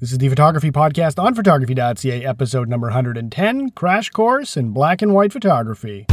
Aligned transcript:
This 0.00 0.12
is 0.12 0.18
the 0.18 0.28
Photography 0.28 0.70
Podcast 0.70 1.20
on 1.20 1.34
photography.ca, 1.34 2.24
episode 2.24 2.68
number 2.68 2.86
110 2.86 3.70
Crash 3.70 4.10
Course 4.10 4.56
in 4.56 4.70
Black 4.70 5.02
and 5.02 5.12
White 5.12 5.32
Photography. 5.32 6.06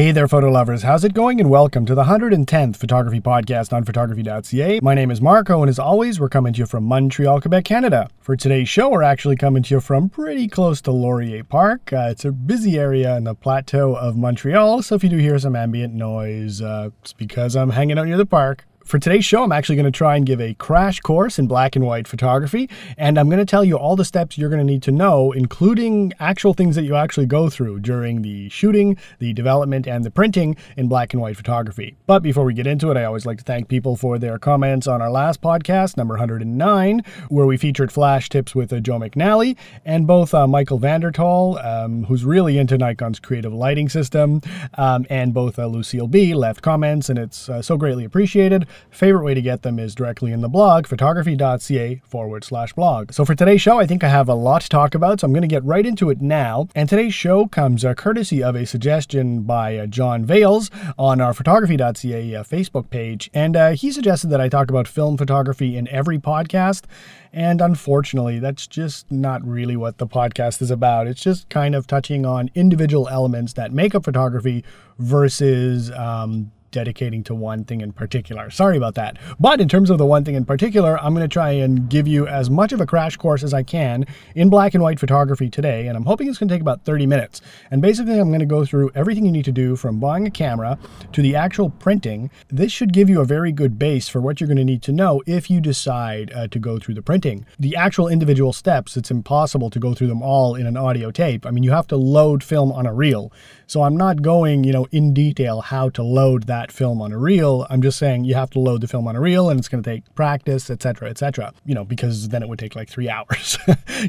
Hey 0.00 0.12
there, 0.12 0.26
photo 0.26 0.50
lovers. 0.50 0.82
How's 0.82 1.04
it 1.04 1.12
going? 1.12 1.40
And 1.40 1.50
welcome 1.50 1.84
to 1.84 1.94
the 1.94 2.04
110th 2.04 2.76
Photography 2.76 3.20
Podcast 3.20 3.70
on 3.70 3.84
photography.ca. 3.84 4.80
My 4.80 4.94
name 4.94 5.10
is 5.10 5.20
Marco, 5.20 5.60
and 5.60 5.68
as 5.68 5.78
always, 5.78 6.18
we're 6.18 6.30
coming 6.30 6.54
to 6.54 6.60
you 6.60 6.64
from 6.64 6.84
Montreal, 6.84 7.42
Quebec, 7.42 7.66
Canada. 7.66 8.08
For 8.18 8.34
today's 8.34 8.66
show, 8.66 8.88
we're 8.88 9.02
actually 9.02 9.36
coming 9.36 9.62
to 9.62 9.74
you 9.74 9.80
from 9.82 10.08
pretty 10.08 10.48
close 10.48 10.80
to 10.80 10.90
Laurier 10.90 11.44
Park. 11.44 11.92
Uh, 11.92 12.08
it's 12.10 12.24
a 12.24 12.32
busy 12.32 12.78
area 12.78 13.14
in 13.18 13.24
the 13.24 13.34
plateau 13.34 13.94
of 13.94 14.16
Montreal, 14.16 14.80
so 14.82 14.94
if 14.94 15.04
you 15.04 15.10
do 15.10 15.18
hear 15.18 15.38
some 15.38 15.54
ambient 15.54 15.92
noise, 15.92 16.62
uh, 16.62 16.88
it's 17.02 17.12
because 17.12 17.54
I'm 17.54 17.68
hanging 17.68 17.98
out 17.98 18.06
near 18.06 18.16
the 18.16 18.24
park. 18.24 18.64
For 18.90 18.98
today's 18.98 19.24
show, 19.24 19.44
I'm 19.44 19.52
actually 19.52 19.76
going 19.76 19.84
to 19.84 19.96
try 19.96 20.16
and 20.16 20.26
give 20.26 20.40
a 20.40 20.54
crash 20.54 20.98
course 20.98 21.38
in 21.38 21.46
black 21.46 21.76
and 21.76 21.86
white 21.86 22.08
photography, 22.08 22.68
and 22.98 23.20
I'm 23.20 23.28
going 23.28 23.38
to 23.38 23.44
tell 23.44 23.64
you 23.64 23.76
all 23.78 23.94
the 23.94 24.04
steps 24.04 24.36
you're 24.36 24.48
going 24.50 24.58
to 24.58 24.64
need 24.64 24.82
to 24.82 24.90
know, 24.90 25.30
including 25.30 26.12
actual 26.18 26.54
things 26.54 26.74
that 26.74 26.82
you 26.82 26.96
actually 26.96 27.26
go 27.26 27.48
through 27.48 27.78
during 27.78 28.22
the 28.22 28.48
shooting, 28.48 28.98
the 29.20 29.32
development, 29.32 29.86
and 29.86 30.04
the 30.04 30.10
printing 30.10 30.56
in 30.76 30.88
black 30.88 31.12
and 31.12 31.22
white 31.22 31.36
photography. 31.36 31.94
But 32.06 32.24
before 32.24 32.44
we 32.44 32.52
get 32.52 32.66
into 32.66 32.90
it, 32.90 32.96
I 32.96 33.04
always 33.04 33.24
like 33.24 33.38
to 33.38 33.44
thank 33.44 33.68
people 33.68 33.94
for 33.94 34.18
their 34.18 34.40
comments 34.40 34.88
on 34.88 35.00
our 35.00 35.08
last 35.08 35.40
podcast, 35.40 35.96
number 35.96 36.14
109, 36.14 37.04
where 37.28 37.46
we 37.46 37.56
featured 37.56 37.92
flash 37.92 38.28
tips 38.28 38.56
with 38.56 38.72
uh, 38.72 38.80
Joe 38.80 38.98
McNally 38.98 39.56
and 39.84 40.04
both 40.04 40.34
uh, 40.34 40.48
Michael 40.48 40.80
Vandertal, 40.80 41.58
um, 41.58 42.06
who's 42.06 42.24
really 42.24 42.58
into 42.58 42.76
Nikon's 42.76 43.20
creative 43.20 43.54
lighting 43.54 43.88
system, 43.88 44.40
um, 44.74 45.06
and 45.08 45.32
both 45.32 45.60
uh, 45.60 45.66
Lucille 45.66 46.08
B 46.08 46.34
left 46.34 46.60
comments, 46.60 47.08
and 47.08 47.20
it's 47.20 47.48
uh, 47.48 47.62
so 47.62 47.76
greatly 47.76 48.04
appreciated. 48.04 48.66
Favorite 48.90 49.24
way 49.24 49.34
to 49.34 49.42
get 49.42 49.62
them 49.62 49.78
is 49.78 49.94
directly 49.94 50.32
in 50.32 50.40
the 50.40 50.48
blog, 50.48 50.86
photography.ca 50.86 52.00
forward 52.04 52.44
slash 52.44 52.72
blog. 52.72 53.12
So 53.12 53.24
for 53.24 53.34
today's 53.34 53.60
show, 53.62 53.78
I 53.78 53.86
think 53.86 54.02
I 54.02 54.08
have 54.08 54.28
a 54.28 54.34
lot 54.34 54.62
to 54.62 54.68
talk 54.68 54.94
about, 54.94 55.20
so 55.20 55.26
I'm 55.26 55.32
going 55.32 55.42
to 55.42 55.48
get 55.48 55.64
right 55.64 55.84
into 55.84 56.10
it 56.10 56.20
now. 56.20 56.68
And 56.74 56.88
today's 56.88 57.14
show 57.14 57.46
comes 57.46 57.84
uh, 57.84 57.94
courtesy 57.94 58.42
of 58.42 58.56
a 58.56 58.66
suggestion 58.66 59.42
by 59.42 59.76
uh, 59.76 59.86
John 59.86 60.24
Vales 60.24 60.70
on 60.98 61.20
our 61.20 61.32
photography.ca 61.32 62.34
uh, 62.34 62.42
Facebook 62.42 62.90
page. 62.90 63.30
And 63.34 63.56
uh, 63.56 63.70
he 63.70 63.92
suggested 63.92 64.28
that 64.28 64.40
I 64.40 64.48
talk 64.48 64.70
about 64.70 64.88
film 64.88 65.16
photography 65.16 65.76
in 65.76 65.88
every 65.88 66.18
podcast. 66.18 66.84
And 67.32 67.60
unfortunately, 67.60 68.40
that's 68.40 68.66
just 68.66 69.10
not 69.10 69.46
really 69.46 69.76
what 69.76 69.98
the 69.98 70.06
podcast 70.06 70.60
is 70.62 70.70
about. 70.70 71.06
It's 71.06 71.22
just 71.22 71.48
kind 71.48 71.74
of 71.74 71.86
touching 71.86 72.26
on 72.26 72.50
individual 72.54 73.08
elements 73.08 73.52
that 73.54 73.72
make 73.72 73.94
up 73.94 74.04
photography 74.04 74.64
versus 74.98 75.90
um, 75.92 76.50
dedicating 76.70 77.22
to 77.24 77.34
one 77.34 77.64
thing 77.64 77.80
in 77.80 77.92
particular. 77.92 78.50
Sorry 78.50 78.76
about 78.76 78.94
that. 78.94 79.18
But 79.38 79.60
in 79.60 79.68
terms 79.68 79.90
of 79.90 79.98
the 79.98 80.06
one 80.06 80.24
thing 80.24 80.34
in 80.34 80.44
particular, 80.44 80.98
I'm 81.00 81.14
going 81.14 81.28
to 81.28 81.32
try 81.32 81.50
and 81.50 81.88
give 81.88 82.06
you 82.06 82.26
as 82.26 82.50
much 82.50 82.72
of 82.72 82.80
a 82.80 82.86
crash 82.86 83.16
course 83.16 83.42
as 83.42 83.54
I 83.54 83.62
can 83.62 84.06
in 84.34 84.50
black 84.50 84.74
and 84.74 84.82
white 84.82 85.00
photography 85.00 85.50
today, 85.50 85.86
and 85.86 85.96
I'm 85.96 86.04
hoping 86.04 86.28
it's 86.28 86.38
going 86.38 86.48
to 86.48 86.54
take 86.54 86.62
about 86.62 86.84
30 86.84 87.06
minutes. 87.06 87.40
And 87.70 87.80
basically, 87.80 88.18
I'm 88.18 88.28
going 88.28 88.40
to 88.40 88.46
go 88.46 88.64
through 88.64 88.90
everything 88.94 89.24
you 89.24 89.32
need 89.32 89.44
to 89.46 89.52
do 89.52 89.76
from 89.76 90.00
buying 90.00 90.26
a 90.26 90.30
camera 90.30 90.78
to 91.12 91.22
the 91.22 91.36
actual 91.36 91.70
printing. 91.70 92.30
This 92.48 92.72
should 92.72 92.92
give 92.92 93.08
you 93.08 93.20
a 93.20 93.24
very 93.24 93.52
good 93.52 93.78
base 93.78 94.08
for 94.08 94.20
what 94.20 94.40
you're 94.40 94.48
going 94.48 94.56
to 94.56 94.64
need 94.64 94.82
to 94.82 94.92
know 94.92 95.22
if 95.26 95.50
you 95.50 95.60
decide 95.60 96.32
uh, 96.34 96.48
to 96.48 96.58
go 96.58 96.78
through 96.78 96.94
the 96.94 97.02
printing. 97.02 97.46
The 97.58 97.76
actual 97.76 98.08
individual 98.08 98.52
steps, 98.52 98.96
it's 98.96 99.10
impossible 99.10 99.70
to 99.70 99.78
go 99.78 99.94
through 99.94 100.08
them 100.08 100.22
all 100.22 100.54
in 100.54 100.66
an 100.66 100.76
audio 100.76 101.10
tape. 101.10 101.46
I 101.46 101.50
mean, 101.50 101.64
you 101.64 101.70
have 101.70 101.86
to 101.88 101.96
load 101.96 102.42
film 102.42 102.72
on 102.72 102.86
a 102.86 102.92
reel. 102.92 103.32
So 103.66 103.82
I'm 103.82 103.96
not 103.96 104.20
going, 104.20 104.64
you 104.64 104.72
know, 104.72 104.86
in 104.90 105.14
detail 105.14 105.60
how 105.60 105.90
to 105.90 106.02
load 106.02 106.44
that 106.44 106.59
film 106.68 107.00
on 107.00 107.12
a 107.12 107.18
reel. 107.18 107.66
I'm 107.70 107.80
just 107.82 107.98
saying 107.98 108.24
you 108.24 108.34
have 108.34 108.50
to 108.50 108.58
load 108.58 108.80
the 108.80 108.88
film 108.88 109.06
on 109.06 109.16
a 109.16 109.20
reel 109.20 109.48
and 109.48 109.58
it's 109.58 109.68
going 109.68 109.82
to 109.82 109.90
take 109.90 110.14
practice, 110.14 110.68
etc., 110.68 111.08
etc. 111.10 111.52
You 111.64 111.74
know, 111.74 111.84
because 111.84 112.28
then 112.28 112.42
it 112.42 112.48
would 112.48 112.58
take 112.58 112.74
like 112.74 112.88
three 112.88 113.08
hours. 113.16 113.56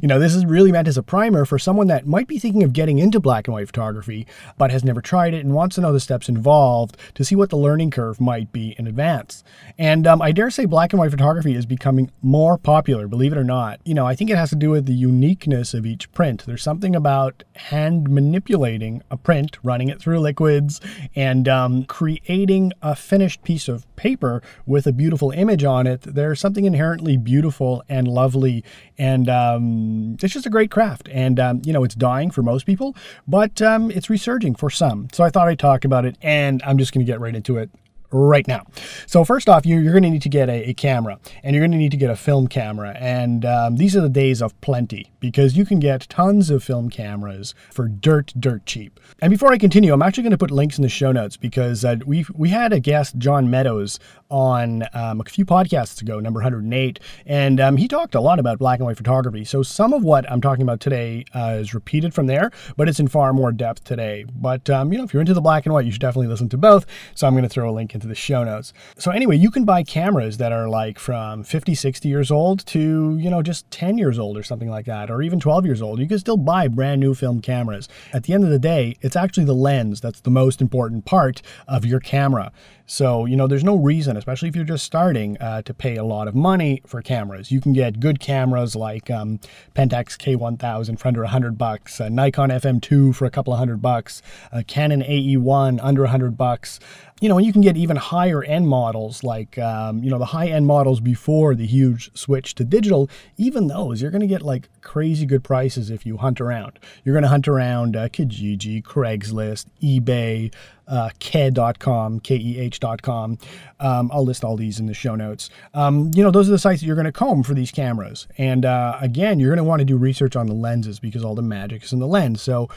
you 0.01 0.07
know, 0.07 0.19
this 0.19 0.35
is 0.35 0.45
really 0.45 0.71
meant 0.71 0.87
as 0.87 0.97
a 0.97 1.03
primer 1.03 1.45
for 1.45 1.59
someone 1.59 1.87
that 1.87 2.07
might 2.07 2.27
be 2.27 2.39
thinking 2.39 2.63
of 2.63 2.73
getting 2.73 2.99
into 2.99 3.19
black 3.19 3.47
and 3.47 3.53
white 3.53 3.67
photography, 3.67 4.25
but 4.57 4.71
has 4.71 4.83
never 4.83 5.01
tried 5.01 5.33
it 5.33 5.45
and 5.45 5.53
wants 5.53 5.75
to 5.75 5.81
know 5.81 5.93
the 5.93 5.99
steps 5.99 6.27
involved 6.27 6.97
to 7.15 7.23
see 7.23 7.35
what 7.35 7.49
the 7.49 7.57
learning 7.57 7.91
curve 7.91 8.19
might 8.19 8.51
be 8.51 8.75
in 8.77 8.87
advance. 8.87 9.43
And 9.77 10.07
um, 10.07 10.21
I 10.21 10.31
dare 10.31 10.49
say 10.49 10.65
black 10.65 10.93
and 10.93 10.99
white 10.99 11.11
photography 11.11 11.55
is 11.55 11.65
becoming 11.65 12.11
more 12.21 12.57
popular, 12.57 13.07
believe 13.07 13.31
it 13.31 13.37
or 13.37 13.43
not. 13.43 13.79
You 13.85 13.93
know, 13.93 14.05
I 14.05 14.15
think 14.15 14.29
it 14.29 14.37
has 14.37 14.49
to 14.49 14.55
do 14.55 14.71
with 14.71 14.85
the 14.85 14.93
uniqueness 14.93 15.73
of 15.73 15.85
each 15.85 16.11
print. 16.11 16.45
There's 16.45 16.63
something 16.63 16.95
about 16.95 17.43
hand 17.55 18.09
manipulating 18.09 19.03
a 19.11 19.17
print 19.17 19.57
running 19.63 19.89
it 19.89 19.99
through 20.01 20.19
liquids, 20.19 20.81
and 21.15 21.47
um, 21.47 21.83
creating 21.85 22.40
a 22.81 22.95
finished 22.95 23.43
piece 23.43 23.67
of 23.67 23.85
paper 23.95 24.41
with 24.65 24.87
a 24.87 24.91
beautiful 24.91 25.31
image 25.31 25.63
on 25.63 25.87
it. 25.87 26.01
There's 26.01 26.39
something 26.39 26.65
inherently 26.65 27.17
beautiful 27.17 27.83
and 27.87 28.07
lovely, 28.07 28.63
and 28.97 29.29
um, 29.29 30.17
it's 30.21 30.33
just 30.33 30.45
a 30.45 30.49
great 30.49 30.71
craft. 30.71 31.09
And 31.11 31.39
um, 31.39 31.61
you 31.65 31.73
know, 31.73 31.83
it's 31.83 31.95
dying 31.95 32.31
for 32.31 32.41
most 32.41 32.65
people, 32.65 32.95
but 33.27 33.61
um, 33.61 33.91
it's 33.91 34.09
resurging 34.09 34.55
for 34.55 34.69
some. 34.69 35.07
So 35.13 35.23
I 35.23 35.29
thought 35.29 35.47
I'd 35.47 35.59
talk 35.59 35.85
about 35.85 36.05
it, 36.05 36.17
and 36.21 36.61
I'm 36.63 36.77
just 36.77 36.93
going 36.93 37.05
to 37.05 37.11
get 37.11 37.19
right 37.19 37.35
into 37.35 37.57
it 37.57 37.69
right 38.11 38.47
now. 38.47 38.65
So 39.07 39.23
first 39.23 39.49
off, 39.49 39.65
you're, 39.65 39.81
you're 39.81 39.93
going 39.93 40.03
to 40.03 40.09
need 40.09 40.21
to 40.23 40.29
get 40.29 40.49
a, 40.49 40.69
a, 40.69 40.73
camera, 40.73 41.19
and 41.43 41.55
you're 41.55 41.61
going 41.61 41.71
to 41.71 41.77
need 41.77 41.91
to 41.91 41.97
get 41.97 42.09
a 42.09 42.15
film 42.15 42.47
camera. 42.47 42.95
And 42.99 43.45
um, 43.45 43.77
these 43.77 43.95
are 43.95 44.01
the 44.01 44.09
days 44.09 44.41
of 44.41 44.59
plenty 44.61 45.10
because 45.21 45.55
you 45.55 45.63
can 45.63 45.79
get 45.79 46.09
tons 46.09 46.49
of 46.49 46.61
film 46.61 46.89
cameras 46.89 47.55
for 47.71 47.87
dirt, 47.87 48.33
dirt 48.37 48.65
cheap. 48.65 48.99
And 49.21 49.31
before 49.31 49.53
I 49.53 49.57
continue, 49.57 49.93
I'm 49.93 50.01
actually 50.01 50.23
going 50.23 50.31
to 50.31 50.37
put 50.37 50.51
links 50.51 50.77
in 50.77 50.81
the 50.81 50.89
show 50.89 51.13
notes 51.13 51.37
because 51.37 51.85
uh, 51.85 51.95
we 52.05 52.25
we 52.33 52.49
had 52.49 52.73
a 52.73 52.81
guest, 52.81 53.17
John 53.17 53.49
Meadows, 53.49 53.99
on 54.29 54.83
um, 54.93 55.21
a 55.21 55.23
few 55.25 55.45
podcasts 55.45 56.01
ago, 56.01 56.19
number 56.19 56.39
108, 56.39 56.99
and 57.25 57.59
um, 57.59 57.77
he 57.77 57.87
talked 57.87 58.15
a 58.15 58.21
lot 58.21 58.39
about 58.39 58.57
black 58.57 58.79
and 58.79 58.85
white 58.85 58.97
photography. 58.97 59.43
So 59.43 59.61
some 59.61 59.93
of 59.93 60.03
what 60.03 60.29
I'm 60.31 60.41
talking 60.41 60.63
about 60.63 60.79
today 60.79 61.25
uh, 61.35 61.57
is 61.59 61.73
repeated 61.73 62.13
from 62.13 62.27
there, 62.27 62.49
but 62.77 62.89
it's 62.89 62.99
in 62.99 63.07
far 63.07 63.33
more 63.33 63.51
depth 63.51 63.83
today. 63.83 64.25
But 64.33 64.69
um, 64.69 64.91
you 64.91 64.97
know, 64.97 65.03
if 65.03 65.13
you're 65.13 65.21
into 65.21 65.33
the 65.33 65.41
black 65.41 65.65
and 65.65 65.73
white, 65.73 65.85
you 65.85 65.91
should 65.91 66.01
definitely 66.01 66.27
listen 66.27 66.49
to 66.49 66.57
both. 66.57 66.85
So 67.13 67.27
I'm 67.27 67.33
going 67.33 67.43
to 67.43 67.49
throw 67.49 67.69
a 67.69 67.73
link 67.73 67.93
into 67.93 68.07
the 68.07 68.15
show 68.15 68.43
notes. 68.43 68.73
So 68.97 69.11
anyway, 69.11 69.37
you 69.37 69.51
can 69.51 69.65
buy 69.65 69.83
cameras 69.83 70.37
that 70.37 70.51
are 70.51 70.67
like 70.67 70.97
from 70.97 71.43
50, 71.43 71.75
60 71.75 72.09
years 72.09 72.31
old 72.31 72.65
to 72.67 73.17
you 73.19 73.29
know 73.29 73.43
just 73.43 73.69
10 73.69 73.97
years 73.97 74.17
old 74.17 74.37
or 74.37 74.43
something 74.43 74.69
like 74.69 74.85
that, 74.85 75.10
or 75.11 75.21
even 75.21 75.39
12 75.39 75.65
years 75.65 75.81
old. 75.81 75.99
You 75.99 76.07
can 76.07 76.19
still 76.19 76.37
buy 76.37 76.67
brand 76.67 77.01
new 77.01 77.13
film 77.13 77.41
cameras. 77.41 77.87
At 78.13 78.23
the 78.23 78.33
end 78.33 78.43
of 78.43 78.49
the 78.49 78.59
day, 78.59 78.95
it's 79.01 79.15
actually 79.15 79.45
the 79.45 79.53
lens 79.53 80.01
that's 80.01 80.21
the 80.21 80.31
most 80.31 80.61
important 80.61 81.05
part 81.05 81.41
of 81.67 81.85
your 81.85 81.99
camera. 81.99 82.51
So, 82.85 83.25
you 83.25 83.37
know, 83.37 83.47
there's 83.47 83.63
no 83.63 83.77
reason, 83.77 84.17
especially 84.17 84.49
if 84.49 84.55
you're 84.55 84.65
just 84.65 84.83
starting, 84.83 85.37
uh, 85.39 85.61
to 85.61 85.73
pay 85.73 85.95
a 85.95 86.03
lot 86.03 86.27
of 86.27 86.35
money 86.35 86.81
for 86.85 87.01
cameras. 87.01 87.49
You 87.49 87.61
can 87.61 87.71
get 87.71 88.01
good 88.01 88.19
cameras 88.19 88.75
like 88.75 89.09
um, 89.09 89.39
Pentax 89.73 90.17
K1000 90.17 90.99
for 90.99 91.07
under 91.07 91.21
100 91.21 91.57
bucks, 91.57 92.01
Nikon 92.01 92.49
FM2 92.49 93.15
for 93.15 93.25
a 93.25 93.29
couple 93.29 93.53
of 93.53 93.59
hundred 93.59 93.81
bucks, 93.81 94.21
Canon 94.67 95.01
AE1 95.03 95.79
under 95.81 96.01
100 96.01 96.37
bucks 96.37 96.79
you 97.21 97.29
know, 97.29 97.37
and 97.37 97.45
you 97.45 97.53
can 97.53 97.61
get 97.61 97.77
even 97.77 97.97
higher 97.97 98.43
end 98.43 98.67
models 98.67 99.23
like, 99.23 99.55
um, 99.59 100.03
you 100.03 100.09
know, 100.09 100.17
the 100.17 100.25
high 100.25 100.47
end 100.47 100.65
models 100.65 100.99
before 100.99 101.53
the 101.53 101.67
huge 101.67 102.09
switch 102.17 102.55
to 102.55 102.63
digital. 102.63 103.09
Even 103.37 103.67
those, 103.67 104.01
you're 104.01 104.09
going 104.09 104.21
to 104.21 104.27
get 104.27 104.41
like 104.41 104.69
crazy 104.81 105.27
good 105.27 105.43
prices 105.43 105.91
if 105.91 106.03
you 106.03 106.17
hunt 106.17 106.41
around. 106.41 106.79
You're 107.03 107.13
going 107.13 107.21
to 107.21 107.29
hunt 107.29 107.47
around 107.47 107.95
uh, 107.95 108.09
Kijiji, 108.09 108.81
Craigslist, 108.81 109.67
eBay, 109.83 110.51
uh, 110.87 111.09
keh.com, 111.19 112.19
K-E-H.com. 112.19 113.37
Um, 113.79 114.11
I'll 114.13 114.25
list 114.25 114.43
all 114.43 114.57
these 114.57 114.79
in 114.79 114.85
the 114.85 114.93
show 114.93 115.15
notes. 115.15 115.49
Um, 115.73 116.11
you 116.13 116.23
know, 116.23 116.31
those 116.31 116.47
are 116.47 116.51
the 116.51 116.59
sites 116.59 116.81
that 116.81 116.87
you're 116.87 116.95
going 116.95 117.05
to 117.05 117.11
comb 117.11 117.43
for 117.43 117.53
these 117.53 117.71
cameras. 117.71 118.27
And 118.37 118.65
uh, 118.65 118.97
again, 119.01 119.39
you're 119.39 119.49
going 119.49 119.57
to 119.57 119.63
want 119.63 119.79
to 119.79 119.85
do 119.85 119.97
research 119.97 120.35
on 120.35 120.47
the 120.47 120.53
lenses 120.53 120.99
because 120.99 121.23
all 121.23 121.35
the 121.35 121.41
magic 121.41 121.83
is 121.83 121.93
in 121.93 121.99
the 121.99 122.07
lens. 122.07 122.41
So 122.41 122.69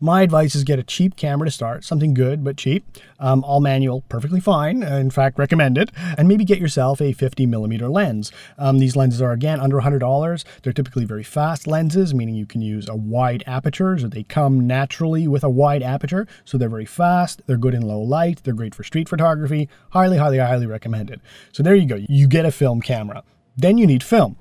my 0.00 0.22
advice 0.22 0.54
is 0.54 0.64
get 0.64 0.78
a 0.78 0.82
cheap 0.82 1.16
camera 1.16 1.46
to 1.46 1.50
start, 1.50 1.84
something 1.84 2.14
good 2.14 2.42
but 2.42 2.56
cheap. 2.56 2.86
Um, 3.18 3.44
all 3.44 3.60
manual, 3.60 4.00
perfectly 4.08 4.40
fine. 4.40 4.82
In 4.82 5.10
fact, 5.10 5.38
recommend 5.38 5.76
it. 5.76 5.90
And 6.16 6.26
maybe 6.26 6.44
get 6.44 6.58
yourself 6.58 7.02
a 7.02 7.12
50 7.12 7.44
millimeter 7.44 7.88
lens. 7.88 8.32
Um, 8.56 8.78
these 8.78 8.96
lenses 8.96 9.20
are 9.20 9.32
again 9.32 9.60
under 9.60 9.78
$100. 9.78 10.44
They're 10.62 10.72
typically 10.72 11.04
very 11.04 11.22
fast 11.22 11.66
lenses, 11.66 12.14
meaning 12.14 12.34
you 12.34 12.46
can 12.46 12.62
use 12.62 12.88
a 12.88 12.96
wide 12.96 13.44
aperture. 13.46 13.98
So 13.98 14.08
they 14.08 14.22
come 14.22 14.66
naturally 14.66 15.28
with 15.28 15.44
a 15.44 15.50
wide 15.50 15.82
aperture. 15.82 16.26
So 16.46 16.56
they're 16.56 16.70
very 16.70 16.86
fast. 16.86 17.42
They're 17.50 17.56
good 17.56 17.74
in 17.74 17.82
low 17.82 17.98
light. 17.98 18.44
They're 18.44 18.54
great 18.54 18.76
for 18.76 18.84
street 18.84 19.08
photography. 19.08 19.68
Highly, 19.90 20.18
highly, 20.18 20.38
highly 20.38 20.66
recommended. 20.66 21.20
So 21.50 21.64
there 21.64 21.74
you 21.74 21.84
go. 21.84 21.96
You 21.96 22.28
get 22.28 22.44
a 22.44 22.52
film 22.52 22.80
camera. 22.80 23.24
Then 23.56 23.76
you 23.76 23.88
need 23.88 24.04
film. 24.04 24.36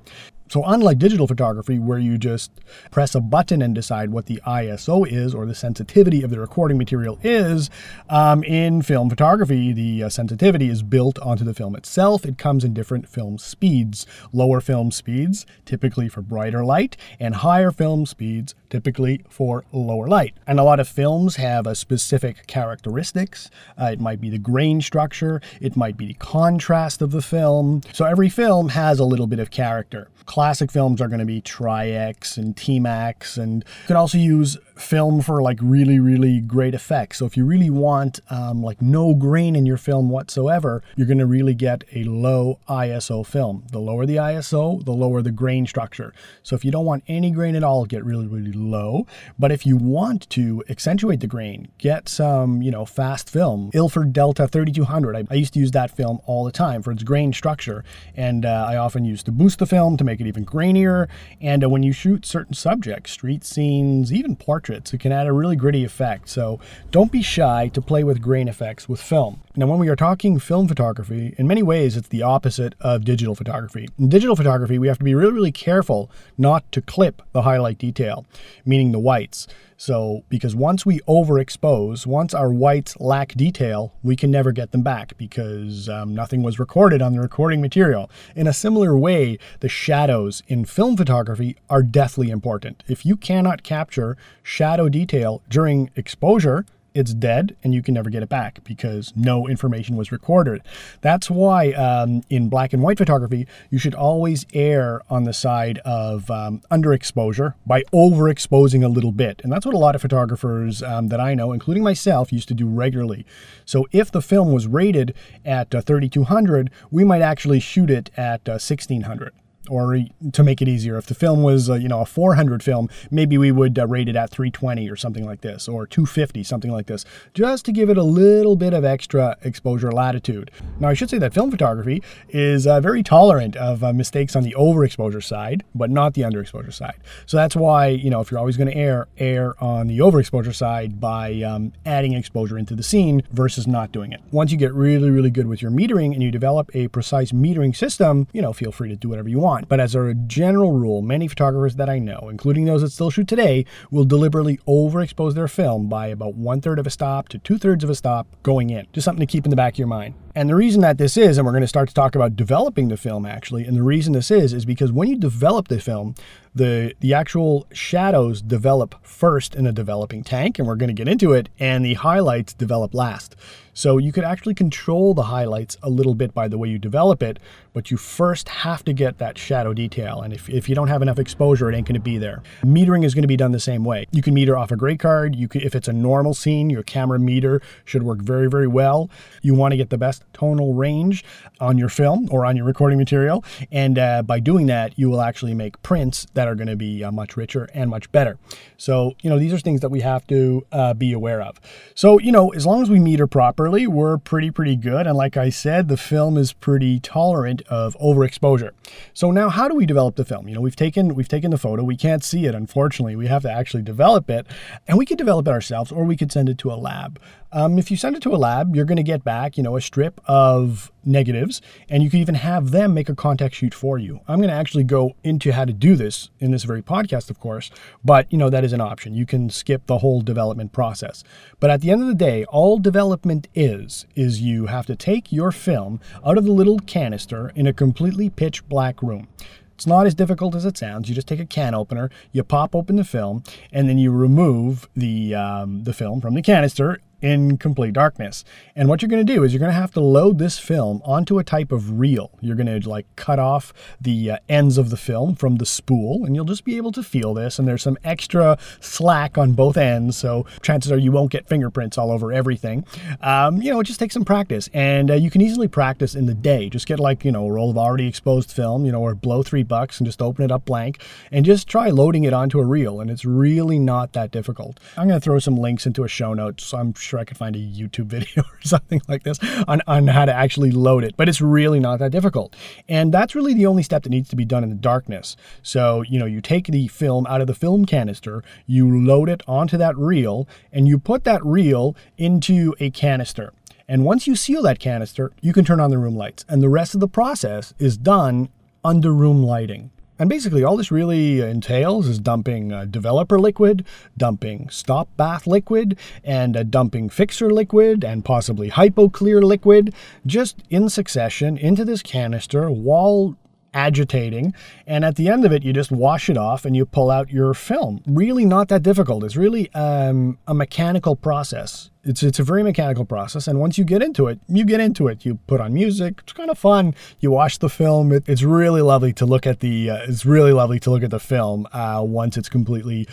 So, 0.50 0.64
unlike 0.66 0.98
digital 0.98 1.28
photography, 1.28 1.80
where 1.80 2.00
you 2.00 2.18
just 2.18 2.52
press 2.92 3.14
a 3.14 3.22
button 3.22 3.62
and 3.62 3.76
decide 3.76 4.10
what 4.10 4.26
the 4.26 4.42
ISO 4.48 5.08
is 5.08 5.34
or 5.36 5.46
the 5.46 5.56
sensitivity 5.56 6.24
of 6.24 6.32
the 6.32 6.40
recording 6.40 6.78
material 6.78 7.20
is, 7.24 7.70
um, 8.10 8.44
in 8.44 8.82
film 8.82 9.10
photography, 9.10 9.72
the 9.72 10.04
uh, 10.04 10.10
sensitivity 10.10 10.68
is 10.68 10.82
built 10.82 11.20
onto 11.20 11.44
the 11.44 11.54
film 11.54 11.76
itself. 11.76 12.26
It 12.26 12.38
comes 12.38 12.64
in 12.64 12.74
different 12.74 13.08
film 13.08 13.38
speeds 13.38 14.08
lower 14.34 14.62
film 14.62 14.92
speeds, 14.92 15.46
typically 15.66 16.10
for 16.10 16.22
brighter 16.22 16.64
light, 16.66 16.98
and 17.20 17.36
higher 17.36 17.72
film 17.72 18.06
speeds, 18.06 18.56
typically 18.70 19.24
for 19.30 19.64
lower 19.72 20.08
light. 20.08 20.36
And 20.48 20.60
a 20.60 20.64
lot 20.64 20.80
of 20.80 20.88
films 20.88 21.36
have 21.38 21.68
a 21.68 21.76
specific 21.76 22.48
characteristics. 22.48 23.50
Uh, 23.80 23.92
it 23.94 24.00
might 24.00 24.22
be 24.22 24.30
the 24.30 24.38
grain 24.38 24.82
structure, 24.82 25.42
it 25.62 25.76
might 25.76 25.98
be 25.98 26.08
the 26.08 26.14
contrast 26.16 27.02
of 27.02 27.12
the 27.12 27.22
film. 27.22 27.82
So, 27.94 28.06
every 28.06 28.30
film 28.30 28.70
has 28.70 29.00
a 29.00 29.06
little 29.06 29.28
bit 29.28 29.40
of 29.40 29.52
character. 29.52 30.10
Classic 30.40 30.72
films 30.72 31.02
are 31.02 31.10
going 31.10 31.20
to 31.20 31.26
be 31.26 31.42
Tri-X 31.42 32.38
and 32.38 32.56
T-Max, 32.56 33.36
and 33.36 33.66
you 33.82 33.88
can 33.88 33.98
also 33.98 34.18
use 34.18 34.58
film 34.80 35.22
for 35.22 35.42
like 35.42 35.60
really, 35.62 36.00
really 36.00 36.40
great 36.40 36.74
effects. 36.74 37.18
So 37.18 37.26
if 37.26 37.36
you 37.36 37.46
really 37.46 37.70
want 37.70 38.20
um, 38.30 38.64
like 38.64 38.82
no 38.82 39.14
grain 39.14 39.56
in 39.56 39.66
your 39.66 39.78
film 39.78 40.10
whatsoever, 40.10 40.82
you're 40.96 41.08
going 41.08 41.20
to 41.20 41.26
really 41.26 41.54
get 41.54 41.84
a 41.94 42.04
low 42.04 42.60
ISO 42.68 43.26
film. 43.26 43.66
The 43.72 43.80
lower 43.80 44.06
the 44.06 44.16
ISO, 44.16 44.84
the 44.84 44.92
lower 44.92 45.22
the 45.22 45.32
grain 45.32 45.68
structure. 45.68 46.14
So 46.44 46.56
if 46.56 46.64
you 46.64 46.72
don't 46.72 46.86
want 46.86 47.04
any 47.08 47.32
grain 47.32 47.56
at 47.56 47.64
all, 47.64 47.86
get 47.86 48.04
really, 48.04 48.28
really 48.28 48.52
low. 48.52 49.06
But 49.38 49.52
if 49.52 49.66
you 49.66 49.78
want 49.78 50.30
to 50.32 50.64
accentuate 50.70 51.20
the 51.20 51.28
grain, 51.28 51.70
get 51.78 52.10
some, 52.10 52.62
you 52.62 52.72
know, 52.72 52.86
fast 52.86 53.30
film. 53.30 53.72
Ilford 53.74 54.14
Delta 54.14 54.48
3200. 54.48 55.16
I, 55.16 55.24
I 55.30 55.36
used 55.36 55.54
to 55.54 55.60
use 55.60 55.72
that 55.72 55.92
film 55.92 56.20
all 56.26 56.44
the 56.44 56.52
time 56.52 56.82
for 56.82 56.92
its 56.92 57.04
grain 57.04 57.34
structure, 57.34 57.84
and 58.16 58.46
uh, 58.46 58.66
I 58.70 58.78
often 58.78 59.06
used 59.06 59.26
to 59.26 59.32
boost 59.32 59.60
the 59.60 59.66
film 59.66 59.98
to 59.98 60.04
make 60.04 60.20
it 60.22 60.28
even 60.28 60.46
grainier. 60.46 61.08
And 61.42 61.64
uh, 61.64 61.70
when 61.70 61.84
you 61.84 61.92
shoot 61.92 62.26
certain 62.26 62.54
subjects, 62.54 63.12
street 63.12 63.44
scenes, 63.44 64.14
even 64.14 64.36
portraits, 64.36 64.69
it 64.70 64.98
can 64.98 65.12
add 65.12 65.28
a 65.28 65.34
really 65.34 65.56
gritty 65.56 65.84
effect. 65.84 66.30
So 66.30 66.60
don't 66.92 67.12
be 67.12 67.22
shy 67.22 67.70
to 67.74 67.82
play 67.82 68.04
with 68.04 68.22
grain 68.22 68.48
effects 68.48 68.88
with 68.88 69.02
film. 69.02 69.42
Now, 69.56 69.68
when 69.68 69.80
we 69.80 69.90
are 69.90 69.96
talking 69.96 70.40
film 70.40 70.68
photography, 70.68 71.36
in 71.38 71.48
many 71.48 71.64
ways, 71.64 71.98
it's 71.98 72.08
the 72.08 72.24
opposite 72.24 72.76
of 72.80 73.04
digital 73.04 73.36
photography. 73.36 73.90
In 73.98 74.10
digital 74.10 74.36
photography, 74.36 74.80
we 74.80 74.88
have 74.88 75.00
to 75.00 75.04
be 75.04 75.16
really, 75.16 75.34
really 75.34 75.52
careful 75.52 76.10
not 76.38 76.70
to 76.72 76.82
clip 76.82 77.22
the 77.32 77.42
highlight 77.42 77.78
detail, 77.78 78.26
meaning 78.66 78.92
the 78.92 79.00
whites. 79.00 79.48
So, 79.82 80.26
because 80.28 80.58
once 80.58 80.86
we 80.86 81.00
overexpose, 81.08 82.06
once 82.06 82.34
our 82.34 82.52
whites 82.52 83.00
lack 83.00 83.30
detail, 83.30 83.94
we 84.04 84.18
can 84.18 84.30
never 84.30 84.52
get 84.52 84.74
them 84.74 84.82
back 84.82 85.16
because 85.18 85.88
um, 85.88 86.14
nothing 86.14 86.44
was 86.44 86.60
recorded 86.60 87.02
on 87.02 87.14
the 87.14 87.22
recording 87.22 87.62
material. 87.62 88.12
In 88.36 88.46
a 88.46 88.52
similar 88.52 88.98
way, 88.98 89.40
the 89.62 89.70
shadows 89.70 90.44
in 90.50 90.66
film 90.66 90.98
photography 90.98 91.56
are 91.70 91.82
deathly 91.82 92.30
important. 92.30 92.84
If 92.90 93.06
you 93.06 93.16
cannot 93.16 93.64
capture 93.64 94.18
shadow 94.44 94.90
detail 94.90 95.44
during 95.48 95.92
exposure, 95.96 96.66
it's 96.94 97.14
dead 97.14 97.56
and 97.64 97.74
you 97.74 97.82
can 97.82 97.94
never 97.94 98.10
get 98.10 98.24
it 98.24 98.30
back 98.30 98.64
because 98.64 99.14
no 99.16 99.48
information 99.48 99.96
was 99.96 100.12
recorded. 100.12 100.62
That's 101.02 101.30
why 101.30 101.72
um, 101.72 102.24
in 102.30 102.50
black 102.50 102.74
and 102.74 102.82
white 102.82 102.98
photography, 102.98 103.48
you 103.70 103.80
should 103.80 103.96
always 103.96 104.46
err 104.54 105.02
on 105.10 105.24
the 105.24 105.34
side 105.34 105.80
of 105.80 106.30
um, 106.32 106.62
underexposure 106.72 107.54
by 107.66 107.84
overexposing 107.94 108.84
a 108.84 108.88
little 108.88 109.12
bit. 109.12 109.42
And 109.44 109.52
that's 109.52 109.66
what 109.66 109.76
a 109.76 109.80
lot 109.80 109.96
of 109.96 110.02
photographers 110.02 110.82
um, 110.84 111.10
that 111.10 111.20
I 111.20 111.34
know, 111.34 111.52
including 111.52 111.84
myself, 111.84 112.34
used 112.34 112.48
to 112.50 112.54
do 112.54 112.68
regularly. 112.68 113.26
So 113.66 113.88
if 113.92 114.12
the 114.12 114.22
film 114.22 114.52
was 114.52 114.68
rated 114.68 115.14
at 115.46 115.74
uh, 115.74 115.82
3200, 115.82 116.70
we 116.92 117.04
might 117.04 117.22
actually 117.22 117.60
shoot 117.60 117.90
it 117.90 118.10
at 118.18 118.48
uh, 118.48 118.60
1600 118.60 119.34
or 119.70 120.00
to 120.32 120.44
make 120.44 120.62
it 120.62 120.68
easier, 120.68 120.98
if 120.98 121.06
the 121.06 121.16
film 121.16 121.44
was 121.44 121.70
uh, 121.70 121.76
you 121.76 121.88
know 121.88 122.02
a 122.02 122.06
400 122.06 122.64
film, 122.64 122.90
maybe 123.12 123.38
we 123.38 123.52
would 123.52 123.78
uh, 123.78 123.88
rate 123.88 124.10
it 124.10 124.16
at 124.16 124.30
320 124.30 124.90
or 124.90 124.96
something 124.96 125.26
like 125.26 125.42
this, 125.42 125.68
or 125.68 125.86
250, 125.86 126.44
something 126.44 126.72
like 126.72 126.88
this, 126.88 127.06
just 127.34 127.66
to 127.66 127.72
give 127.72 127.90
it 127.90 127.98
a 127.98 128.04
little 128.04 128.56
bit 128.56 128.74
of 128.74 128.84
extra 128.84 129.38
exposure 129.44 129.92
latitude. 129.92 130.52
Now, 130.80 130.90
I 130.90 130.94
should 130.94 131.10
say 131.10 131.18
that 131.20 131.34
film 131.34 131.52
photography 131.52 132.04
is 132.30 132.68
uh, 132.68 132.82
very 132.82 133.04
tolerant 133.04 133.56
of 133.56 133.84
uh, 133.84 133.94
mistakes 133.94 134.36
on 134.36 134.44
the 134.44 134.56
overexposure 134.58 135.24
side, 135.24 135.64
but 135.76 135.90
not 135.90 136.14
the 136.14 136.22
underexposure 136.22 136.74
side. 136.74 136.98
So 137.26 137.38
that's 137.38 137.56
why 137.56 137.88
you 137.88 138.10
know 138.10 138.22
if 138.22 138.32
you're 138.32 138.40
always 138.40 138.58
going 138.58 138.72
to 138.72 138.78
err, 138.78 139.08
err 139.18 139.62
on 139.64 139.88
the 139.88 140.00
overexposure 140.00 140.56
side 140.56 141.00
by 141.00 141.42
um, 141.42 141.74
adding 141.86 142.14
exposure 142.14 142.58
into 142.58 142.76
the 142.76 142.84
scene 142.84 143.24
versus 143.32 143.68
not 143.68 143.92
doing 143.92 144.12
it. 144.12 144.22
Once 144.32 144.52
you 144.52 144.58
get 144.58 144.74
really, 144.74 145.10
really 145.10 145.30
good 145.30 145.48
with 145.48 145.62
your 145.62 145.72
metering 145.72 146.14
and 146.14 146.24
you 146.24 146.32
develop 146.32 146.70
a 146.74 146.88
precise 146.90 147.32
metering 147.32 147.76
system, 147.76 148.28
you 148.34 148.42
know, 148.42 148.54
feel 148.54 148.72
free 148.72 148.90
to 148.90 148.96
do 148.96 149.10
whatever 149.10 149.30
you 149.30 149.40
want 149.40 149.59
want. 149.60 149.70
But 149.70 149.80
as 149.80 149.96
a 149.96 150.14
general 150.14 150.72
rule, 150.72 151.02
many 151.02 151.28
photographers 151.28 151.76
that 151.76 151.90
I 151.90 152.00
know, 152.00 152.30
including 152.30 152.66
those 152.66 152.82
that 152.82 152.92
still 152.92 153.10
shoot 153.10 153.28
today, 153.28 153.66
will 153.92 154.06
deliberately 154.06 154.58
overexpose 154.68 155.34
their 155.34 155.48
film 155.48 155.90
by 155.90 156.08
about 156.08 156.36
one 156.36 156.62
third 156.62 156.80
of 156.80 156.88
a 156.88 156.90
stop 156.90 157.30
to 157.30 157.40
two 157.40 157.58
thirds 157.58 157.84
of 157.84 157.90
a 157.90 157.96
stop 157.96 158.28
going 158.44 158.70
in. 158.70 158.88
Just 158.94 159.06
something 159.06 159.26
to 159.26 159.32
keep 159.32 159.46
in 159.46 159.50
the 159.50 159.56
back 159.56 159.74
of 159.74 159.80
your 159.80 159.88
mind. 159.88 160.16
And 160.36 160.48
the 160.48 160.56
reason 160.56 160.82
that 160.82 160.98
this 160.98 161.18
is, 161.18 161.38
and 161.38 161.46
we're 161.46 161.52
going 161.52 161.62
to 161.62 161.68
start 161.68 161.90
to 161.90 161.94
talk 161.94 162.16
about 162.16 162.36
developing 162.36 162.88
the 162.88 162.98
film 162.98 163.26
actually, 163.26 163.66
and 163.66 163.76
the 163.76 163.84
reason 163.84 164.14
this 164.14 164.32
is, 164.32 164.54
is 164.54 164.64
because 164.64 164.92
when 164.92 165.10
you 165.10 165.18
develop 165.18 165.68
the 165.68 165.80
film, 165.80 166.16
the 166.56 166.94
the 167.00 167.14
actual 167.14 167.68
shadows 167.72 168.42
develop 168.42 168.96
first 169.06 169.56
in 169.56 169.68
a 169.68 169.72
developing 169.72 170.24
tank, 170.24 170.58
and 170.58 170.68
we're 170.68 170.76
going 170.76 170.88
to 170.88 170.94
get 170.94 171.08
into 171.08 171.34
it, 171.34 171.50
and 171.60 171.86
the 171.86 171.96
highlights 171.96 172.54
develop 172.54 172.94
last. 172.94 173.36
So 173.80 173.98
you 173.98 174.12
could 174.12 174.26
actually 174.26 174.56
control 174.56 175.14
the 175.14 175.24
highlights 175.24 175.78
a 175.82 175.90
little 175.90 176.14
bit 176.14 176.34
by 176.34 176.50
the 176.50 176.58
way 176.58 176.68
you 176.68 176.78
develop 176.78 177.24
it, 177.24 177.40
but 177.72 177.90
you 177.90 177.96
first 177.96 178.50
have 178.50 178.84
to 178.84 178.92
get 178.92 179.20
that 179.20 179.38
shadow 179.38 179.74
detail. 179.74 180.20
And 180.20 180.34
if, 180.34 180.50
if 180.50 180.68
you 180.68 180.76
don't 180.76 180.90
have 180.90 181.02
enough 181.02 181.18
exposure, 181.18 181.72
it 181.72 181.76
ain't 181.78 181.88
to 181.96 182.02
be 182.02 182.18
there. 182.18 182.44
Metering 182.62 183.06
is 183.06 183.14
to 183.22 183.28
be 183.28 183.38
done 183.38 183.54
the 183.54 183.60
same 183.62 183.86
way. 183.86 184.06
You 184.12 184.22
can 184.22 184.34
meter 184.34 184.58
off 184.58 184.72
a 184.72 184.76
gray 184.76 184.98
card. 184.98 185.34
You 185.34 185.48
if 185.54 185.76
it's 185.76 185.88
a 185.88 185.94
normal 185.94 186.34
scene, 186.34 186.70
your 186.70 186.84
camera 186.84 187.20
meter 187.20 187.62
should 187.86 188.04
work 188.04 188.20
very, 188.20 188.50
very 188.50 188.68
well. 188.68 189.10
You 189.42 189.56
want 189.56 189.72
to 189.72 189.78
get 189.78 189.92
the 189.92 189.98
best 189.98 190.26
tonal 190.34 190.74
range 190.74 191.24
on 191.62 191.78
your 191.78 191.88
film 191.88 192.28
or 192.32 192.46
on 192.46 192.58
your 192.58 192.66
recording 192.66 192.98
material. 192.98 193.46
And 193.72 193.98
uh, 193.98 194.24
by 194.24 194.42
doing 194.42 194.66
that, 194.66 195.00
you 195.00 195.10
will 195.10 195.22
actually 195.22 195.54
make 195.54 195.82
prints 195.84 196.28
that 196.34 196.50
are 196.50 196.56
to 196.68 196.76
be 196.76 197.02
uh, 197.02 197.14
much 197.14 197.38
richer 197.38 197.70
and 197.74 197.90
much 197.90 198.12
better. 198.12 198.38
So, 198.76 199.16
you 199.22 199.30
know, 199.30 199.40
these 199.40 199.54
are 199.54 199.60
things 199.60 199.80
that 199.80 199.90
we 199.90 200.02
have 200.02 200.28
to 200.28 200.66
uh, 200.74 200.94
be 200.96 201.14
aware 201.14 201.42
of. 201.42 201.62
So, 201.96 202.20
you 202.20 202.34
know, 202.34 202.50
as 202.50 202.66
long 202.66 202.82
as 202.82 202.90
we 202.90 203.00
meter 203.00 203.26
properly, 203.26 203.69
early 203.70 203.86
were 203.86 204.18
pretty, 204.18 204.50
pretty 204.50 204.76
good. 204.76 205.06
And 205.06 205.16
like 205.16 205.38
I 205.38 205.52
said, 205.52 205.90
the 205.90 205.98
film 205.98 206.38
is 206.38 206.54
pretty 206.54 207.00
tolerant 207.00 207.62
of 207.70 207.96
overexposure. 208.00 208.72
So 209.14 209.30
now 209.30 209.50
how 209.50 209.68
do 209.68 209.76
we 209.76 209.86
develop 209.86 210.16
the 210.16 210.26
film? 210.26 210.48
You 210.48 210.56
know, 210.56 210.62
we've 210.62 210.76
taken 210.76 211.14
we've 211.14 211.28
taken 211.28 211.52
the 211.52 211.58
photo. 211.58 211.84
We 211.84 211.96
can't 211.96 212.24
see 212.24 212.48
it, 212.48 212.56
unfortunately. 212.56 213.16
We 213.16 213.28
have 213.28 213.44
to 213.44 213.52
actually 213.52 213.84
develop 213.84 214.28
it. 214.28 214.48
And 214.88 214.98
we 214.98 215.06
could 215.06 215.20
develop 215.20 215.48
it 215.48 215.52
ourselves 215.52 215.92
or 215.92 216.04
we 216.04 216.18
could 216.18 216.32
send 216.32 216.50
it 216.50 216.58
to 216.60 216.72
a 216.72 216.76
lab. 216.76 217.20
Um, 217.52 217.80
if 217.80 217.90
you 217.90 217.98
send 217.98 218.16
it 218.16 218.22
to 218.24 218.34
a 218.34 218.38
lab, 218.38 218.76
you're 218.76 218.86
going 218.86 218.98
to 218.98 219.04
get 219.04 219.24
back, 219.24 219.58
you 219.58 219.64
know, 219.64 219.76
a 219.76 219.82
strip 219.82 220.22
of 220.26 220.92
negatives, 221.04 221.62
and 221.90 222.04
you 222.04 222.10
can 222.10 222.20
even 222.20 222.36
have 222.36 222.70
them 222.70 222.94
make 222.94 223.10
a 223.10 223.16
contact 223.16 223.56
sheet 223.56 223.74
for 223.74 223.98
you. 223.98 224.20
I'm 224.28 224.38
going 224.38 224.50
to 224.50 224.56
actually 224.56 224.84
go 224.84 225.16
into 225.24 225.52
how 225.52 225.66
to 225.66 225.74
do 225.74 225.96
this 225.96 226.30
in 226.40 226.52
this 226.52 226.64
very 226.64 226.84
podcast, 226.84 227.32
of 227.32 227.40
course, 227.40 227.72
but 228.04 228.32
you 228.32 228.38
know 228.38 228.52
that 228.52 228.64
is 228.64 228.74
an 228.74 228.82
option. 228.82 229.16
You 229.16 229.26
can 229.26 229.50
skip 229.50 229.88
the 229.88 229.98
whole 229.98 230.22
development 230.22 230.74
process. 230.74 231.24
But 231.60 231.72
at 231.72 231.82
the 231.82 231.90
end 231.90 232.02
of 232.02 232.08
the 232.08 232.14
day, 232.14 232.46
all 232.46 232.78
development 232.78 233.48
is 233.60 234.06
is 234.16 234.42
you 234.42 234.68
have 234.68 234.86
to 234.86 234.96
take 234.96 235.34
your 235.34 235.52
film 235.52 236.00
out 236.26 236.38
of 236.38 236.46
the 236.46 236.52
little 236.52 236.80
canister 236.80 237.52
in 237.56 237.68
a 237.68 237.74
completely 237.74 238.30
pitch 238.30 238.68
black 238.70 239.04
room. 239.04 239.28
It's 239.76 239.86
not 239.86 240.06
as 240.06 240.16
difficult 240.16 240.56
as 240.56 240.66
it 240.66 240.78
sounds. 240.78 241.10
You 241.10 241.16
just 241.16 241.28
take 241.28 241.42
a 241.42 241.46
can 241.46 241.76
opener, 241.76 242.10
you 242.32 242.44
pop 242.44 242.74
open 242.74 242.96
the 242.96 243.04
film, 243.04 243.44
and 243.72 243.88
then 243.88 243.98
you 243.98 244.12
remove 244.12 244.88
the 244.96 245.36
um, 245.36 245.84
the 245.84 245.94
film 245.94 246.22
from 246.22 246.36
the 246.36 246.42
canister 246.42 247.00
in 247.22 247.58
complete 247.58 247.94
darkness. 247.94 248.44
And 248.76 248.88
what 248.88 249.02
you're 249.02 249.10
going 249.10 249.26
to 249.26 249.34
do 249.34 249.44
is 249.44 249.54
you're 249.54 249.60
going 249.60 249.72
to 249.72 249.80
have 249.80 249.94
to 249.94 250.00
load 250.00 250.38
this 250.38 250.58
film 250.58 251.02
onto 251.04 251.40
a 251.40 251.44
type 251.44 251.72
of 251.72 252.00
reel. 252.00 252.32
You're 252.42 252.56
going 252.56 252.82
to 252.82 252.90
like 252.90 253.06
cut 253.16 253.40
off 253.40 253.74
the 254.00 254.32
uh, 254.32 254.38
ends 254.48 254.78
of 254.78 254.90
the 254.90 254.98
film 254.98 255.36
from 255.36 255.58
the 255.58 255.66
spool 255.66 256.26
and 256.26 256.36
you'll 256.36 256.46
just 256.46 256.64
be 256.64 256.78
able 256.78 256.92
to 256.94 257.04
feel 257.04 257.34
this 257.34 257.60
and 257.60 257.68
there's 257.68 257.84
some 257.84 257.98
extra 258.04 258.58
slack 258.80 259.38
on 259.38 259.54
both 259.54 259.78
ends 259.78 260.18
so 260.18 260.46
chances 260.62 260.92
are 260.92 260.98
you 260.98 261.12
won't 261.12 261.32
get 261.32 261.48
fingerprints 261.48 261.98
all 261.98 262.12
over 262.12 262.32
everything. 262.32 262.86
Um, 263.22 263.62
you 263.62 263.72
know, 263.72 263.80
it 263.80 263.86
just 263.86 264.00
takes 264.00 264.14
some 264.14 264.26
practice 264.26 264.70
and 264.74 265.12
uh, 265.12 265.16
you 265.16 265.30
can 265.30 265.42
easily 265.42 265.68
practice 265.68 266.16
in 266.16 266.26
the 266.26 266.34
day. 266.34 266.70
Just 266.70 266.88
get 266.88 267.00
like, 267.00 267.26
you 267.26 267.32
know, 267.32 267.46
a 267.46 267.52
roll 267.52 267.70
of 267.70 267.78
already 267.78 268.08
exposed 268.08 268.52
film, 268.52 268.86
you 268.86 268.92
know, 268.92 269.02
or 269.02 269.16
blow 269.16 269.44
three 269.44 269.64
bucks 269.64 270.00
and 270.00 270.08
just 270.08 270.22
open 270.22 270.46
it 270.46 270.52
up 270.52 270.66
blank 270.66 271.02
and 271.32 271.46
just 271.46 271.68
try 271.68 271.90
loading 271.90 272.24
it 272.24 272.34
onto 272.34 272.60
a 272.60 272.66
reel 272.66 273.02
and 273.02 273.10
it's 273.10 273.26
really 273.26 273.80
not 273.80 274.14
that 274.14 274.32
difficult. 274.32 274.80
I'm 274.98 275.08
going 275.08 275.20
to 275.20 275.24
throw 275.24 275.40
some 275.40 275.58
links 275.58 275.86
into 275.86 276.04
a 276.04 276.08
show 276.08 276.34
notes. 276.34 276.66
So 276.66 276.78
I'm 276.78 276.94
I 277.18 277.24
could 277.24 277.38
find 277.38 277.56
a 277.56 277.60
YouTube 277.60 278.06
video 278.08 278.44
or 278.44 278.62
something 278.62 279.02
like 279.08 279.24
this 279.24 279.40
on, 279.68 279.82
on 279.88 280.08
how 280.08 280.26
to 280.26 280.34
actually 280.34 280.72
load 280.72 281.04
it. 281.04 281.16
But 281.18 281.30
it's 281.30 281.42
really 281.42 281.80
not 281.80 282.00
that 282.00 282.12
difficult. 282.12 282.56
And 282.88 283.14
that's 283.14 283.36
really 283.36 283.54
the 283.54 283.66
only 283.66 283.84
step 283.84 284.04
that 284.04 284.10
needs 284.10 284.30
to 284.30 284.36
be 284.36 284.46
done 284.46 284.64
in 284.64 284.70
the 284.70 284.76
darkness. 284.76 285.36
So, 285.64 286.04
you 286.04 286.20
know, 286.20 286.26
you 286.26 286.42
take 286.42 286.68
the 286.68 286.88
film 286.88 287.26
out 287.28 287.42
of 287.42 287.48
the 287.48 287.56
film 287.56 287.86
canister, 287.86 288.44
you 288.68 289.04
load 289.04 289.30
it 289.30 289.42
onto 289.48 289.78
that 289.78 289.98
reel, 289.98 290.48
and 290.72 290.88
you 290.88 291.00
put 291.00 291.24
that 291.24 291.44
reel 291.46 291.96
into 292.18 292.76
a 292.80 292.90
canister. 292.92 293.54
And 293.88 294.06
once 294.06 294.28
you 294.28 294.36
seal 294.36 294.62
that 294.64 294.80
canister, 294.80 295.32
you 295.42 295.52
can 295.52 295.66
turn 295.66 295.80
on 295.80 295.90
the 295.90 295.98
room 295.98 296.16
lights. 296.16 296.46
And 296.48 296.62
the 296.62 296.70
rest 296.70 296.94
of 296.94 297.00
the 297.00 297.08
process 297.08 297.74
is 297.80 297.98
done 297.98 298.50
under 298.84 299.12
room 299.12 299.44
lighting. 299.44 299.90
And 300.20 300.30
basically, 300.30 300.66
all 300.66 300.76
this 300.76 300.92
really 300.92 301.40
entails 301.40 302.06
is 302.06 302.20
dumping 302.20 302.74
uh, 302.74 302.84
developer 302.84 303.40
liquid, 303.40 303.86
dumping 304.18 304.68
stop 304.70 305.08
bath 305.16 305.48
liquid, 305.48 305.98
and 306.26 306.58
uh, 306.58 306.64
dumping 306.64 307.08
fixer 307.10 307.50
liquid, 307.50 308.04
and 308.04 308.26
possibly 308.26 308.70
hypoclear 308.70 309.42
liquid, 309.42 309.96
just 310.26 310.62
in 310.70 310.90
succession 310.90 311.58
into 311.58 311.86
this 311.86 312.04
canister 312.04 312.70
while 312.70 313.38
agitating. 313.74 314.54
And 314.88 315.06
at 315.06 315.16
the 315.16 315.30
end 315.30 315.46
of 315.46 315.52
it, 315.52 315.64
you 315.64 315.74
just 315.74 315.92
wash 315.92 316.30
it 316.30 316.38
off 316.38 316.66
and 316.66 316.76
you 316.76 316.86
pull 316.86 317.12
out 317.12 317.30
your 317.30 317.54
film. 317.54 318.02
Really 318.08 318.46
not 318.46 318.68
that 318.70 318.84
difficult. 318.84 319.24
It's 319.24 319.36
really 319.36 319.74
um, 319.74 320.38
a 320.48 320.54
mechanical 320.54 321.16
process. 321.16 321.90
It's, 322.04 322.24
it's 322.24 322.40
a 322.40 322.44
very 322.44 322.64
mechanical 322.64 323.06
process. 323.06 323.48
And 323.48 323.60
once 323.60 323.78
you 323.78 323.84
get 323.84 324.02
into 324.02 324.28
it, 324.28 324.40
you 324.48 324.66
get 324.66 324.80
into 324.80 325.08
it. 325.08 325.26
You 325.26 325.36
put 325.48 325.62
on 325.62 325.74
music. 325.74 326.22
It's 326.24 326.34
kind 326.34 326.50
of 326.50 326.58
fun. 326.58 326.96
You 327.20 327.32
watch 327.32 327.60
the 327.60 327.70
film. 327.70 328.12
It, 328.12 328.28
it's 328.28 328.44
really 328.44 328.82
lovely 328.82 329.14
to 329.14 329.26
look 329.26 329.46
at 329.46 329.60
the, 329.60 329.90
uh, 329.90 329.98
it's 330.08 330.26
really 330.26 330.54
lovely 330.54 330.80
to 330.80 330.90
look 330.90 331.04
at 331.04 331.12
the 331.12 331.20
film 331.20 331.68
uh, 331.74 332.02
once 332.06 332.38
it's 332.38 332.50
completely 332.50 333.08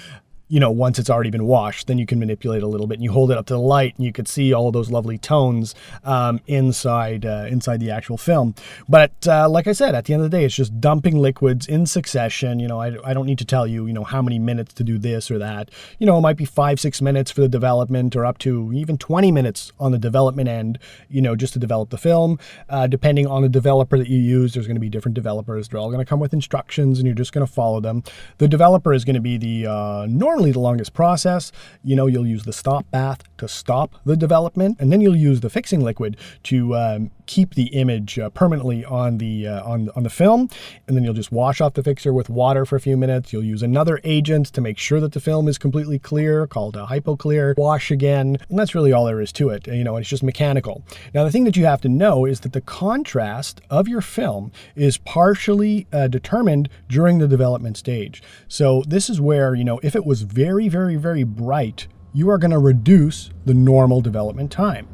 you 0.49 0.61
know, 0.61 0.71
once 0.71 0.99
it's 0.99 1.11
already 1.11 1.31
been 1.31 1.47
washed, 1.47 1.89
then 1.89 1.99
you 1.99 2.07
can 2.07 2.21
manipulate 2.21 2.63
a 2.63 2.67
little 2.67 2.87
bit, 2.87 2.95
and 2.95 3.05
you 3.05 3.11
hold 3.11 3.31
it 3.31 3.39
up 3.39 3.47
to 3.47 3.55
the 3.55 3.61
light, 3.61 3.97
and 3.97 4.05
you 4.07 4.13
could 4.13 4.29
see 4.29 4.53
all 4.53 4.71
those 4.71 4.91
lovely 4.91 5.19
tones 5.19 5.75
um, 6.05 6.41
inside 6.47 7.27
uh, 7.27 7.47
inside 7.49 7.81
the 7.81 7.91
actual 7.91 8.17
film. 8.17 8.55
But 8.89 9.27
uh, 9.27 9.49
like 9.49 9.67
I 9.67 9.73
said, 9.73 9.95
at 9.95 10.05
the 10.05 10.15
end 10.15 10.23
of 10.23 10.31
the 10.31 10.37
day, 10.37 10.45
it's 10.45 10.55
just 10.55 10.81
dumping 10.81 11.19
liquids 11.19 11.67
in 11.67 11.85
succession. 11.87 12.61
You 12.61 12.69
know, 12.69 12.81
I, 12.81 12.97
I 13.05 13.13
don't 13.13 13.27
need 13.27 13.39
to 13.39 13.45
tell 13.45 13.67
you, 13.67 13.87
you 13.87 13.93
know, 13.93 14.05
how 14.05 14.23
many 14.23 14.39
minutes 14.39 14.75
to 14.75 14.85
do 14.85 14.99
this 14.99 15.31
or 15.31 15.39
that. 15.39 15.71
You 15.99 16.07
know, 16.07 16.17
it 16.19 16.21
might 16.21 16.37
be 16.37 16.45
five 16.45 16.79
six 16.79 17.03
minutes 17.03 17.33
for 17.33 17.41
the 17.41 17.49
development, 17.49 18.15
or 18.15 18.25
up 18.25 18.39
to 18.39 18.73
even 18.73 18.99
twenty 18.99 19.33
minutes 19.33 19.73
on 19.81 19.91
the 19.91 19.99
development 19.99 20.49
end. 20.49 20.79
You 21.09 21.23
know, 21.23 21.35
just 21.35 21.55
to 21.55 21.59
develop 21.59 21.91
the 21.91 21.99
film. 21.99 22.39
Uh, 22.69 22.87
depending 22.87 23.27
on 23.27 23.43
the 23.43 23.49
developer 23.49 23.99
that 23.99 24.09
you 24.09 24.19
use, 24.19 24.55
there's 24.55 24.67
going 24.67 24.77
to 24.77 24.81
be 24.81 24.89
different 24.89 25.15
developers. 25.15 25.69
They're 25.69 25.81
all 25.81 25.91
going 25.91 26.05
to 26.05 26.09
come 26.09 26.21
with 26.21 26.33
instructions, 26.33 26.99
and 26.99 27.07
you're 27.07 27.17
just 27.17 27.33
going 27.33 27.45
to 27.45 27.53
follow 27.53 27.81
them. 27.81 28.05
The 28.39 28.47
developer 28.47 28.93
is 28.93 29.05
going 29.05 29.15
to 29.15 29.21
be 29.21 29.39
the 29.39 29.67
uh, 29.67 30.07
normal 30.09 30.36
normally 30.37 30.53
the 30.53 30.61
longest 30.61 30.93
process. 30.93 31.51
You 31.83 31.97
know, 31.97 32.07
you'll 32.07 32.27
use 32.27 32.45
the 32.45 32.53
stop 32.53 32.91
bath 32.91 33.23
to 33.39 33.49
stop 33.49 33.95
the 34.05 34.19
development, 34.19 34.77
and 34.79 34.93
then 34.93 35.01
you'll 35.01 35.17
use 35.17 35.41
the 35.41 35.49
fixing 35.49 35.81
liquid 35.81 36.19
to 36.43 36.77
um, 36.77 37.11
keep 37.27 37.55
the 37.55 37.67
image 37.67 38.19
uh, 38.19 38.31
permanently 38.31 38.85
on 38.85 39.19
the 39.19 39.47
uh, 39.47 39.63
on 39.65 39.91
on 39.97 40.03
the 40.03 40.11
film, 40.11 40.49
and 40.87 40.97
then 40.97 41.05
you'll 41.05 41.15
just 41.15 41.33
wash 41.33 41.61
off 41.61 41.75
the 41.75 41.83
fixer 41.83 42.13
with 42.13 42.29
water 42.29 42.65
for 42.65 42.77
a 42.77 42.81
few 42.81 42.97
minutes. 42.97 43.33
You'll 43.33 43.45
use 43.45 43.63
another 43.63 44.01
agent 44.05 44.47
to 44.53 44.61
make 44.61 44.79
sure 44.79 45.01
that 45.01 45.13
the 45.13 45.21
film 45.21 45.49
is 45.49 45.59
completely 45.59 45.99
clear, 45.99 46.47
called 46.47 46.77
a 46.77 46.87
hypoclear. 46.87 47.57
Wash 47.57 47.91
again, 47.91 48.39
and 48.49 48.59
that's 48.59 48.75
really 48.75 48.93
all 48.93 49.05
there 49.05 49.21
is 49.21 49.33
to 49.33 49.51
it. 49.51 49.67
You 49.67 49.85
know, 49.85 49.97
it's 49.97 50.09
just 50.09 50.23
mechanical. 50.23 50.85
Now, 51.15 51.25
the 51.25 51.31
thing 51.31 51.45
that 51.45 51.57
you 51.57 51.67
have 51.67 51.81
to 51.83 51.89
know 51.89 52.25
is 52.25 52.41
that 52.41 52.53
the 52.53 52.61
contrast 52.61 53.61
of 53.71 53.89
your 53.89 54.01
film 54.01 54.53
is 54.75 54.99
partially 54.99 55.87
uh, 55.93 56.09
determined 56.09 56.69
during 56.89 57.19
the 57.19 57.29
development 57.29 57.77
stage. 57.77 58.23
So 58.49 58.83
this 58.87 59.11
is 59.11 59.21
where 59.21 59.55
you 59.55 59.65
know 59.65 59.81
if 59.83 59.95
it 59.95 60.07
was 60.07 60.23
very, 60.23 60.69
very, 60.69 60.97
very 60.97 61.25
bright, 61.25 61.87
you 62.13 62.31
are 62.31 62.39
going 62.39 62.51
to 62.51 62.59
reduce 62.59 63.31
the 63.45 63.55
normal 63.55 64.01
development 64.01 64.51
time. 64.51 64.89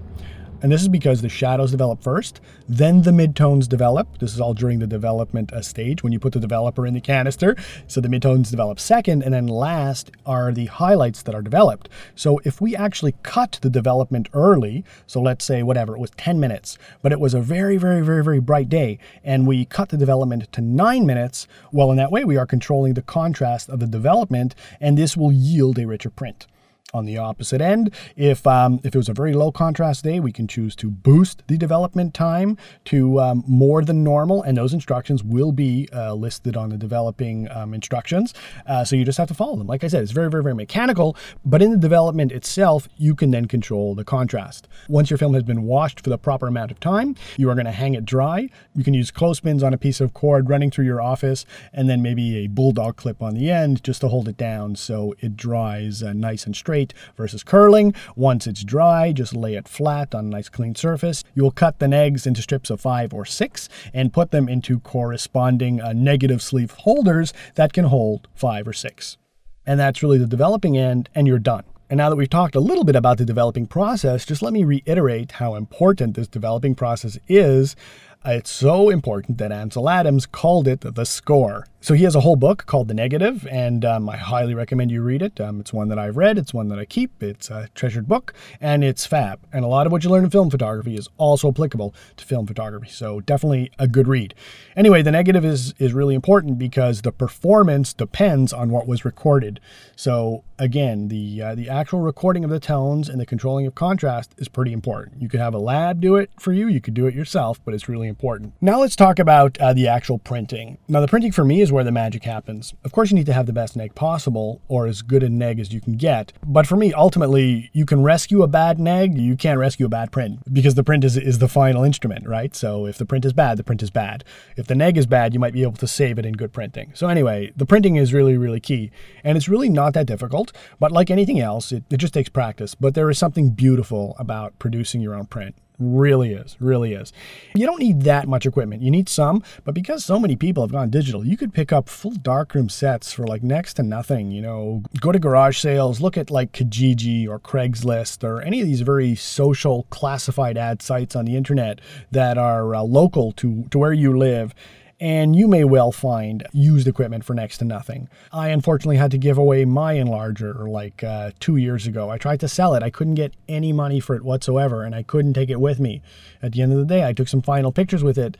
And 0.62 0.70
this 0.70 0.80
is 0.80 0.88
because 0.88 1.22
the 1.22 1.28
shadows 1.28 1.72
develop 1.72 2.00
first, 2.04 2.40
then 2.68 3.02
the 3.02 3.10
midtones 3.10 3.68
develop. 3.68 4.18
This 4.18 4.32
is 4.32 4.40
all 4.40 4.54
during 4.54 4.78
the 4.78 4.86
development 4.86 5.52
uh, 5.52 5.60
stage 5.60 6.04
when 6.04 6.12
you 6.12 6.20
put 6.20 6.32
the 6.32 6.38
developer 6.38 6.86
in 6.86 6.94
the 6.94 7.00
canister. 7.00 7.56
So 7.88 8.00
the 8.00 8.06
midtones 8.06 8.48
develop 8.48 8.78
second, 8.78 9.24
and 9.24 9.34
then 9.34 9.48
last 9.48 10.12
are 10.24 10.52
the 10.52 10.66
highlights 10.66 11.22
that 11.22 11.34
are 11.34 11.42
developed. 11.42 11.88
So 12.14 12.40
if 12.44 12.60
we 12.60 12.76
actually 12.76 13.16
cut 13.24 13.58
the 13.60 13.70
development 13.70 14.28
early, 14.34 14.84
so 15.04 15.20
let's 15.20 15.44
say 15.44 15.64
whatever, 15.64 15.96
it 15.96 16.00
was 16.00 16.12
10 16.12 16.38
minutes, 16.38 16.78
but 17.02 17.10
it 17.10 17.18
was 17.18 17.34
a 17.34 17.40
very, 17.40 17.76
very, 17.76 18.00
very, 18.00 18.22
very 18.22 18.40
bright 18.40 18.68
day, 18.68 19.00
and 19.24 19.48
we 19.48 19.64
cut 19.64 19.88
the 19.88 19.96
development 19.96 20.52
to 20.52 20.60
nine 20.60 21.04
minutes, 21.04 21.48
well, 21.72 21.90
in 21.90 21.96
that 21.96 22.12
way, 22.12 22.24
we 22.24 22.36
are 22.36 22.46
controlling 22.46 22.94
the 22.94 23.02
contrast 23.02 23.68
of 23.68 23.80
the 23.80 23.86
development, 23.88 24.54
and 24.80 24.96
this 24.96 25.16
will 25.16 25.32
yield 25.32 25.76
a 25.80 25.88
richer 25.88 26.10
print. 26.10 26.46
On 26.94 27.06
the 27.06 27.16
opposite 27.16 27.62
end, 27.62 27.90
if, 28.16 28.46
um, 28.46 28.78
if 28.84 28.94
it 28.94 28.98
was 28.98 29.08
a 29.08 29.14
very 29.14 29.32
low 29.32 29.50
contrast 29.50 30.04
day, 30.04 30.20
we 30.20 30.30
can 30.30 30.46
choose 30.46 30.76
to 30.76 30.90
boost 30.90 31.42
the 31.46 31.56
development 31.56 32.12
time 32.12 32.58
to 32.84 33.18
um, 33.18 33.42
more 33.46 33.82
than 33.82 34.04
normal, 34.04 34.42
and 34.42 34.58
those 34.58 34.74
instructions 34.74 35.24
will 35.24 35.52
be 35.52 35.88
uh, 35.94 36.12
listed 36.12 36.54
on 36.54 36.68
the 36.68 36.76
developing 36.76 37.50
um, 37.50 37.72
instructions. 37.72 38.34
Uh, 38.66 38.84
so 38.84 38.94
you 38.94 39.06
just 39.06 39.16
have 39.16 39.28
to 39.28 39.32
follow 39.32 39.56
them. 39.56 39.66
Like 39.66 39.82
I 39.84 39.86
said, 39.86 40.02
it's 40.02 40.12
very, 40.12 40.28
very, 40.28 40.42
very 40.42 40.54
mechanical, 40.54 41.16
but 41.46 41.62
in 41.62 41.70
the 41.70 41.78
development 41.78 42.30
itself, 42.30 42.90
you 42.98 43.14
can 43.14 43.30
then 43.30 43.46
control 43.46 43.94
the 43.94 44.04
contrast. 44.04 44.68
Once 44.86 45.08
your 45.08 45.16
film 45.16 45.32
has 45.32 45.44
been 45.44 45.62
washed 45.62 45.98
for 45.98 46.10
the 46.10 46.18
proper 46.18 46.46
amount 46.46 46.70
of 46.70 46.78
time, 46.78 47.16
you 47.38 47.48
are 47.48 47.54
going 47.54 47.64
to 47.64 47.72
hang 47.72 47.94
it 47.94 48.04
dry. 48.04 48.50
You 48.74 48.84
can 48.84 48.92
use 48.92 49.10
clothespins 49.10 49.62
on 49.62 49.72
a 49.72 49.78
piece 49.78 50.02
of 50.02 50.12
cord 50.12 50.50
running 50.50 50.70
through 50.70 50.84
your 50.84 51.00
office, 51.00 51.46
and 51.72 51.88
then 51.88 52.02
maybe 52.02 52.36
a 52.36 52.48
bulldog 52.48 52.96
clip 52.96 53.22
on 53.22 53.32
the 53.32 53.50
end 53.50 53.82
just 53.82 54.02
to 54.02 54.08
hold 54.08 54.28
it 54.28 54.36
down 54.36 54.76
so 54.76 55.14
it 55.20 55.38
dries 55.38 56.02
uh, 56.02 56.12
nice 56.12 56.44
and 56.44 56.54
straight 56.54 56.81
versus 57.16 57.44
curling. 57.44 57.94
Once 58.16 58.46
it's 58.46 58.64
dry, 58.64 59.12
just 59.12 59.36
lay 59.36 59.54
it 59.54 59.68
flat 59.68 60.14
on 60.14 60.26
a 60.26 60.28
nice 60.28 60.48
clean 60.48 60.74
surface. 60.74 61.22
You 61.34 61.42
will 61.42 61.50
cut 61.50 61.78
the 61.78 61.86
negs 61.86 62.26
into 62.26 62.42
strips 62.42 62.70
of 62.70 62.80
five 62.80 63.14
or 63.14 63.24
six 63.24 63.68
and 63.94 64.12
put 64.12 64.30
them 64.30 64.48
into 64.48 64.80
corresponding 64.80 65.80
uh, 65.80 65.92
negative 65.92 66.42
sleeve 66.42 66.72
holders 66.72 67.32
that 67.54 67.72
can 67.72 67.84
hold 67.84 68.26
five 68.34 68.66
or 68.66 68.72
six. 68.72 69.18
And 69.66 69.78
that's 69.78 70.02
really 70.02 70.18
the 70.18 70.26
developing 70.26 70.76
end, 70.76 71.08
and 71.14 71.26
you're 71.26 71.38
done. 71.38 71.64
And 71.92 71.98
now 71.98 72.08
that 72.08 72.16
we've 72.16 72.30
talked 72.30 72.54
a 72.54 72.60
little 72.60 72.84
bit 72.84 72.96
about 72.96 73.18
the 73.18 73.26
developing 73.26 73.66
process, 73.66 74.24
just 74.24 74.40
let 74.40 74.54
me 74.54 74.64
reiterate 74.64 75.32
how 75.32 75.54
important 75.54 76.16
this 76.16 76.26
developing 76.26 76.74
process 76.74 77.18
is 77.28 77.76
it's 78.24 78.50
so 78.50 78.88
important 78.88 79.38
that 79.38 79.50
Ansel 79.50 79.88
Adams 79.88 80.26
called 80.26 80.68
it 80.68 80.80
the 80.80 81.04
score. 81.04 81.66
So 81.80 81.94
he 81.94 82.04
has 82.04 82.14
a 82.14 82.20
whole 82.20 82.36
book 82.36 82.64
called 82.66 82.86
The 82.86 82.94
Negative, 82.94 83.44
and 83.50 83.84
um, 83.84 84.08
I 84.08 84.16
highly 84.16 84.54
recommend 84.54 84.92
you 84.92 85.02
read 85.02 85.20
it. 85.20 85.40
Um, 85.40 85.58
it's 85.58 85.72
one 85.72 85.88
that 85.88 85.98
I've 85.98 86.16
read, 86.16 86.38
it's 86.38 86.54
one 86.54 86.68
that 86.68 86.78
I 86.78 86.84
keep, 86.84 87.20
it's 87.20 87.50
a 87.50 87.68
treasured 87.74 88.06
book, 88.06 88.34
and 88.60 88.84
it's 88.84 89.04
fab. 89.04 89.40
And 89.52 89.64
a 89.64 89.68
lot 89.68 89.86
of 89.86 89.92
what 89.92 90.04
you 90.04 90.10
learn 90.10 90.22
in 90.22 90.30
film 90.30 90.48
photography 90.48 90.94
is 90.94 91.08
also 91.18 91.48
applicable 91.48 91.92
to 92.16 92.24
film 92.24 92.46
photography. 92.46 92.88
So 92.88 93.20
definitely 93.20 93.72
a 93.80 93.88
good 93.88 94.06
read. 94.06 94.34
Anyway, 94.76 95.02
The 95.02 95.10
Negative 95.10 95.44
is 95.44 95.74
is 95.78 95.92
really 95.92 96.14
important 96.14 96.56
because 96.56 97.02
the 97.02 97.10
performance 97.10 97.92
depends 97.92 98.52
on 98.52 98.70
what 98.70 98.86
was 98.86 99.04
recorded. 99.04 99.58
So 99.96 100.44
again, 100.62 101.08
the 101.08 101.42
uh, 101.42 101.54
the 101.54 101.68
actual 101.68 102.00
recording 102.00 102.44
of 102.44 102.50
the 102.50 102.60
tones 102.60 103.08
and 103.08 103.20
the 103.20 103.26
controlling 103.26 103.66
of 103.66 103.74
contrast 103.74 104.32
is 104.38 104.48
pretty 104.48 104.72
important. 104.72 105.20
You 105.20 105.28
could 105.28 105.40
have 105.40 105.54
a 105.54 105.58
lab 105.58 106.00
do 106.00 106.16
it 106.16 106.30
for 106.38 106.52
you, 106.52 106.68
you 106.68 106.80
could 106.80 106.94
do 106.94 107.06
it 107.06 107.14
yourself, 107.14 107.60
but 107.64 107.74
it's 107.74 107.88
really 107.88 108.06
important. 108.06 108.54
Now 108.60 108.80
let's 108.80 108.96
talk 108.96 109.18
about 109.18 109.58
uh, 109.58 109.72
the 109.72 109.88
actual 109.88 110.18
printing. 110.18 110.78
Now 110.88 111.00
the 111.00 111.08
printing 111.08 111.32
for 111.32 111.44
me 111.44 111.60
is 111.60 111.72
where 111.72 111.84
the 111.84 111.90
magic 111.90 112.22
happens. 112.22 112.74
Of 112.84 112.92
course, 112.92 113.10
you 113.10 113.16
need 113.16 113.26
to 113.26 113.32
have 113.32 113.46
the 113.46 113.52
best 113.52 113.76
neg 113.76 113.94
possible 113.94 114.62
or 114.68 114.86
as 114.86 115.02
good 115.02 115.22
a 115.22 115.28
neg 115.28 115.58
as 115.58 115.72
you 115.72 115.80
can 115.80 115.94
get. 115.94 116.32
But 116.46 116.66
for 116.66 116.76
me, 116.76 116.92
ultimately, 116.92 117.70
you 117.72 117.84
can 117.84 118.02
rescue 118.02 118.42
a 118.42 118.48
bad 118.48 118.78
neg, 118.78 119.18
you 119.18 119.36
can't 119.36 119.58
rescue 119.58 119.86
a 119.86 119.88
bad 119.88 120.12
print 120.12 120.40
because 120.52 120.76
the 120.76 120.84
print 120.84 121.02
is, 121.02 121.16
is 121.16 121.40
the 121.40 121.48
final 121.48 121.82
instrument, 121.82 122.28
right? 122.28 122.54
So 122.54 122.86
if 122.86 122.98
the 122.98 123.06
print 123.06 123.24
is 123.24 123.32
bad, 123.32 123.58
the 123.58 123.64
print 123.64 123.82
is 123.82 123.90
bad. 123.90 124.24
If 124.56 124.68
the 124.68 124.76
neg 124.76 124.96
is 124.96 125.06
bad, 125.06 125.34
you 125.34 125.40
might 125.40 125.52
be 125.52 125.62
able 125.62 125.72
to 125.72 125.88
save 125.88 126.18
it 126.18 126.26
in 126.26 126.34
good 126.34 126.52
printing. 126.52 126.92
So 126.94 127.08
anyway, 127.08 127.52
the 127.56 127.66
printing 127.66 127.96
is 127.96 128.14
really, 128.14 128.36
really 128.36 128.60
key. 128.60 128.92
And 129.24 129.36
it's 129.36 129.48
really 129.48 129.68
not 129.68 129.94
that 129.94 130.06
difficult. 130.06 130.51
But 130.78 130.92
like 130.92 131.10
anything 131.10 131.40
else, 131.40 131.72
it, 131.72 131.84
it 131.90 131.98
just 131.98 132.14
takes 132.14 132.28
practice. 132.28 132.74
But 132.74 132.94
there 132.94 133.10
is 133.10 133.18
something 133.18 133.50
beautiful 133.50 134.16
about 134.18 134.58
producing 134.58 135.00
your 135.00 135.14
own 135.14 135.26
print. 135.26 135.54
Really 135.78 136.32
is, 136.32 136.56
really 136.60 136.92
is. 136.92 137.12
You 137.56 137.66
don't 137.66 137.80
need 137.80 138.02
that 138.02 138.28
much 138.28 138.46
equipment. 138.46 138.82
You 138.82 138.90
need 138.90 139.08
some, 139.08 139.42
but 139.64 139.74
because 139.74 140.04
so 140.04 140.18
many 140.18 140.36
people 140.36 140.62
have 140.62 140.70
gone 140.70 140.90
digital, 140.90 141.26
you 141.26 141.36
could 141.36 141.52
pick 141.52 141.72
up 141.72 141.88
full 141.88 142.12
darkroom 142.12 142.68
sets 142.68 143.12
for 143.12 143.26
like 143.26 143.42
next 143.42 143.74
to 143.74 143.82
nothing. 143.82 144.30
You 144.30 144.42
know, 144.42 144.82
go 145.00 145.10
to 145.10 145.18
garage 145.18 145.58
sales, 145.58 146.00
look 146.00 146.16
at 146.16 146.30
like 146.30 146.52
Kijiji 146.52 147.26
or 147.26 147.40
Craigslist 147.40 148.22
or 148.22 148.42
any 148.42 148.60
of 148.60 148.66
these 148.66 148.82
very 148.82 149.16
social 149.16 149.84
classified 149.90 150.56
ad 150.56 150.82
sites 150.82 151.16
on 151.16 151.24
the 151.24 151.36
internet 151.36 151.80
that 152.12 152.38
are 152.38 152.76
uh, 152.76 152.82
local 152.82 153.32
to, 153.32 153.64
to 153.70 153.78
where 153.78 153.92
you 153.92 154.16
live 154.16 154.54
and 155.02 155.34
you 155.34 155.48
may 155.48 155.64
well 155.64 155.90
find 155.90 156.46
used 156.52 156.86
equipment 156.86 157.24
for 157.24 157.34
next 157.34 157.58
to 157.58 157.64
nothing. 157.64 158.08
I 158.30 158.50
unfortunately 158.50 158.98
had 158.98 159.10
to 159.10 159.18
give 159.18 159.36
away 159.36 159.64
my 159.64 159.96
enlarger 159.96 160.68
like 160.68 161.02
uh, 161.02 161.32
two 161.40 161.56
years 161.56 161.88
ago. 161.88 162.08
I 162.08 162.18
tried 162.18 162.38
to 162.38 162.48
sell 162.48 162.74
it, 162.74 162.84
I 162.84 162.90
couldn't 162.90 163.16
get 163.16 163.34
any 163.48 163.72
money 163.72 163.98
for 163.98 164.14
it 164.14 164.22
whatsoever, 164.22 164.84
and 164.84 164.94
I 164.94 165.02
couldn't 165.02 165.32
take 165.32 165.50
it 165.50 165.60
with 165.60 165.80
me. 165.80 166.02
At 166.40 166.52
the 166.52 166.62
end 166.62 166.70
of 166.70 166.78
the 166.78 166.84
day, 166.84 167.04
I 167.04 167.12
took 167.12 167.26
some 167.26 167.42
final 167.42 167.72
pictures 167.72 168.04
with 168.04 168.16
it, 168.16 168.36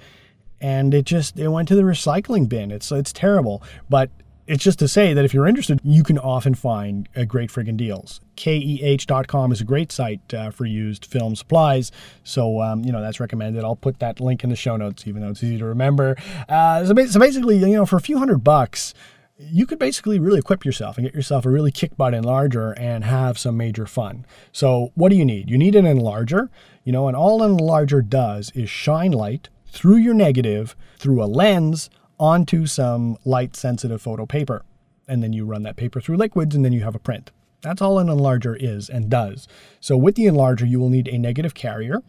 and 0.61 0.95
it 0.95 1.05
just 1.05 1.37
it 1.37 1.49
went 1.49 1.67
to 1.67 1.75
the 1.75 1.83
recycling 1.83 2.49
bin. 2.49 2.71
It's 2.71 2.93
it's 2.93 3.13
terrible, 3.13 3.61
but 3.91 4.11
it's 4.53 4.63
just 4.63 4.79
to 4.81 4.87
say 4.87 5.15
that 5.15 5.25
if 5.25 5.33
you're 5.33 5.47
interested, 5.47 5.81
you 5.83 6.03
can 6.03 6.19
often 6.19 6.55
find 6.55 7.09
uh, 7.17 7.25
great 7.25 7.49
friggin' 7.49 7.79
deals. 7.79 8.21
KEH.com 8.37 9.51
is 9.51 9.63
a 9.63 9.65
great 9.65 9.91
site 9.91 10.35
uh, 10.35 10.51
for 10.51 10.67
used 10.67 11.07
film 11.07 11.35
supplies. 11.35 11.91
So, 12.23 12.61
um, 12.61 12.85
you 12.85 12.93
know, 12.93 13.01
that's 13.01 13.19
recommended. 13.19 13.65
I'll 13.65 13.77
put 13.77 13.99
that 14.01 14.21
link 14.21 14.45
in 14.45 14.51
the 14.51 14.57
show 14.57 14.77
notes, 14.77 15.07
even 15.07 15.23
though 15.23 15.31
it's 15.31 15.43
easy 15.43 15.57
to 15.57 15.65
remember. 15.65 16.17
Uh, 16.51 16.85
so, 16.85 16.95
so 17.07 17.19
basically, 17.19 17.57
you 17.57 17.69
know, 17.69 17.87
for 17.87 17.97
a 17.97 18.01
few 18.03 18.19
hundred 18.19 18.45
bucks, 18.45 18.93
you 19.39 19.65
could 19.65 19.79
basically 19.79 20.19
really 20.19 20.41
equip 20.41 20.67
yourself 20.67 20.99
and 20.99 21.07
get 21.07 21.15
yourself 21.15 21.47
a 21.47 21.51
really 21.51 21.73
kick 21.73 21.97
butt 21.97 22.13
enlarger 22.13 22.75
and 22.77 23.05
have 23.05 23.39
some 23.39 23.57
major 23.57 23.87
fun. 23.87 24.27
So, 24.53 24.93
what 24.95 25.09
do 25.09 25.17
you 25.17 25.25
need? 25.25 25.49
You 25.49 25.57
need 25.57 25.75
an 25.75 25.87
enlarger, 25.87 26.51
you 26.85 26.93
know, 26.93 27.09
and 27.09 27.17
all 27.17 27.43
an 27.43 27.57
enlarger 27.57 28.07
does 28.07 28.51
is 28.55 28.69
shine 28.69 29.13
light 29.13 29.49
through 29.67 29.97
your 29.97 30.13
negative, 30.13 30.77
through 30.99 31.23
a 31.23 31.25
lens, 31.25 31.89
onto 32.23 32.67
some 32.67 33.19
light 33.25 33.57
sensitive 33.57 34.01
photo 34.01 34.25
paper. 34.25 34.63
And 35.09 35.25
then 35.25 35.33
you 35.33 35.45
run 35.45 35.65
that 35.65 35.75
paper 35.75 36.01
through 36.01 36.19
liquids 36.19 36.55
and 36.55 36.65
then 36.65 36.73
you 36.73 36.83
have 36.85 36.95
a 36.95 37.01
print. 37.01 37.33
That's 37.63 37.83
all 37.83 37.99
an 37.99 38.07
enlarger 38.07 38.57
is 38.59 38.89
and 38.89 39.11
does. 39.11 39.49
So 39.81 39.97
with 39.97 40.15
the 40.15 40.27
enlarger, 40.27 40.69
you 40.69 40.79
will 40.79 40.89
need 40.89 41.09
a 41.09 41.19
negative 41.19 41.55
carrier, 41.55 42.01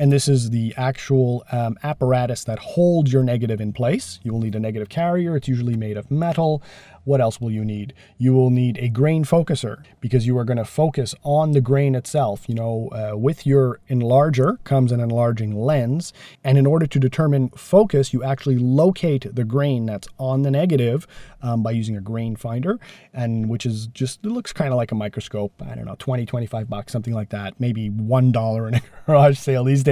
and 0.00 0.10
this 0.10 0.28
is 0.28 0.48
the 0.48 0.72
actual 0.78 1.44
um, 1.52 1.78
apparatus 1.82 2.44
that 2.44 2.58
holds 2.58 3.12
your 3.12 3.22
negative 3.22 3.60
in 3.60 3.70
place. 3.70 4.18
You 4.22 4.32
will 4.32 4.40
need 4.40 4.54
a 4.54 4.58
negative 4.58 4.88
carrier. 4.88 5.36
It's 5.36 5.46
usually 5.46 5.76
made 5.76 5.98
of 5.98 6.10
metal. 6.10 6.62
What 7.04 7.20
else 7.20 7.40
will 7.40 7.50
you 7.50 7.64
need? 7.64 7.92
You 8.18 8.32
will 8.32 8.50
need 8.50 8.78
a 8.78 8.88
grain 8.88 9.24
focuser 9.24 9.82
because 10.00 10.26
you 10.26 10.36
are 10.38 10.44
going 10.44 10.58
to 10.58 10.64
focus 10.64 11.14
on 11.22 11.52
the 11.52 11.60
grain 11.60 11.94
itself. 11.94 12.44
You 12.48 12.54
know, 12.54 12.88
uh, 12.92 13.16
with 13.16 13.46
your 13.46 13.80
enlarger 13.90 14.62
comes 14.64 14.92
an 14.92 15.00
enlarging 15.00 15.54
lens, 15.54 16.12
and 16.44 16.56
in 16.56 16.66
order 16.66 16.86
to 16.86 16.98
determine 16.98 17.50
focus, 17.50 18.12
you 18.12 18.22
actually 18.22 18.58
locate 18.58 19.34
the 19.34 19.44
grain 19.44 19.86
that's 19.86 20.08
on 20.18 20.42
the 20.42 20.50
negative 20.50 21.06
um, 21.42 21.62
by 21.62 21.70
using 21.70 21.96
a 21.96 22.00
grain 22.00 22.36
finder, 22.36 22.78
and 23.14 23.48
which 23.48 23.66
is 23.66 23.86
just 23.88 24.24
it 24.24 24.30
looks 24.30 24.52
kind 24.52 24.72
of 24.72 24.76
like 24.76 24.92
a 24.92 24.94
microscope. 24.94 25.52
I 25.62 25.74
don't 25.74 25.86
know, 25.86 25.96
20, 25.98 26.26
25 26.26 26.68
bucks, 26.68 26.92
something 26.92 27.14
like 27.14 27.30
that. 27.30 27.58
Maybe 27.58 27.88
one 27.88 28.30
dollar 28.30 28.68
in 28.68 28.74
a 28.74 28.82
garage 29.06 29.38
sale 29.38 29.64
these 29.64 29.82
days. 29.82 29.89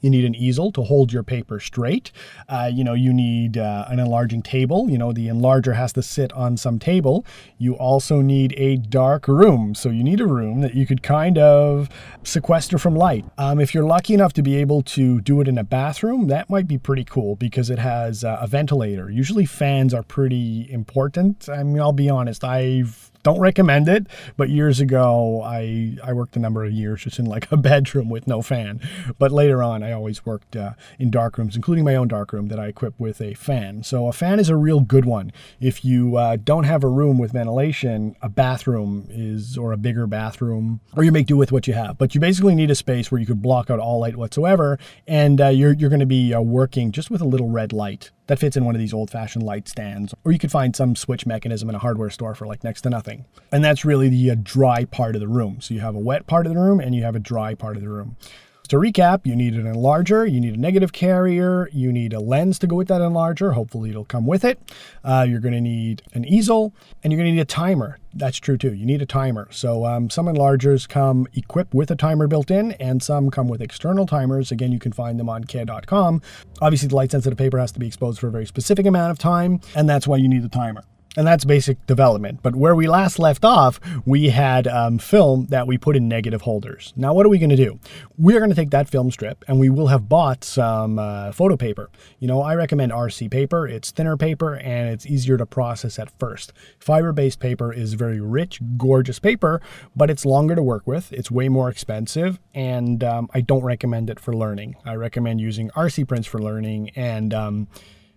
You 0.00 0.08
need 0.08 0.24
an 0.24 0.34
easel 0.34 0.72
to 0.72 0.82
hold 0.82 1.12
your 1.12 1.22
paper 1.22 1.60
straight. 1.60 2.10
Uh, 2.48 2.70
you 2.72 2.84
know, 2.84 2.94
you 2.94 3.12
need 3.12 3.58
uh, 3.58 3.84
an 3.88 3.98
enlarging 3.98 4.40
table. 4.40 4.88
You 4.88 4.96
know, 4.96 5.12
the 5.12 5.28
enlarger 5.28 5.76
has 5.76 5.92
to 5.92 6.02
sit 6.02 6.32
on 6.32 6.56
some 6.56 6.78
table. 6.78 7.26
You 7.58 7.74
also 7.74 8.22
need 8.22 8.54
a 8.56 8.76
dark 8.76 9.28
room. 9.28 9.74
So 9.74 9.90
you 9.90 10.02
need 10.02 10.20
a 10.20 10.26
room 10.26 10.62
that 10.62 10.74
you 10.74 10.86
could 10.86 11.02
kind 11.02 11.36
of 11.36 11.90
sequester 12.22 12.78
from 12.78 12.96
light. 12.96 13.26
Um, 13.36 13.60
if 13.60 13.74
you're 13.74 13.84
lucky 13.84 14.14
enough 14.14 14.32
to 14.34 14.42
be 14.42 14.56
able 14.56 14.82
to 14.82 15.20
do 15.20 15.40
it 15.42 15.48
in 15.48 15.58
a 15.58 15.64
bathroom, 15.64 16.28
that 16.28 16.48
might 16.48 16.66
be 16.66 16.78
pretty 16.78 17.04
cool 17.04 17.36
because 17.36 17.68
it 17.68 17.78
has 17.78 18.24
uh, 18.24 18.38
a 18.40 18.46
ventilator. 18.46 19.10
Usually 19.10 19.44
fans 19.44 19.92
are 19.92 20.02
pretty 20.02 20.66
important. 20.70 21.46
I 21.48 21.62
mean, 21.62 21.80
I'll 21.80 21.92
be 21.92 22.08
honest, 22.08 22.42
I've 22.42 23.09
don't 23.22 23.40
recommend 23.40 23.88
it, 23.88 24.06
but 24.36 24.48
years 24.48 24.80
ago 24.80 25.42
I 25.44 25.96
I 26.02 26.12
worked 26.12 26.36
a 26.36 26.40
number 26.40 26.64
of 26.64 26.72
years 26.72 27.02
just 27.02 27.18
in 27.18 27.26
like 27.26 27.50
a 27.52 27.56
bedroom 27.70 28.08
with 28.08 28.26
no 28.26 28.42
fan. 28.42 28.80
But 29.18 29.32
later 29.32 29.62
on, 29.62 29.82
I 29.82 29.92
always 29.92 30.24
worked 30.24 30.56
uh, 30.56 30.72
in 30.98 31.10
dark 31.10 31.38
rooms, 31.38 31.56
including 31.56 31.84
my 31.84 31.96
own 31.96 32.08
dark 32.08 32.32
room 32.32 32.48
that 32.48 32.58
I 32.58 32.66
equipped 32.66 32.98
with 32.98 33.20
a 33.20 33.34
fan. 33.34 33.82
So 33.82 34.06
a 34.06 34.12
fan 34.12 34.40
is 34.40 34.48
a 34.48 34.56
real 34.56 34.80
good 34.80 35.04
one. 35.04 35.32
If 35.60 35.84
you 35.84 36.16
uh, 36.16 36.36
don't 36.42 36.64
have 36.64 36.84
a 36.84 36.88
room 36.88 37.18
with 37.18 37.32
ventilation, 37.32 38.16
a 38.22 38.28
bathroom 38.28 39.06
is 39.10 39.58
or 39.58 39.72
a 39.72 39.76
bigger 39.76 40.06
bathroom, 40.06 40.80
or 40.96 41.04
you 41.04 41.12
make 41.12 41.26
do 41.26 41.36
with 41.36 41.52
what 41.52 41.66
you 41.66 41.74
have. 41.74 41.98
But 41.98 42.14
you 42.14 42.20
basically 42.20 42.54
need 42.54 42.70
a 42.70 42.74
space 42.74 43.10
where 43.10 43.20
you 43.20 43.26
could 43.26 43.42
block 43.42 43.70
out 43.70 43.78
all 43.78 44.00
light 44.00 44.16
whatsoever, 44.16 44.78
and 45.06 45.40
uh, 45.40 45.48
you're 45.48 45.72
you're 45.72 45.90
going 45.90 46.00
to 46.00 46.06
be 46.06 46.32
uh, 46.32 46.40
working 46.40 46.92
just 46.92 47.10
with 47.10 47.20
a 47.20 47.26
little 47.26 47.48
red 47.48 47.72
light 47.72 48.10
that 48.30 48.38
fits 48.38 48.56
in 48.56 48.64
one 48.64 48.76
of 48.76 48.78
these 48.78 48.94
old 48.94 49.10
fashioned 49.10 49.44
light 49.44 49.66
stands. 49.66 50.14
Or 50.24 50.30
you 50.30 50.38
could 50.38 50.52
find 50.52 50.76
some 50.76 50.94
switch 50.94 51.26
mechanism 51.26 51.68
in 51.68 51.74
a 51.74 51.80
hardware 51.80 52.10
store 52.10 52.36
for 52.36 52.46
like 52.46 52.62
next 52.62 52.82
to 52.82 52.88
nothing. 52.88 53.24
And 53.50 53.64
that's 53.64 53.84
really 53.84 54.08
the 54.08 54.30
uh, 54.30 54.36
dry 54.40 54.84
part 54.84 55.16
of 55.16 55.20
the 55.20 55.26
room. 55.26 55.60
So 55.60 55.74
you 55.74 55.80
have 55.80 55.96
a 55.96 55.98
wet 55.98 56.28
part 56.28 56.46
of 56.46 56.54
the 56.54 56.60
room 56.60 56.78
and 56.78 56.94
you 56.94 57.02
have 57.02 57.16
a 57.16 57.18
dry 57.18 57.56
part 57.56 57.74
of 57.74 57.82
the 57.82 57.88
room. 57.88 58.16
To 58.70 58.76
recap, 58.76 59.26
you 59.26 59.34
need 59.34 59.54
an 59.54 59.64
enlarger, 59.64 60.30
you 60.30 60.40
need 60.40 60.54
a 60.54 60.56
negative 60.56 60.92
carrier, 60.92 61.68
you 61.72 61.90
need 61.90 62.12
a 62.12 62.20
lens 62.20 62.56
to 62.60 62.68
go 62.68 62.76
with 62.76 62.86
that 62.86 63.00
enlarger. 63.00 63.54
Hopefully, 63.54 63.90
it'll 63.90 64.04
come 64.04 64.28
with 64.28 64.44
it. 64.44 64.60
Uh, 65.02 65.26
you're 65.28 65.40
going 65.40 65.54
to 65.54 65.60
need 65.60 66.02
an 66.14 66.24
easel, 66.24 66.72
and 67.02 67.12
you're 67.12 67.18
going 67.18 67.32
to 67.32 67.34
need 67.34 67.40
a 67.40 67.44
timer. 67.44 67.98
That's 68.14 68.38
true 68.38 68.56
too. 68.56 68.72
You 68.72 68.86
need 68.86 69.02
a 69.02 69.06
timer. 69.06 69.48
So, 69.50 69.84
um, 69.86 70.08
some 70.08 70.26
enlargers 70.26 70.88
come 70.88 71.26
equipped 71.34 71.74
with 71.74 71.90
a 71.90 71.96
timer 71.96 72.28
built 72.28 72.48
in, 72.48 72.70
and 72.74 73.02
some 73.02 73.28
come 73.28 73.48
with 73.48 73.60
external 73.60 74.06
timers. 74.06 74.52
Again, 74.52 74.70
you 74.70 74.78
can 74.78 74.92
find 74.92 75.18
them 75.18 75.28
on 75.28 75.42
KEH.com. 75.42 76.22
Obviously, 76.62 76.86
the 76.86 76.94
light 76.94 77.10
sensitive 77.10 77.38
paper 77.38 77.58
has 77.58 77.72
to 77.72 77.80
be 77.80 77.88
exposed 77.88 78.20
for 78.20 78.28
a 78.28 78.30
very 78.30 78.46
specific 78.46 78.86
amount 78.86 79.10
of 79.10 79.18
time, 79.18 79.60
and 79.74 79.88
that's 79.88 80.06
why 80.06 80.16
you 80.16 80.28
need 80.28 80.44
the 80.44 80.48
timer. 80.48 80.84
And 81.16 81.26
that's 81.26 81.44
basic 81.44 81.84
development. 81.86 82.38
But 82.40 82.54
where 82.54 82.76
we 82.76 82.86
last 82.86 83.18
left 83.18 83.44
off, 83.44 83.80
we 84.06 84.28
had 84.28 84.68
um, 84.68 84.98
film 84.98 85.46
that 85.46 85.66
we 85.66 85.76
put 85.76 85.96
in 85.96 86.08
negative 86.08 86.42
holders. 86.42 86.92
Now, 86.96 87.12
what 87.12 87.26
are 87.26 87.28
we 87.28 87.38
going 87.38 87.50
to 87.50 87.56
do? 87.56 87.80
We're 88.16 88.38
going 88.38 88.50
to 88.50 88.56
take 88.56 88.70
that 88.70 88.88
film 88.88 89.10
strip 89.10 89.44
and 89.48 89.58
we 89.58 89.70
will 89.70 89.88
have 89.88 90.08
bought 90.08 90.44
some 90.44 91.00
uh, 91.00 91.32
photo 91.32 91.56
paper. 91.56 91.90
You 92.20 92.28
know, 92.28 92.42
I 92.42 92.54
recommend 92.54 92.92
RC 92.92 93.28
paper. 93.28 93.66
It's 93.66 93.90
thinner 93.90 94.16
paper 94.16 94.54
and 94.54 94.88
it's 94.88 95.04
easier 95.04 95.36
to 95.36 95.46
process 95.46 95.98
at 95.98 96.16
first. 96.20 96.52
Fiber 96.78 97.12
based 97.12 97.40
paper 97.40 97.72
is 97.72 97.94
very 97.94 98.20
rich, 98.20 98.60
gorgeous 98.76 99.18
paper, 99.18 99.60
but 99.96 100.10
it's 100.10 100.24
longer 100.24 100.54
to 100.54 100.62
work 100.62 100.86
with. 100.86 101.12
It's 101.12 101.30
way 101.30 101.48
more 101.48 101.68
expensive 101.68 102.38
and 102.54 103.02
um, 103.02 103.28
I 103.34 103.40
don't 103.40 103.64
recommend 103.64 104.10
it 104.10 104.20
for 104.20 104.32
learning. 104.32 104.76
I 104.84 104.94
recommend 104.94 105.40
using 105.40 105.70
RC 105.70 106.06
prints 106.06 106.28
for 106.28 106.40
learning 106.40 106.90
and 106.90 107.34
um, 107.34 107.68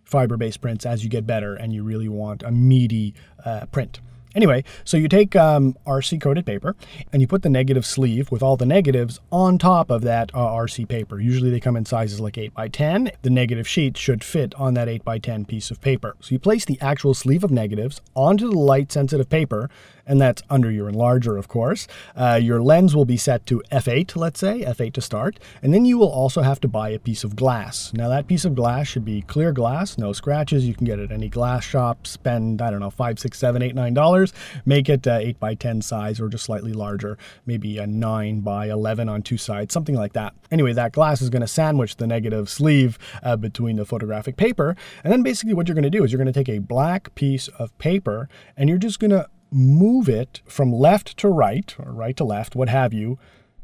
fiber 0.04 0.38
based 0.38 0.62
prints 0.62 0.86
as 0.86 1.04
you 1.04 1.10
get 1.10 1.26
better 1.26 1.56
and 1.56 1.74
you 1.74 1.84
really 1.84 2.10
want 2.10 2.44
a 2.44 2.52
meaty 2.52 3.14
uh, 3.46 3.66
print. 3.68 4.00
Anyway, 4.36 4.64
so 4.84 4.98
you 4.98 5.08
take 5.08 5.36
um, 5.36 5.78
RC 5.86 6.20
coated 6.20 6.46
paper 6.46 6.76
and 7.12 7.22
you 7.22 7.28
put 7.28 7.44
the 7.44 7.50
negative 7.50 7.86
sleeve 7.86 8.32
with 8.32 8.42
all 8.42 8.58
the 8.58 8.66
negatives 8.66 9.20
on 9.32 9.60
top 9.60 9.92
of 9.92 10.02
that 10.02 10.32
uh, 10.34 10.40
RC 10.40 10.88
paper. 10.88 11.20
Usually 11.20 11.52
they 11.52 11.60
come 11.60 11.76
in 11.76 11.86
sizes 11.86 12.20
like 12.20 12.38
8 12.38 12.54
by 12.54 12.68
10. 12.68 13.12
The 13.22 13.30
negative 13.30 13.68
sheet 13.68 13.96
should 13.96 14.24
fit 14.24 14.56
on 14.56 14.74
that 14.74 14.90
8 14.90 15.06
by 15.06 15.20
10 15.20 15.46
piece 15.46 15.70
of 15.70 15.82
paper. 15.82 16.16
So 16.20 16.32
you 16.32 16.40
place 16.40 16.66
the 16.66 16.82
actual 16.82 17.14
sleeve 17.14 17.44
of 17.44 17.52
negatives 17.52 18.02
onto 18.16 18.50
the 18.50 18.58
light 18.58 18.92
sensitive 18.92 19.30
paper 19.30 19.70
and 20.06 20.20
that's 20.22 20.42
under 20.50 20.72
your 20.72 20.92
enlarger, 20.92 21.38
of 21.38 21.48
course. 21.48 21.88
Uh, 22.16 22.40
your 22.42 22.62
lens 22.62 22.96
will 22.96 23.06
be 23.06 23.18
set 23.18 23.46
to 23.48 23.62
f8, 23.72 24.16
let's 24.16 24.40
say, 24.40 24.62
f8 24.62 24.94
to 24.94 25.02
start, 25.02 25.40
and 25.62 25.74
then 25.74 25.86
you 25.86 25.98
will 25.98 26.12
also 26.12 26.42
have 26.42 26.60
to 26.62 26.68
buy 26.68 26.90
a 26.90 27.00
piece 27.00 27.24
of 27.24 27.36
glass. 27.36 27.92
Now, 27.94 28.10
that 28.10 28.28
piece 28.28 28.46
of 28.46 28.56
glass 28.56 28.88
should 28.88 29.06
be 29.06 29.22
clear 29.22 29.52
glass, 29.52 29.98
no 29.98 30.14
scratches. 30.14 30.68
You 30.68 30.74
can 30.74 30.86
get 30.86 31.00
it 31.00 31.06
at 31.06 31.12
any 31.12 31.30
glass 31.30 31.64
shop, 31.64 32.06
spend, 32.08 32.62
I 32.62 32.70
don't 32.70 32.80
know, 32.80 32.90
five, 32.90 33.20
six, 33.20 33.38
seven, 33.38 33.62
eight, 33.62 33.76
nine 33.76 33.94
dollars, 33.94 34.34
make 34.66 34.90
it 34.90 35.08
uh, 35.08 35.20
8 35.22 35.40
by 35.40 35.56
10 35.56 35.82
size 35.82 36.20
or 36.20 36.30
just 36.30 36.46
slightly 36.46 36.74
larger, 36.74 37.18
maybe 37.46 37.78
a 37.78 37.88
9 37.88 38.42
by 38.42 38.70
11 38.70 39.10
on 39.10 39.22
two 39.22 39.38
sides, 39.38 39.74
something 39.74 39.96
like 39.96 40.14
that. 40.14 40.34
Anyway, 40.52 40.74
that 40.74 40.92
glass 40.92 41.22
is 41.22 41.30
going 41.30 41.42
to 41.42 41.48
sandwich 41.48 41.98
the 41.98 42.08
negative 42.08 42.50
sleeve 42.50 42.98
uh, 43.24 43.36
between 43.36 43.76
the 43.76 43.86
photographic 43.86 44.38
paper, 44.38 44.76
and 45.04 45.12
then 45.12 45.24
basically 45.24 45.54
what 45.54 45.68
you're 45.68 45.76
going 45.76 45.84
to 45.84 45.90
do 45.90 46.04
is 46.04 46.12
you're 46.12 46.22
going 46.22 46.32
to 46.32 46.34
take 46.34 46.50
a 46.50 46.60
black 46.60 47.14
piece 47.16 47.48
of 47.60 47.78
paper 47.78 48.30
and 48.58 48.70
you're 48.70 48.78
just 48.78 49.00
going 49.00 49.12
to 49.12 49.28
move 49.54 50.10
it 50.10 50.42
from 50.46 50.74
left 50.74 51.18
to 51.18 51.30
right, 51.30 51.76
or 51.80 51.92
right 51.92 52.18
to 52.18 52.24
left, 52.24 52.56
what 52.56 52.70
have 52.70 52.94
you, 52.94 53.18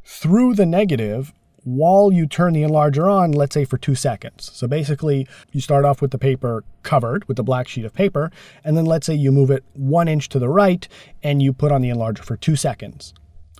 through 0.03 0.55
the 0.55 0.65
negative 0.65 1.33
while 1.63 2.11
you 2.11 2.25
turn 2.25 2.53
the 2.53 2.63
enlarger 2.63 3.11
on, 3.11 3.31
let's 3.31 3.53
say 3.53 3.65
for 3.65 3.77
two 3.77 3.95
seconds. 3.95 4.49
So 4.53 4.67
basically, 4.67 5.27
you 5.51 5.61
start 5.61 5.85
off 5.85 6.01
with 6.01 6.11
the 6.11 6.17
paper 6.17 6.63
covered 6.83 7.27
with 7.27 7.37
the 7.37 7.43
black 7.43 7.67
sheet 7.67 7.85
of 7.85 7.93
paper, 7.93 8.31
and 8.63 8.77
then 8.77 8.85
let's 8.85 9.05
say 9.05 9.13
you 9.13 9.31
move 9.31 9.51
it 9.51 9.63
one 9.73 10.07
inch 10.07 10.29
to 10.29 10.39
the 10.39 10.49
right 10.49 10.87
and 11.21 11.41
you 11.41 11.53
put 11.53 11.71
on 11.71 11.81
the 11.81 11.89
enlarger 11.89 12.19
for 12.19 12.37
two 12.37 12.55
seconds. 12.55 13.13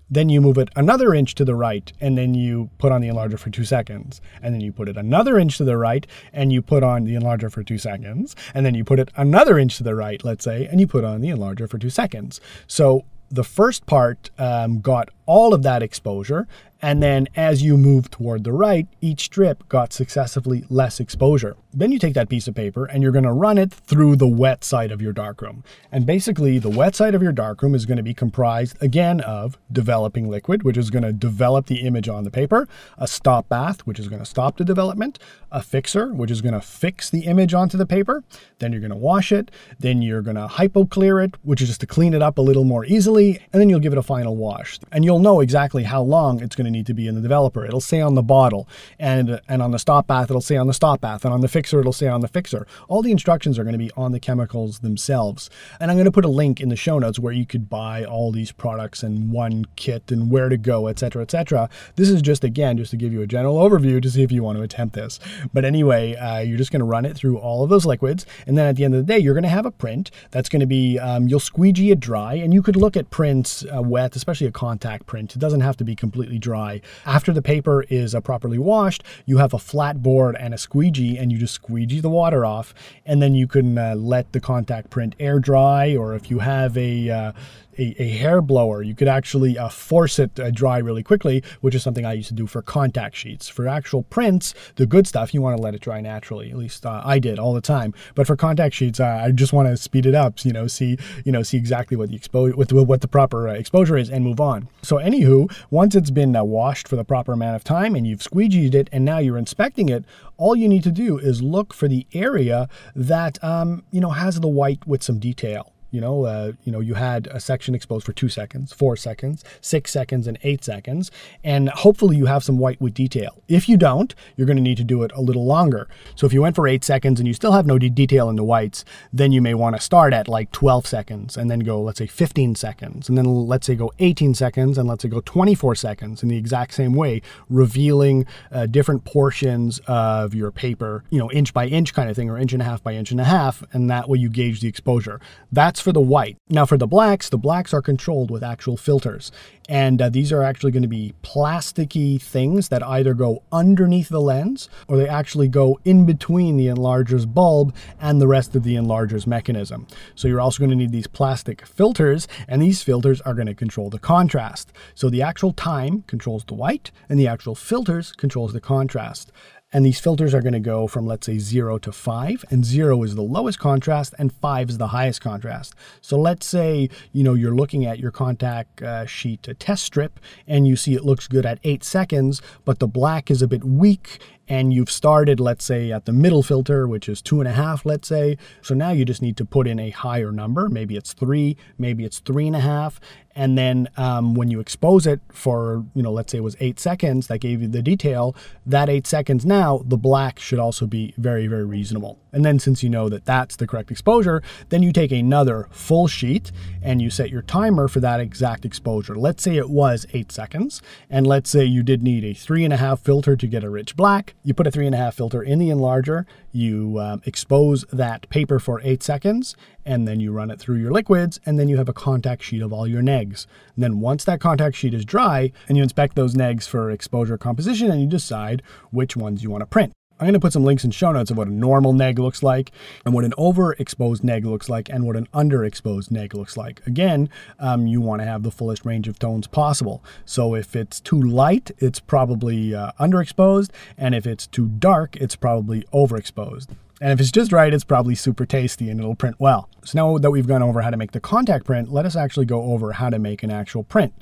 Then 0.10 0.30
you 0.30 0.42
move 0.42 0.58
it 0.58 0.70
another 0.76 1.14
inch 1.14 1.36
to 1.36 1.46
the 1.46 1.56
right, 1.56 1.92
and 2.02 2.18
then 2.18 2.34
you 2.34 2.70
put 2.78 2.92
on 2.92 3.02
the 3.02 3.08
enlarger 3.08 3.38
for 3.38 3.50
two 3.50 3.66
seconds. 3.66 4.22
And 4.42 4.54
then 4.54 4.62
you 4.62 4.72
put 4.72 4.90
it 4.90 4.98
another 4.98 5.38
inch 5.38 5.58
to 5.58 5.64
the 5.64 5.78
right, 5.78 6.06
and 6.34 6.52
you 6.52 6.62
put 6.62 6.84
on 6.84 7.06
the 7.06 7.16
enlarger 7.16 7.52
for 7.52 7.64
two 7.64 7.78
seconds. 7.78 8.36
And 8.54 8.66
then 8.66 8.76
you 8.76 8.84
put 8.84 9.00
it 9.00 9.12
another 9.16 9.60
inch 9.60 9.78
to 9.78 9.84
the 9.84 9.96
right, 9.96 10.24
let's 10.24 10.44
say, 10.44 10.66
and 10.66 10.80
you 10.80 10.88
put 10.88 11.04
on 11.04 11.22
the 11.22 11.30
enlarger 11.30 11.70
for 11.70 11.78
two 11.78 11.90
seconds. 11.90 12.42
So 12.68 13.06
the 13.32 13.44
first 13.44 13.86
part 13.86 14.32
um, 14.40 14.82
got 14.82 15.10
all 15.26 15.54
of 15.54 15.64
that 15.64 15.84
exposure, 15.84 16.48
and 16.82 17.04
then 17.04 17.28
as 17.36 17.62
you 17.62 17.78
move 17.78 18.10
toward 18.10 18.44
the 18.44 18.54
right, 18.54 18.88
each 19.02 19.26
strip 19.26 19.68
got 19.70 19.94
successively 19.94 20.66
less 20.70 21.00
exposure. 21.00 21.56
Then 21.72 21.92
you 21.92 22.00
take 22.00 22.16
that 22.16 22.30
piece 22.30 22.48
of 22.48 22.56
paper 22.56 22.86
and 22.86 23.04
you're 23.04 23.12
going 23.12 23.26
to 23.26 23.32
run 23.32 23.58
it 23.58 23.72
through 23.72 24.16
the 24.16 24.28
wet 24.28 24.64
side 24.64 24.92
of 24.92 25.02
your 25.02 25.14
darkroom. 25.14 25.64
And 25.92 26.06
basically, 26.06 26.58
the 26.58 26.70
wet 26.70 26.96
side 26.96 27.14
of 27.14 27.22
your 27.22 27.32
darkroom 27.32 27.76
is 27.76 27.86
going 27.86 27.98
to 27.98 28.04
be 28.04 28.14
comprised 28.14 28.82
again 28.82 29.22
of 29.22 29.58
developing 29.72 30.30
liquid, 30.30 30.64
which 30.64 30.78
is 30.78 30.90
going 30.90 31.04
to 31.04 31.14
develop 31.14 31.68
the 31.68 31.82
image 31.82 32.10
on 32.10 32.24
the 32.24 32.32
paper, 32.32 32.68
a 32.98 33.08
stop 33.08 33.48
bath, 33.50 33.86
which 33.86 34.00
is 34.00 34.08
going 34.08 34.20
to 34.20 34.26
stop 34.26 34.58
the 34.58 34.66
development, 34.66 35.20
a 35.52 35.62
fixer, 35.62 36.14
which 36.14 36.32
is 36.32 36.42
going 36.42 36.54
to 36.54 36.62
fix 36.62 37.10
the 37.10 37.22
image 37.22 37.54
onto 37.54 37.78
the 37.78 37.86
paper. 37.86 38.24
Then 38.58 38.72
you're 38.72 38.82
going 38.82 38.90
to 38.90 38.98
wash 38.98 39.32
it. 39.32 39.52
Then 39.80 40.02
you're 40.02 40.22
going 40.22 40.38
to 40.38 40.48
hypo 40.48 40.86
clear 40.86 41.20
it, 41.20 41.36
which 41.44 41.62
is 41.62 41.68
just 41.68 41.82
to 41.82 41.88
clean 41.88 42.14
it 42.14 42.22
up 42.22 42.38
a 42.38 42.42
little 42.42 42.64
more 42.64 42.84
easily. 42.86 43.40
And 43.54 43.62
then 43.62 43.70
you'll 43.70 43.80
give 43.80 43.94
it 43.94 44.00
a 44.00 44.04
final 44.04 44.36
wash. 44.36 44.80
And 44.92 45.06
you'll 45.06 45.20
know 45.20 45.40
exactly 45.40 45.84
how 45.84 46.02
long 46.02 46.42
it's 46.42 46.56
going 46.56 46.66
to 46.66 46.72
need 46.72 46.88
to 46.88 46.94
be 46.94 47.08
in 47.08 47.16
the 47.16 47.22
developer. 47.22 47.64
It'll 47.64 47.80
say 47.80 48.02
on 48.02 48.16
the 48.16 48.24
bottle, 48.24 48.68
and 48.98 49.40
and 49.48 49.62
on 49.62 49.72
the 49.72 49.80
stop 49.80 50.08
bath, 50.08 50.30
it'll 50.30 50.42
say 50.42 50.58
on 50.58 50.68
the 50.68 50.74
stop 50.74 51.02
bath, 51.02 51.26
and 51.26 51.34
on 51.34 51.42
the 51.42 51.48
fixer, 51.48 51.59
it'll 51.68 51.94
say 51.94 52.08
on 52.08 52.22
the 52.22 52.28
fixer. 52.28 52.68
All 52.88 53.02
the 53.02 53.12
instructions 53.12 53.58
are 53.60 53.64
going 53.64 53.74
to 53.74 53.80
be 53.80 53.92
on 53.98 54.12
the 54.12 54.20
chemicals 54.20 54.80
themselves. 54.80 55.50
And 55.80 55.90
I'm 55.90 55.98
going 55.98 56.06
to 56.06 56.12
put 56.12 56.26
a 56.26 56.30
link 56.30 56.60
in 56.60 56.70
the 56.70 56.76
show 56.76 57.00
notes 57.00 57.20
where 57.20 57.34
you 57.34 57.46
could 57.46 57.70
buy 57.70 58.04
all 58.04 58.32
these 58.32 58.52
products 58.52 59.04
in 59.04 59.32
one 59.32 59.66
kit 59.76 60.12
and 60.12 60.32
where 60.32 60.50
to 60.50 60.58
go, 60.58 60.88
etc., 60.88 61.24
etc. 61.24 61.70
This 61.96 62.10
is 62.10 62.22
just 62.22 62.44
again 62.44 62.78
just 62.78 62.92
to 62.92 62.98
give 62.98 63.14
you 63.14 63.22
a 63.22 63.28
general 63.28 63.58
overview 63.58 64.02
to 64.02 64.10
see 64.10 64.24
if 64.24 64.32
you 64.32 64.44
want 64.44 64.58
to 64.58 64.64
attempt 64.64 64.96
this. 64.96 65.20
But 65.54 65.66
anyway, 65.66 66.16
uh, 66.16 66.40
you're 66.40 66.58
just 66.58 66.72
going 66.72 66.80
to 66.80 66.86
run 66.86 67.06
it 67.06 67.16
through 67.16 67.38
all 67.38 67.64
of 67.64 67.70
those 67.70 67.86
liquids, 67.86 68.26
and 68.48 68.58
then 68.58 68.68
at 68.68 68.76
the 68.76 68.84
end 68.84 68.96
of 68.96 69.06
the 69.06 69.14
day, 69.14 69.20
you're 69.20 69.34
going 69.34 69.44
to 69.44 69.50
have 69.50 69.66
a 69.66 69.72
print 69.72 70.12
that's 70.32 70.50
going 70.50 70.60
to 70.60 70.68
be 70.68 71.00
um, 71.00 71.28
you'll 71.28 71.40
squeegee 71.40 71.92
it 71.92 72.00
dry, 72.00 72.36
and 72.36 72.54
you 72.54 72.62
could 72.62 72.76
look 72.76 72.96
at 72.96 73.10
prints 73.10 73.66
uh, 73.66 73.82
wet, 73.82 74.16
especially 74.16 74.48
a 74.48 74.52
contact 74.52 75.06
print. 75.06 75.36
It 75.36 75.40
doesn't 75.40 75.62
have 75.62 75.78
to 75.78 75.84
be 75.84 75.96
completely 75.96 76.40
dry. 76.40 76.82
After 77.06 77.34
the 77.34 77.42
paper 77.42 77.84
is 77.90 78.14
uh, 78.14 78.22
properly 78.22 78.58
washed, 78.58 79.04
you 79.26 79.38
have 79.38 79.54
a 79.54 79.60
flat 79.60 80.02
board 80.02 80.36
and 80.40 80.54
a 80.54 80.58
squeegee, 80.58 81.18
and 81.18 81.32
you 81.32 81.38
just 81.38 81.49
squeegee 81.50 82.00
the 82.00 82.10
water 82.10 82.46
off, 82.46 82.74
and 83.06 83.22
then 83.22 83.36
you 83.36 83.48
can 83.48 83.78
uh, 83.78 83.96
let 83.96 84.32
the 84.32 84.40
contact 84.40 84.90
print 84.90 85.16
air 85.20 85.40
dry, 85.40 85.96
or 85.96 86.16
if 86.16 86.30
you 86.30 86.40
have 86.40 86.78
a 86.78 87.10
uh, 87.10 87.32
a, 87.80 87.96
a 88.02 88.10
hair 88.10 88.42
blower. 88.42 88.82
You 88.82 88.96
could 88.96 89.08
actually 89.08 89.58
uh, 89.58 89.70
force 89.70 90.20
it 90.20 90.40
uh, 90.40 90.52
dry 90.52 90.78
really 90.78 91.04
quickly, 91.04 91.44
which 91.62 91.74
is 91.74 91.84
something 91.84 92.06
I 92.06 92.14
used 92.14 92.28
to 92.30 92.34
do 92.34 92.48
for 92.48 92.62
contact 92.62 93.16
sheets. 93.16 93.48
For 93.48 93.68
actual 93.68 94.04
prints, 94.04 94.54
the 94.76 94.86
good 94.86 95.08
stuff, 95.08 95.34
you 95.34 95.42
want 95.42 95.58
to 95.58 95.64
let 95.64 95.76
it 95.76 95.82
dry 95.82 96.02
naturally. 96.02 96.52
At 96.52 96.58
least 96.58 96.86
uh, 96.86 97.02
I 97.04 97.20
did 97.20 97.40
all 97.40 97.54
the 97.54 97.62
time. 97.62 97.94
But 98.16 98.28
for 98.28 98.36
contact 98.36 98.76
sheets, 98.76 99.00
uh, 99.00 99.22
I 99.24 99.32
just 99.32 99.54
want 99.54 99.70
to 99.70 99.78
speed 99.78 100.06
it 100.06 100.16
up. 100.16 100.44
You 100.44 100.54
know, 100.54 100.68
see 100.68 100.98
you 101.26 101.32
know 101.32 101.44
see 101.44 101.58
exactly 101.58 101.96
what 101.98 102.10
the 102.10 102.16
exposure 102.16 102.56
what 102.56 102.72
what 102.72 103.02
the 103.02 103.08
proper 103.08 103.48
uh, 103.48 103.54
exposure 103.54 103.98
is 103.98 104.10
and 104.10 104.24
move 104.24 104.40
on. 104.40 104.68
So 104.82 104.98
anywho, 104.98 105.52
once 105.70 105.96
it's 105.96 106.12
been 106.12 106.36
uh, 106.36 106.44
washed 106.44 106.88
for 106.88 106.96
the 106.96 107.06
proper 107.06 107.34
amount 107.34 107.56
of 107.56 107.64
time 107.64 107.96
and 107.96 108.06
you've 108.06 108.20
squeegeed 108.20 108.74
it 108.74 108.90
and 108.92 109.06
now 109.06 109.20
you're 109.20 109.38
inspecting 109.38 109.90
it, 109.90 110.06
all 110.38 110.56
you 110.56 110.68
need 110.68 110.84
to 110.84 110.92
do 110.92 111.18
is 111.18 111.42
look 111.42 111.74
for 111.74 111.88
the 111.88 112.06
area 112.14 112.68
that 112.96 113.42
um, 113.44 113.84
you 113.92 114.02
know 114.02 114.10
has 114.10 114.40
the 114.40 114.48
white 114.48 114.86
with 114.88 115.04
some 115.04 115.20
detail. 115.20 115.74
You 115.92 116.02
know, 116.02 116.26
uh, 116.26 116.52
you 116.64 116.72
know, 116.72 116.80
you 116.80 116.94
had 116.94 117.28
a 117.28 117.40
section 117.40 117.74
exposed 117.74 118.06
for 118.06 118.14
two 118.14 118.30
seconds, 118.30 118.74
four 118.74 118.96
seconds, 118.96 119.44
six 119.62 119.92
seconds, 119.92 120.28
and 120.28 120.38
eight 120.44 120.64
seconds, 120.64 121.10
and 121.44 121.70
hopefully 121.70 122.16
you 122.18 122.28
have 122.28 122.44
some 122.44 122.60
white 122.60 122.80
with 122.80 122.94
detail. 122.94 123.42
If 123.48 123.68
you 123.68 123.78
don't, 123.78 124.14
you're 124.36 124.46
going 124.46 124.58
to 124.58 124.64
need 124.64 124.78
to 124.78 124.84
do 124.84 125.04
it 125.04 125.12
a 125.14 125.22
little 125.22 125.46
longer. 125.46 125.88
So 126.16 126.28
if 126.28 126.34
you 126.34 126.42
went 126.42 126.56
for 126.56 126.68
eight 126.68 126.84
seconds 126.84 127.20
and 127.20 127.28
you 127.28 127.34
still 127.34 127.54
have 127.54 127.66
no 127.66 127.80
de- 127.80 127.90
detail 127.90 128.30
in 128.30 128.36
the 128.36 128.44
whites, 128.44 128.86
then 129.12 129.32
you 129.32 129.42
may 129.42 129.54
want 129.54 129.76
to 129.76 129.82
start 129.82 130.14
at 130.14 130.28
like 130.28 130.52
12 130.52 130.86
seconds 130.86 131.38
and 131.38 131.50
then 131.50 131.60
go, 131.60 131.82
let's 131.82 131.98
say, 131.98 132.08
15 132.08 132.56
seconds, 132.56 133.10
and 133.10 133.18
then 133.18 133.26
let's 133.26 133.66
say 133.66 133.76
go 133.76 133.92
18 134.00 134.36
seconds, 134.36 134.78
and 134.78 134.88
let's 134.88 135.02
say 135.02 135.10
go 135.10 135.22
24 135.22 135.76
seconds 135.76 136.22
in 136.22 136.30
the 136.30 136.38
exact 136.38 136.74
same 136.74 136.94
way, 136.94 137.22
revealing 137.50 138.26
uh, 138.52 138.66
different 138.68 139.06
portions 139.06 139.80
of 139.88 140.34
your 140.34 140.52
paper, 140.52 141.04
you 141.10 141.20
know, 141.20 141.32
inch 141.32 141.54
by 141.54 141.66
inch 141.66 141.94
kind 141.94 142.10
of 142.10 142.16
thing, 142.16 142.30
or 142.30 142.38
inch 142.38 142.54
and 142.54 142.62
a 142.62 142.66
half 142.66 142.84
by 142.84 142.94
inch 142.94 143.12
and 143.12 143.20
a 143.20 143.26
half, 143.26 143.64
and 143.74 143.90
that 143.90 144.08
way 144.08 144.20
you 144.20 144.30
gauge 144.30 144.62
the 144.62 144.68
exposure. 144.68 145.20
That's 145.52 145.79
that's 145.80 145.86
for 145.86 145.94
the 145.94 146.02
white. 146.02 146.36
Now 146.50 146.66
for 146.66 146.78
the 146.78 146.88
blacks, 146.88 147.30
the 147.30 147.38
blacks 147.38 147.74
are 147.74 147.82
controlled 147.82 148.30
with 148.30 148.44
actual 148.44 148.76
filters. 148.76 149.32
And 149.70 150.02
uh, 150.02 150.10
these 150.10 150.34
are 150.34 150.44
actually 150.44 150.72
going 150.72 150.84
to 150.84 150.90
be 150.90 151.14
plasticky 151.24 152.22
things 152.22 152.68
that 152.68 152.84
either 152.84 153.14
go 153.14 153.44
underneath 153.50 154.10
the 154.10 154.20
lens 154.20 154.68
or 154.90 154.98
they 154.98 155.08
actually 155.08 155.48
go 155.48 155.80
in 155.86 156.06
between 156.06 156.58
the 156.58 156.68
enlarger's 156.68 157.26
bulb 157.26 157.74
and 157.98 158.20
the 158.20 158.28
rest 158.28 158.58
of 158.58 158.64
the 158.64 158.76
enlarger's 158.76 159.26
mechanism. 159.26 159.88
So 160.16 160.28
you're 160.28 160.42
also 160.42 160.60
going 160.60 160.72
to 160.72 160.76
need 160.76 160.92
these 160.92 161.08
plastic 161.08 161.66
filters, 161.66 162.28
and 162.48 162.62
these 162.62 162.84
filters 162.84 163.22
are 163.22 163.36
going 163.36 163.48
to 163.48 163.56
control 163.56 163.90
the 163.90 164.00
contrast. 164.00 164.74
So 164.96 165.10
the 165.10 165.22
actual 165.22 165.54
time 165.54 166.04
controls 166.08 166.44
the 166.44 166.56
white, 166.56 166.92
and 167.08 167.18
the 167.18 167.28
actual 167.28 167.56
filters 167.56 168.12
controls 168.12 168.52
the 168.52 168.60
contrast. 168.60 169.32
And 169.72 169.86
these 169.86 170.00
filters 170.00 170.34
are 170.34 170.42
going 170.42 170.54
to 170.54 170.60
go 170.60 170.88
from, 170.88 171.06
let's 171.06 171.28
say, 171.28 171.38
0 171.38 171.78
to 171.80 171.92
5. 171.92 172.46
And 172.50 172.66
0 172.66 173.04
is 173.04 173.14
the 173.14 173.22
lowest 173.22 173.60
contrast, 173.60 174.16
and 174.18 174.34
5 174.34 174.70
is 174.72 174.78
the 174.80 174.88
highest 174.88 175.22
contrast. 175.22 175.76
So 176.02 176.20
let's 176.20 176.46
say, 176.46 176.90
you 177.12 177.24
know, 177.24 177.36
you're 177.36 177.56
looking 177.56 177.86
at 177.86 178.00
your 178.00 178.12
contact 178.12 178.82
uh, 178.82 179.06
sheet 179.06 179.48
test 179.60 179.84
strip, 179.84 180.20
and 180.48 180.68
you 180.68 180.76
see 180.76 180.96
it 180.96 181.06
looks 181.06 181.28
good 181.28 181.46
at 181.46 181.60
8 181.64 181.84
seconds, 181.84 182.42
but 182.66 182.80
the 182.80 182.88
black 182.88 183.30
is 183.30 183.44
a 183.44 183.48
bit 183.48 183.64
weak 183.64 184.20
and 184.50 184.74
you've 184.74 184.92
started, 184.92 185.40
let's 185.40 185.64
say, 185.64 185.92
at 185.92 186.06
the 186.06 186.12
middle 186.12 186.42
filter, 186.42 186.88
which 186.88 187.08
is 187.08 187.22
two 187.22 187.40
and 187.40 187.48
a 187.48 187.54
half, 187.54 187.86
let's 187.86 188.08
say. 188.08 188.38
So 188.64 188.74
now 188.74 188.90
you 188.90 189.06
just 189.06 189.22
need 189.22 189.38
to 189.38 189.46
put 189.46 189.68
in 189.68 189.80
a 189.80 189.92
higher 189.92 190.32
number. 190.32 190.68
Maybe 190.68 190.98
it's 190.98 191.14
three, 191.14 191.56
maybe 191.78 192.04
it's 192.04 192.20
three 192.20 192.48
and 192.48 192.56
a 192.56 192.60
half. 192.60 193.00
And 193.36 193.58
then 193.58 193.88
um, 193.96 194.34
when 194.34 194.52
you 194.52 194.60
expose 194.60 195.08
it 195.08 195.22
for, 195.32 195.86
you 195.94 196.04
know, 196.04 196.12
let's 196.12 196.32
say 196.32 196.40
it 196.40 196.44
was 196.44 196.58
eight 196.60 196.80
seconds, 196.80 197.28
that 197.28 197.38
gave 197.38 197.62
you 197.62 197.68
the 197.68 197.82
detail, 197.82 198.36
that 198.66 198.90
eight 198.90 199.08
seconds 199.08 199.46
now, 199.46 199.82
the 199.86 199.98
black 199.98 200.40
should 200.40 200.60
also 200.60 200.86
be 200.88 201.14
very, 201.18 201.48
very 201.48 201.64
reasonable. 201.64 202.20
And 202.34 202.44
then 202.44 202.60
since 202.60 202.84
you 202.84 202.90
know 202.90 203.08
that 203.08 203.26
that's 203.26 203.56
the 203.56 203.68
correct 203.68 203.92
exposure, 203.92 204.44
then 204.70 204.84
you 204.84 204.92
take 204.92 205.12
another 205.12 205.68
full 205.72 206.08
sheet 206.08 206.52
and 206.82 207.02
you 207.02 207.10
set 207.10 207.30
your 207.30 207.42
timer 207.42 207.88
for 207.88 208.00
that 208.02 208.20
exact 208.20 208.66
exposure. 208.66 209.16
Let's 209.16 209.44
say 209.44 209.56
it 209.56 209.70
was 209.70 210.06
eight 210.12 210.32
seconds. 210.32 210.82
And 211.10 211.26
let's 211.26 211.50
say 211.50 211.64
you 211.64 211.84
did 211.84 212.04
need 212.04 212.26
a 212.26 212.34
three 212.34 212.66
and 212.66 212.74
a 212.74 212.78
half 212.78 213.00
filter 213.00 213.36
to 213.36 213.48
get 213.48 213.64
a 213.64 213.70
rich 213.70 213.96
black 213.96 214.36
you 214.44 214.54
put 214.54 214.68
a 214.68 214.72
three 214.72 214.86
and 214.86 214.96
a 214.96 214.98
half 214.98 215.16
filter 215.16 215.42
in 215.42 215.60
the 215.60 215.70
enlarger, 215.70 216.26
you 216.52 217.00
um, 217.00 217.22
expose 217.26 217.86
that 217.92 218.30
paper 218.30 218.60
for 218.60 218.82
eight 218.82 219.04
seconds, 219.04 219.56
and 219.86 220.08
then 220.08 220.20
you 220.20 220.32
run 220.32 220.52
it 220.52 220.60
through 220.60 220.78
your 220.78 220.92
liquids, 220.92 221.40
and 221.46 221.60
then 221.60 221.68
you 221.68 221.78
have 221.78 221.90
a 221.90 221.94
contact 221.94 222.44
sheet 222.44 222.62
of 222.62 222.72
all 222.72 222.88
your 222.88 223.02
negs. 223.02 223.46
And 223.76 223.84
then 223.84 224.00
once 224.00 224.24
that 224.26 224.40
contact 224.40 224.76
sheet 224.76 224.94
is 224.94 225.06
dry, 225.06 225.52
and 225.68 225.78
you 225.78 225.84
inspect 225.84 226.16
those 226.16 226.36
negs 226.36 226.68
for 226.68 226.90
exposure 226.90 227.38
composition, 227.38 227.92
and 227.92 228.02
you 228.02 228.08
decide 228.08 228.64
which 228.92 229.16
ones 229.16 229.44
you 229.44 229.50
want 229.50 229.62
to 229.62 229.68
print. 229.68 229.94
I'm 230.20 230.26
going 230.26 230.34
to 230.34 230.40
put 230.42 230.52
some 230.52 230.66
links 230.66 230.84
in 230.84 230.92
show 230.92 231.14
notes 231.14 231.32
of 231.32 231.38
what 231.38 231.48
a 231.48 231.54
normal 231.54 231.94
neg 231.94 232.20
looks 232.20 232.44
like 232.44 232.72
and 233.06 233.14
what 233.14 233.24
an 233.24 233.32
overexposed 233.38 234.22
neg 234.22 234.46
looks 234.46 234.68
like 234.68 234.90
and 234.90 235.06
what 235.06 235.16
an 235.16 235.28
underexposed 235.34 236.12
neg 236.12 236.36
looks 236.36 236.58
like. 236.58 236.86
Again, 236.86 237.30
um, 237.58 237.88
you 237.88 238.02
want 238.02 238.22
to 238.22 238.26
have 238.26 238.44
the 238.44 238.52
fullest 238.52 238.84
range 238.84 239.08
of 239.08 239.18
tones 239.18 239.48
possible. 239.48 240.04
So 240.26 240.56
if 240.56 240.76
it's 240.76 241.00
too 241.00 241.22
light, 241.22 241.72
it's 241.78 242.02
probably 242.02 242.76
uh, 242.76 242.92
underexposed, 243.00 243.70
and 243.98 244.14
if 244.14 244.28
it's 244.28 244.46
too 244.46 244.68
dark, 244.68 245.16
it's 245.16 245.38
probably 245.38 245.84
overexposed. 245.94 246.68
And 247.02 247.12
if 247.12 247.20
it's 247.20 247.32
just 247.32 247.54
right, 247.54 247.74
it's 247.74 247.84
probably 247.84 248.16
super 248.16 248.46
tasty 248.46 248.90
and 248.90 249.00
it'll 249.00 249.16
print 249.16 249.38
well. 249.40 249.70
So 249.86 249.98
now 249.98 250.18
that 250.18 250.32
we've 250.32 250.48
gone 250.48 250.62
over 250.62 250.82
how 250.82 250.90
to 250.90 250.98
make 250.98 251.12
the 251.12 251.20
contact 251.20 251.66
print, 251.66 251.92
let 251.92 252.06
us 252.06 252.16
actually 252.16 252.46
go 252.46 252.62
over 252.74 252.92
how 252.94 253.10
to 253.10 253.20
make 253.20 253.42
an 253.42 253.52
actual 253.52 253.84
print. 253.84 254.14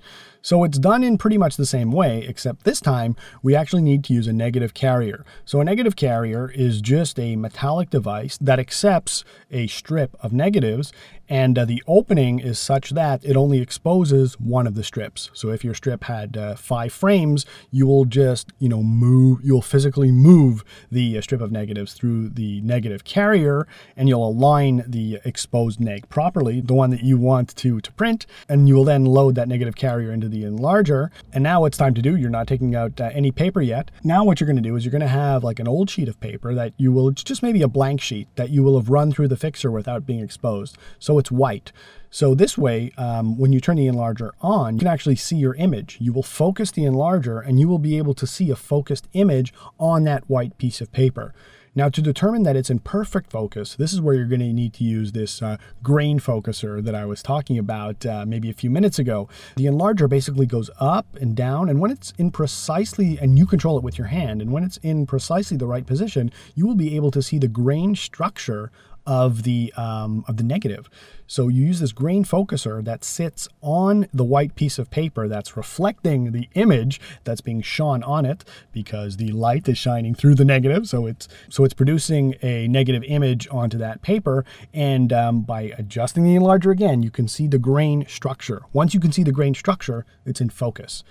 So 0.44 0.64
it's 0.64 0.78
done 0.78 1.04
in 1.04 1.18
pretty 1.18 1.38
much 1.38 1.58
the 1.58 1.66
same 1.66 1.92
way, 1.92 2.24
except 2.28 2.64
this 2.64 2.80
time 2.80 3.16
we 3.42 3.56
actually 3.56 3.82
need 3.82 4.04
to 4.06 4.14
use 4.14 4.28
a 4.28 4.34
negative 4.34 4.74
carrier. 4.74 5.26
So 5.44 5.60
a 5.60 5.66
negative 5.66 5.96
carrier 5.96 6.52
is 6.52 6.80
just 6.80 7.20
a 7.20 7.36
metallic 7.36 7.90
device 7.90 8.38
that 8.40 8.60
accepts 8.60 9.26
a 9.52 9.68
strip 9.68 10.16
of 10.22 10.32
negatives 10.32 10.94
and 11.30 11.58
uh, 11.58 11.66
the 11.66 11.84
opening 11.88 12.40
is 12.40 12.58
such 12.60 12.92
that 12.92 13.24
it 13.26 13.36
only 13.36 13.60
exposes 13.60 14.40
one 14.40 14.68
of 14.68 14.76
the 14.76 14.84
strips. 14.84 15.30
So 15.34 15.50
if 15.50 15.64
your 15.64 15.74
strip 15.74 16.06
had 16.06 16.38
uh, 16.38 16.56
five 16.56 16.94
frames, 16.94 17.46
you 17.72 17.86
will 17.86 18.06
just, 18.06 18.52
you 18.60 18.70
know, 18.70 18.82
move, 18.82 19.40
you'll 19.44 19.62
physically 19.62 20.12
move 20.12 20.64
the 20.92 21.18
uh, 21.18 21.22
strip 21.22 21.42
of 21.42 21.52
negatives 21.52 21.94
through 21.94 22.30
the 22.30 22.62
negative 22.62 23.04
carrier 23.04 23.68
and 23.96 24.08
you'll 24.08 24.28
align 24.28 24.84
the 24.88 25.20
exposed 25.26 25.80
neg 25.80 26.08
properly, 26.10 26.62
the 26.62 26.74
one 26.74 26.92
that 26.92 27.04
you 27.04 27.18
want 27.18 27.56
to, 27.58 27.82
to 27.82 27.92
print, 27.94 28.26
and 28.48 28.68
you 28.68 28.76
will 28.76 28.86
then 28.86 29.06
load 29.06 29.36
that 29.36 29.48
negative 29.48 29.76
carrier 29.76 30.12
into 30.12 30.30
the 30.30 30.44
enlarger. 30.44 31.10
And 31.34 31.44
now 31.44 31.66
it's 31.66 31.78
time 31.78 31.94
to 31.96 32.02
do, 32.02 32.16
you're 32.16 32.30
not 32.30 32.48
taking 32.48 32.76
out 32.76 33.00
uh, 33.02 33.10
any 33.14 33.32
paper 33.32 33.62
yet. 33.62 33.92
Now 34.04 34.24
what 34.24 34.40
you're 34.40 34.48
going 34.48 34.62
to 34.62 34.62
do 34.62 34.76
is 34.76 34.86
you're 34.86 34.92
going 34.92 35.02
to 35.02 35.08
have 35.08 35.44
like 35.44 35.60
an 35.60 35.68
old 35.68 35.90
sheet 35.90 36.08
of 36.08 36.20
paper 36.20 36.54
that 36.54 36.74
you 36.78 36.92
will, 36.92 37.12
just 37.12 37.44
maybe 37.44 37.62
a 37.62 37.68
blank 37.68 38.02
sheet 38.02 38.28
that 38.36 38.50
you 38.50 38.64
will 38.64 38.78
have 38.78 38.90
run 38.90 39.12
through 39.12 39.28
the 39.28 39.38
fixer 39.38 39.72
without 39.72 40.06
being 40.06 40.22
exposed. 40.22 40.78
So 41.00 41.17
it's 41.20 41.32
white. 41.32 41.72
So 42.10 42.34
this 42.34 42.58
way, 42.58 42.92
um, 42.98 43.38
when 43.38 43.52
you 43.52 43.60
turn 43.60 43.76
the 43.78 43.88
enlarger 43.88 44.32
on, 44.42 44.76
you 44.76 44.80
can 44.80 44.88
actually 44.88 45.18
see 45.18 45.36
your 45.36 45.56
image. 45.56 45.98
You 46.00 46.14
will 46.14 46.24
focus 46.24 46.72
the 46.72 46.84
enlarger 46.84 47.46
and 47.46 47.60
you 47.60 47.68
will 47.68 47.80
be 47.80 47.98
able 47.98 48.14
to 48.16 48.26
see 48.26 48.50
a 48.50 48.56
focused 48.56 49.08
image 49.14 49.54
on 49.80 50.04
that 50.06 50.30
white 50.30 50.58
piece 50.58 50.82
of 50.82 50.92
paper. 50.92 51.34
Now 51.78 51.90
to 51.90 52.02
determine 52.02 52.42
that 52.42 52.56
it's 52.56 52.72
in 52.72 52.80
perfect 52.80 53.30
focus, 53.30 53.76
this 53.76 53.94
is 53.94 54.02
where 54.02 54.16
you're 54.16 54.26
going 54.26 54.40
to 54.40 54.52
need 54.52 54.74
to 54.74 54.84
use 54.84 55.12
this 55.12 55.44
uh, 55.44 55.58
grain 55.84 56.20
focuser 56.20 56.84
that 56.84 56.96
I 56.96 57.06
was 57.06 57.22
talking 57.22 57.60
about 57.60 58.04
uh, 58.04 58.26
maybe 58.26 58.50
a 58.50 58.54
few 58.54 58.72
minutes 58.72 58.98
ago. 58.98 59.30
The 59.58 59.68
enlarger 59.68 60.10
basically 60.10 60.48
goes 60.48 60.72
up 60.80 61.06
and 61.18 61.36
down, 61.36 61.70
and 61.70 61.80
when 61.80 61.92
it's 61.92 62.14
in 62.18 62.32
precisely, 62.32 63.20
and 63.22 63.38
you 63.38 63.46
control 63.46 63.78
it 63.78 63.84
with 63.84 64.00
your 64.00 64.08
hand, 64.08 64.42
and 64.42 64.52
when 64.52 64.64
it's 64.64 64.78
in 64.78 65.06
precisely 65.06 65.56
the 65.56 65.68
right 65.68 65.86
position, 65.86 66.32
you 66.56 66.66
will 66.66 66.74
be 66.74 66.96
able 66.96 67.12
to 67.12 67.22
see 67.22 67.38
the 67.38 67.48
grain 67.48 67.94
structure 67.94 68.72
of 69.08 69.44
the 69.44 69.74
um, 69.78 70.24
of 70.28 70.38
the 70.38 70.44
negative. 70.44 70.90
So 71.26 71.48
you 71.48 71.66
use 71.66 71.80
this 71.80 71.94
grain 71.94 72.24
focuser 72.24 72.84
that 72.84 73.04
sits 73.04 73.48
on 73.62 74.08
the 74.14 74.24
white 74.24 74.56
piece 74.56 74.78
of 74.78 74.90
paper 74.90 75.28
that's 75.28 75.58
reflecting 75.58 76.32
the 76.32 76.48
image 76.54 77.02
that's 77.24 77.42
being 77.42 77.62
shone 77.62 78.04
on 78.04 78.26
it 78.26 78.46
because 78.72 79.18
the 79.18 79.32
light 79.32 79.68
is 79.68 79.78
shining 79.78 80.14
through 80.14 80.36
the 80.36 80.46
negative. 80.46 80.88
So 80.88 81.06
it's 81.06 81.28
so 81.50 81.64
it's 81.64 81.74
producing 81.74 82.36
a 82.42 82.68
negative 82.68 83.04
image 83.08 83.48
onto 83.50 83.78
that 83.78 84.02
paper. 84.02 84.46
And 84.74 85.12
um, 85.12 85.42
by 85.42 85.74
adjusting 85.78 86.24
the 86.24 86.36
enlarger 86.36 86.72
again, 86.72 87.02
you 87.02 87.12
can 87.12 87.28
see 87.28 87.48
the 87.48 87.60
grain 87.60 88.06
structure. 88.08 88.62
Once 88.74 88.94
you 88.94 89.00
can 89.00 89.12
see 89.12 89.24
the 89.24 89.32
grain 89.32 89.56
structure, 89.56 90.06
it's 90.26 90.42
in 90.42 90.50
focus. 90.50 91.04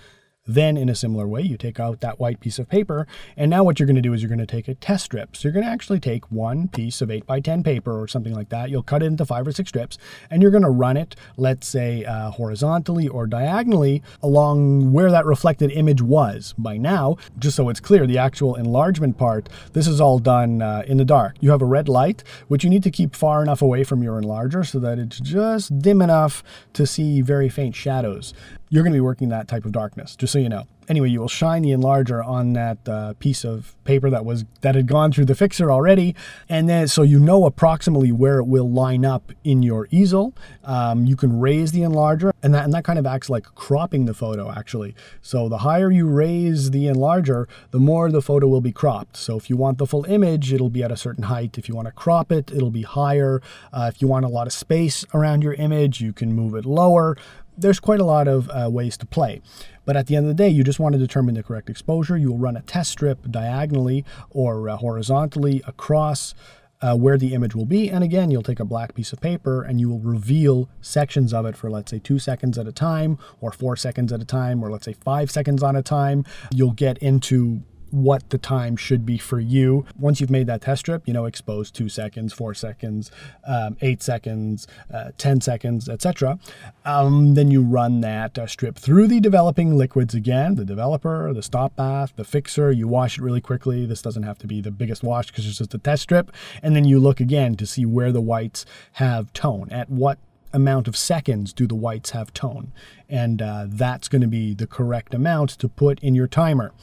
Then, 0.47 0.77
in 0.77 0.89
a 0.89 0.95
similar 0.95 1.27
way, 1.27 1.41
you 1.41 1.57
take 1.57 1.79
out 1.79 1.99
that 2.01 2.19
white 2.19 2.39
piece 2.39 2.59
of 2.59 2.69
paper, 2.69 3.07
and 3.35 3.49
now 3.49 3.63
what 3.63 3.79
you're 3.79 3.87
going 3.87 3.95
to 3.95 4.01
do 4.01 4.13
is 4.13 4.21
you're 4.21 4.29
going 4.29 4.39
to 4.39 4.45
take 4.45 4.67
a 4.67 4.75
test 4.75 5.05
strip. 5.05 5.35
So 5.35 5.47
you're 5.47 5.53
going 5.53 5.65
to 5.65 5.71
actually 5.71 5.99
take 5.99 6.31
one 6.31 6.67
piece 6.67 7.01
of 7.01 7.11
8 7.11 7.25
by 7.25 7.39
10 7.39 7.63
paper 7.63 7.99
or 7.99 8.07
something 8.07 8.33
like 8.33 8.49
that. 8.49 8.69
You'll 8.69 8.83
cut 8.83 9.03
it 9.03 9.07
into 9.07 9.25
five 9.25 9.47
or 9.47 9.51
six 9.51 9.69
strips, 9.69 9.97
and 10.29 10.41
you're 10.41 10.51
going 10.51 10.63
to 10.63 10.69
run 10.69 10.97
it, 10.97 11.15
let's 11.35 11.67
say, 11.67 12.05
uh, 12.05 12.31
horizontally 12.31 13.07
or 13.07 13.27
diagonally 13.27 14.01
along 14.21 14.91
where 14.91 15.11
that 15.11 15.25
reflected 15.25 15.71
image 15.71 16.01
was. 16.01 16.53
By 16.57 16.77
now, 16.77 17.17
just 17.37 17.55
so 17.55 17.69
it's 17.69 17.79
clear, 17.79 18.07
the 18.07 18.17
actual 18.17 18.55
enlargement 18.55 19.17
part, 19.17 19.49
this 19.73 19.87
is 19.87 19.99
all 19.99 20.19
done 20.19 20.61
uh, 20.61 20.83
in 20.87 20.97
the 20.97 21.05
dark. 21.05 21.35
You 21.39 21.51
have 21.51 21.61
a 21.61 21.65
red 21.65 21.89
light, 21.89 22.23
which 22.47 22.63
you 22.63 22.69
need 22.69 22.83
to 22.83 22.91
keep 22.91 23.15
far 23.15 23.41
enough 23.41 23.61
away 23.61 23.83
from 23.83 24.03
your 24.03 24.21
enlarger 24.21 24.65
so 24.65 24.79
that 24.79 24.99
it's 24.99 25.19
just 25.19 25.79
dim 25.79 26.01
enough 26.01 26.43
to 26.73 26.85
see 26.85 27.21
very 27.21 27.49
faint 27.49 27.75
shadows. 27.75 28.33
You're 28.69 28.83
going 28.83 28.93
to 28.93 28.97
be 28.97 29.01
working 29.01 29.29
that 29.29 29.47
type 29.47 29.65
of 29.65 29.71
darkness, 29.71 30.15
just 30.15 30.33
so 30.33 30.39
you 30.39 30.49
know. 30.49 30.67
Anyway, 30.89 31.09
you 31.09 31.19
will 31.19 31.27
shine 31.27 31.63
the 31.63 31.71
enlarger 31.71 32.25
on 32.25 32.53
that 32.53 32.77
uh, 32.87 33.13
piece 33.19 33.43
of 33.43 33.75
paper 33.83 34.09
that 34.09 34.23
was 34.23 34.45
that 34.61 34.73
had 34.73 34.87
gone 34.87 35.11
through 35.11 35.25
the 35.25 35.35
fixer 35.35 35.69
already, 35.69 36.15
and 36.47 36.69
then 36.69 36.87
so 36.87 37.01
you 37.01 37.19
know 37.19 37.45
approximately 37.45 38.09
where 38.09 38.39
it 38.39 38.45
will 38.45 38.69
line 38.69 39.03
up 39.03 39.33
in 39.43 39.63
your 39.63 39.89
easel. 39.91 40.33
Um, 40.63 41.05
you 41.05 41.17
can 41.17 41.41
raise 41.41 41.73
the 41.73 41.81
enlarger, 41.81 42.31
and 42.41 42.53
that 42.53 42.63
and 42.63 42.73
that 42.73 42.85
kind 42.85 42.97
of 42.97 43.05
acts 43.05 43.29
like 43.29 43.43
cropping 43.53 44.05
the 44.05 44.13
photo 44.13 44.49
actually. 44.49 44.95
So 45.21 45.49
the 45.49 45.59
higher 45.59 45.91
you 45.91 46.07
raise 46.07 46.71
the 46.71 46.85
enlarger, 46.85 47.47
the 47.71 47.79
more 47.79 48.09
the 48.09 48.21
photo 48.21 48.47
will 48.47 48.61
be 48.61 48.71
cropped. 48.71 49.17
So 49.17 49.35
if 49.35 49.49
you 49.49 49.57
want 49.57 49.79
the 49.79 49.87
full 49.87 50.05
image, 50.05 50.53
it'll 50.53 50.69
be 50.69 50.83
at 50.83 50.91
a 50.91 50.97
certain 50.97 51.25
height. 51.25 51.57
If 51.57 51.67
you 51.67 51.75
want 51.75 51.87
to 51.87 51.93
crop 51.93 52.31
it, 52.31 52.49
it'll 52.49 52.71
be 52.71 52.83
higher. 52.83 53.41
Uh, 53.73 53.91
if 53.93 54.01
you 54.01 54.07
want 54.07 54.23
a 54.23 54.29
lot 54.29 54.47
of 54.47 54.53
space 54.53 55.03
around 55.13 55.41
your 55.41 55.53
image, 55.55 55.99
you 55.99 56.13
can 56.13 56.31
move 56.31 56.55
it 56.55 56.65
lower 56.65 57.17
there's 57.57 57.79
quite 57.79 57.99
a 57.99 58.05
lot 58.05 58.27
of 58.27 58.49
uh, 58.49 58.69
ways 58.69 58.97
to 58.97 59.05
play. 59.05 59.41
But 59.85 59.97
at 59.97 60.07
the 60.07 60.15
end 60.15 60.25
of 60.25 60.29
the 60.29 60.43
day, 60.43 60.49
you 60.49 60.63
just 60.63 60.79
want 60.79 60.93
to 60.93 60.99
determine 60.99 61.35
the 61.35 61.43
correct 61.43 61.69
exposure. 61.69 62.17
You 62.17 62.31
will 62.31 62.37
run 62.37 62.57
a 62.57 62.61
test 62.61 62.91
strip 62.91 63.31
diagonally 63.31 64.05
or 64.29 64.69
uh, 64.69 64.77
horizontally 64.77 65.61
across 65.65 66.35
uh, 66.81 66.95
where 66.95 67.17
the 67.17 67.33
image 67.33 67.55
will 67.55 67.65
be. 67.65 67.89
And 67.89 68.03
again, 68.03 68.29
you'll 68.29 68.43
take 68.43 68.59
a 68.59 68.65
black 68.65 68.93
piece 68.93 69.11
of 69.13 69.19
paper 69.19 69.63
and 69.63 69.79
you 69.79 69.89
will 69.89 69.99
reveal 69.99 70.69
sections 70.81 71.33
of 71.33 71.45
it 71.45 71.57
for, 71.57 71.69
let's 71.69 71.89
say, 71.89 71.99
two 71.99 72.19
seconds 72.19 72.57
at 72.57 72.67
a 72.67 72.71
time, 72.71 73.17
or 73.41 73.51
four 73.51 73.75
seconds 73.75 74.13
at 74.13 74.21
a 74.21 74.25
time, 74.25 74.63
or 74.63 74.69
let's 74.69 74.85
say 74.85 74.93
five 74.93 75.31
seconds 75.31 75.63
on 75.63 75.75
a 75.75 75.81
time. 75.81 76.23
You'll 76.53 76.73
get 76.73 76.97
into 76.99 77.61
what 77.91 78.29
the 78.29 78.37
time 78.37 78.75
should 78.75 79.05
be 79.05 79.17
for 79.17 79.39
you. 79.39 79.85
Once 79.97 80.19
you've 80.19 80.29
made 80.29 80.47
that 80.47 80.61
test 80.61 80.81
strip, 80.81 81.07
you 81.07 81.13
know, 81.13 81.25
expose 81.25 81.71
two 81.71 81.89
seconds, 81.89 82.33
four 82.33 82.53
seconds, 82.53 83.11
um, 83.45 83.77
eight 83.81 84.01
seconds, 84.01 84.67
uh, 84.93 85.11
10 85.17 85.41
seconds, 85.41 85.89
etc. 85.89 86.39
Um, 86.85 87.33
then 87.33 87.51
you 87.51 87.61
run 87.61 88.01
that 88.01 88.37
uh, 88.37 88.47
strip 88.47 88.77
through 88.77 89.07
the 89.07 89.19
developing 89.19 89.77
liquids 89.77 90.13
again, 90.13 90.55
the 90.55 90.65
developer, 90.65 91.33
the 91.33 91.43
stop 91.43 91.75
bath, 91.75 92.13
the 92.15 92.23
fixer. 92.23 92.71
You 92.71 92.87
wash 92.87 93.17
it 93.17 93.21
really 93.21 93.41
quickly. 93.41 93.85
This 93.85 94.01
doesn't 94.01 94.23
have 94.23 94.37
to 94.39 94.47
be 94.47 94.61
the 94.61 94.71
biggest 94.71 95.03
wash 95.03 95.27
because 95.27 95.47
it's 95.47 95.57
just 95.57 95.73
a 95.73 95.77
test 95.77 96.03
strip. 96.03 96.31
And 96.61 96.75
then 96.75 96.85
you 96.85 96.99
look 96.99 97.19
again 97.19 97.55
to 97.55 97.65
see 97.65 97.85
where 97.85 98.11
the 98.11 98.21
whites 98.21 98.65
have 98.93 99.31
tone, 99.33 99.69
at 99.71 99.89
what 99.89 100.19
amount 100.53 100.87
of 100.87 100.97
seconds 100.97 101.53
do 101.53 101.67
the 101.67 101.75
whites 101.75 102.11
have 102.11 102.33
tone. 102.33 102.71
And 103.09 103.41
uh, 103.41 103.65
that's 103.67 104.07
going 104.07 104.21
to 104.21 104.27
be 104.27 104.53
the 104.53 104.67
correct 104.67 105.13
amount 105.13 105.51
to 105.51 105.69
put 105.69 105.99
in 105.99 106.15
your 106.15 106.27
timer. 106.27 106.73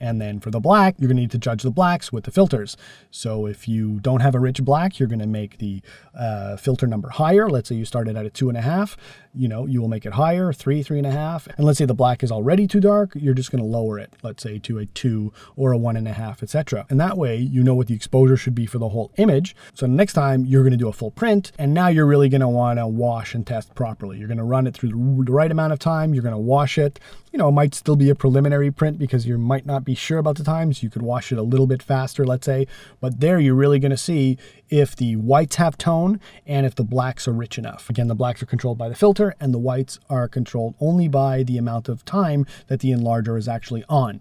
And 0.00 0.20
then 0.20 0.40
for 0.40 0.50
the 0.50 0.60
black, 0.60 0.94
you're 0.98 1.08
to 1.16 1.22
need 1.22 1.30
to 1.32 1.38
judge 1.38 1.62
the 1.62 1.70
blacks 1.70 2.12
with 2.12 2.24
the 2.24 2.30
filters. 2.30 2.76
So 3.10 3.46
if 3.46 3.68
you 3.68 4.00
don't 4.00 4.20
have 4.20 4.34
a 4.34 4.40
rich 4.40 4.62
black, 4.64 4.98
you're 4.98 5.08
to 5.20 5.26
make 5.26 5.58
the 5.58 5.82
uh, 6.18 6.56
filter 6.56 6.86
number 6.86 7.10
higher. 7.10 7.48
Let's 7.48 7.68
say 7.68 7.74
you 7.74 7.84
started 7.84 8.16
at 8.16 8.26
a 8.26 8.30
two 8.30 8.48
and 8.48 8.56
a 8.56 8.62
half, 8.62 8.96
you 9.34 9.48
know, 9.48 9.66
you 9.66 9.80
will 9.80 9.88
make 9.88 10.06
it 10.06 10.14
higher, 10.14 10.52
three, 10.52 10.82
three 10.82 10.98
and 10.98 11.06
a 11.06 11.10
half. 11.10 11.46
And 11.56 11.66
let's 11.66 11.78
say 11.78 11.84
the 11.84 11.94
black 11.94 12.22
is 12.22 12.32
already 12.32 12.66
too 12.66 12.80
dark, 12.80 13.12
you're 13.14 13.34
just 13.34 13.50
to 13.62 13.68
lower 13.68 13.98
it, 13.98 14.12
let's 14.22 14.42
say 14.42 14.58
to 14.60 14.78
a 14.78 14.86
two 14.86 15.32
or 15.56 15.72
a 15.72 15.78
one 15.78 15.96
and 15.96 16.08
a 16.08 16.12
half, 16.12 16.42
etc. 16.42 16.86
And 16.88 17.00
that 17.00 17.16
way 17.16 17.36
you 17.36 17.62
know 17.62 17.74
what 17.74 17.86
the 17.86 17.94
exposure 17.94 18.36
should 18.36 18.54
be 18.54 18.66
for 18.66 18.78
the 18.78 18.88
whole 18.88 19.12
image. 19.16 19.54
So 19.74 19.86
next 19.86 20.14
time 20.14 20.44
you're 20.44 20.62
to 20.72 20.78
do 20.78 20.88
a 20.88 20.92
full 20.92 21.10
print 21.10 21.52
and 21.58 21.74
now 21.74 21.88
you're 21.88 22.06
really 22.06 22.28
want 22.48 22.78
to 22.78 22.86
wash 22.86 23.34
and 23.34 23.46
test 23.46 23.74
properly. 23.74 24.18
You're 24.18 24.28
to 24.38 24.44
run 24.44 24.66
it 24.66 24.74
through 24.74 25.24
the 25.24 25.32
right 25.32 25.50
amount 25.50 25.72
of 25.72 25.78
time. 25.78 26.14
You're 26.14 26.22
to 26.32 26.38
wash 26.38 26.78
it. 26.78 26.98
You 27.32 27.38
know, 27.38 27.48
it 27.48 27.52
might 27.52 27.76
still 27.76 27.94
be 27.94 28.10
a 28.10 28.16
preliminary 28.16 28.72
print 28.72 28.98
because 28.98 29.24
you 29.24 29.38
might 29.38 29.64
not 29.64 29.84
be 29.84 29.94
sure 29.94 30.18
about 30.18 30.36
the 30.36 30.42
times. 30.42 30.82
You 30.82 30.90
could 30.90 31.02
wash 31.02 31.30
it 31.30 31.38
a 31.38 31.42
little 31.42 31.68
bit 31.68 31.80
faster, 31.80 32.26
let's 32.26 32.44
say. 32.44 32.66
But 33.00 33.20
there 33.20 33.38
you're 33.38 33.54
really 33.54 33.78
going 33.78 33.92
to 33.92 33.96
see 33.96 34.36
if 34.68 34.96
the 34.96 35.14
whites 35.14 35.56
have 35.56 35.78
tone 35.78 36.18
and 36.44 36.66
if 36.66 36.74
the 36.74 36.82
blacks 36.82 37.28
are 37.28 37.32
rich 37.32 37.56
enough. 37.56 37.88
Again, 37.88 38.08
the 38.08 38.16
blacks 38.16 38.42
are 38.42 38.46
controlled 38.46 38.78
by 38.78 38.88
the 38.88 38.96
filter 38.96 39.36
and 39.38 39.54
the 39.54 39.58
whites 39.58 40.00
are 40.08 40.26
controlled 40.26 40.74
only 40.80 41.06
by 41.06 41.44
the 41.44 41.56
amount 41.56 41.88
of 41.88 42.04
time 42.04 42.46
that 42.66 42.80
the 42.80 42.90
enlarger 42.90 43.38
is 43.38 43.46
actually 43.46 43.84
on. 43.88 44.20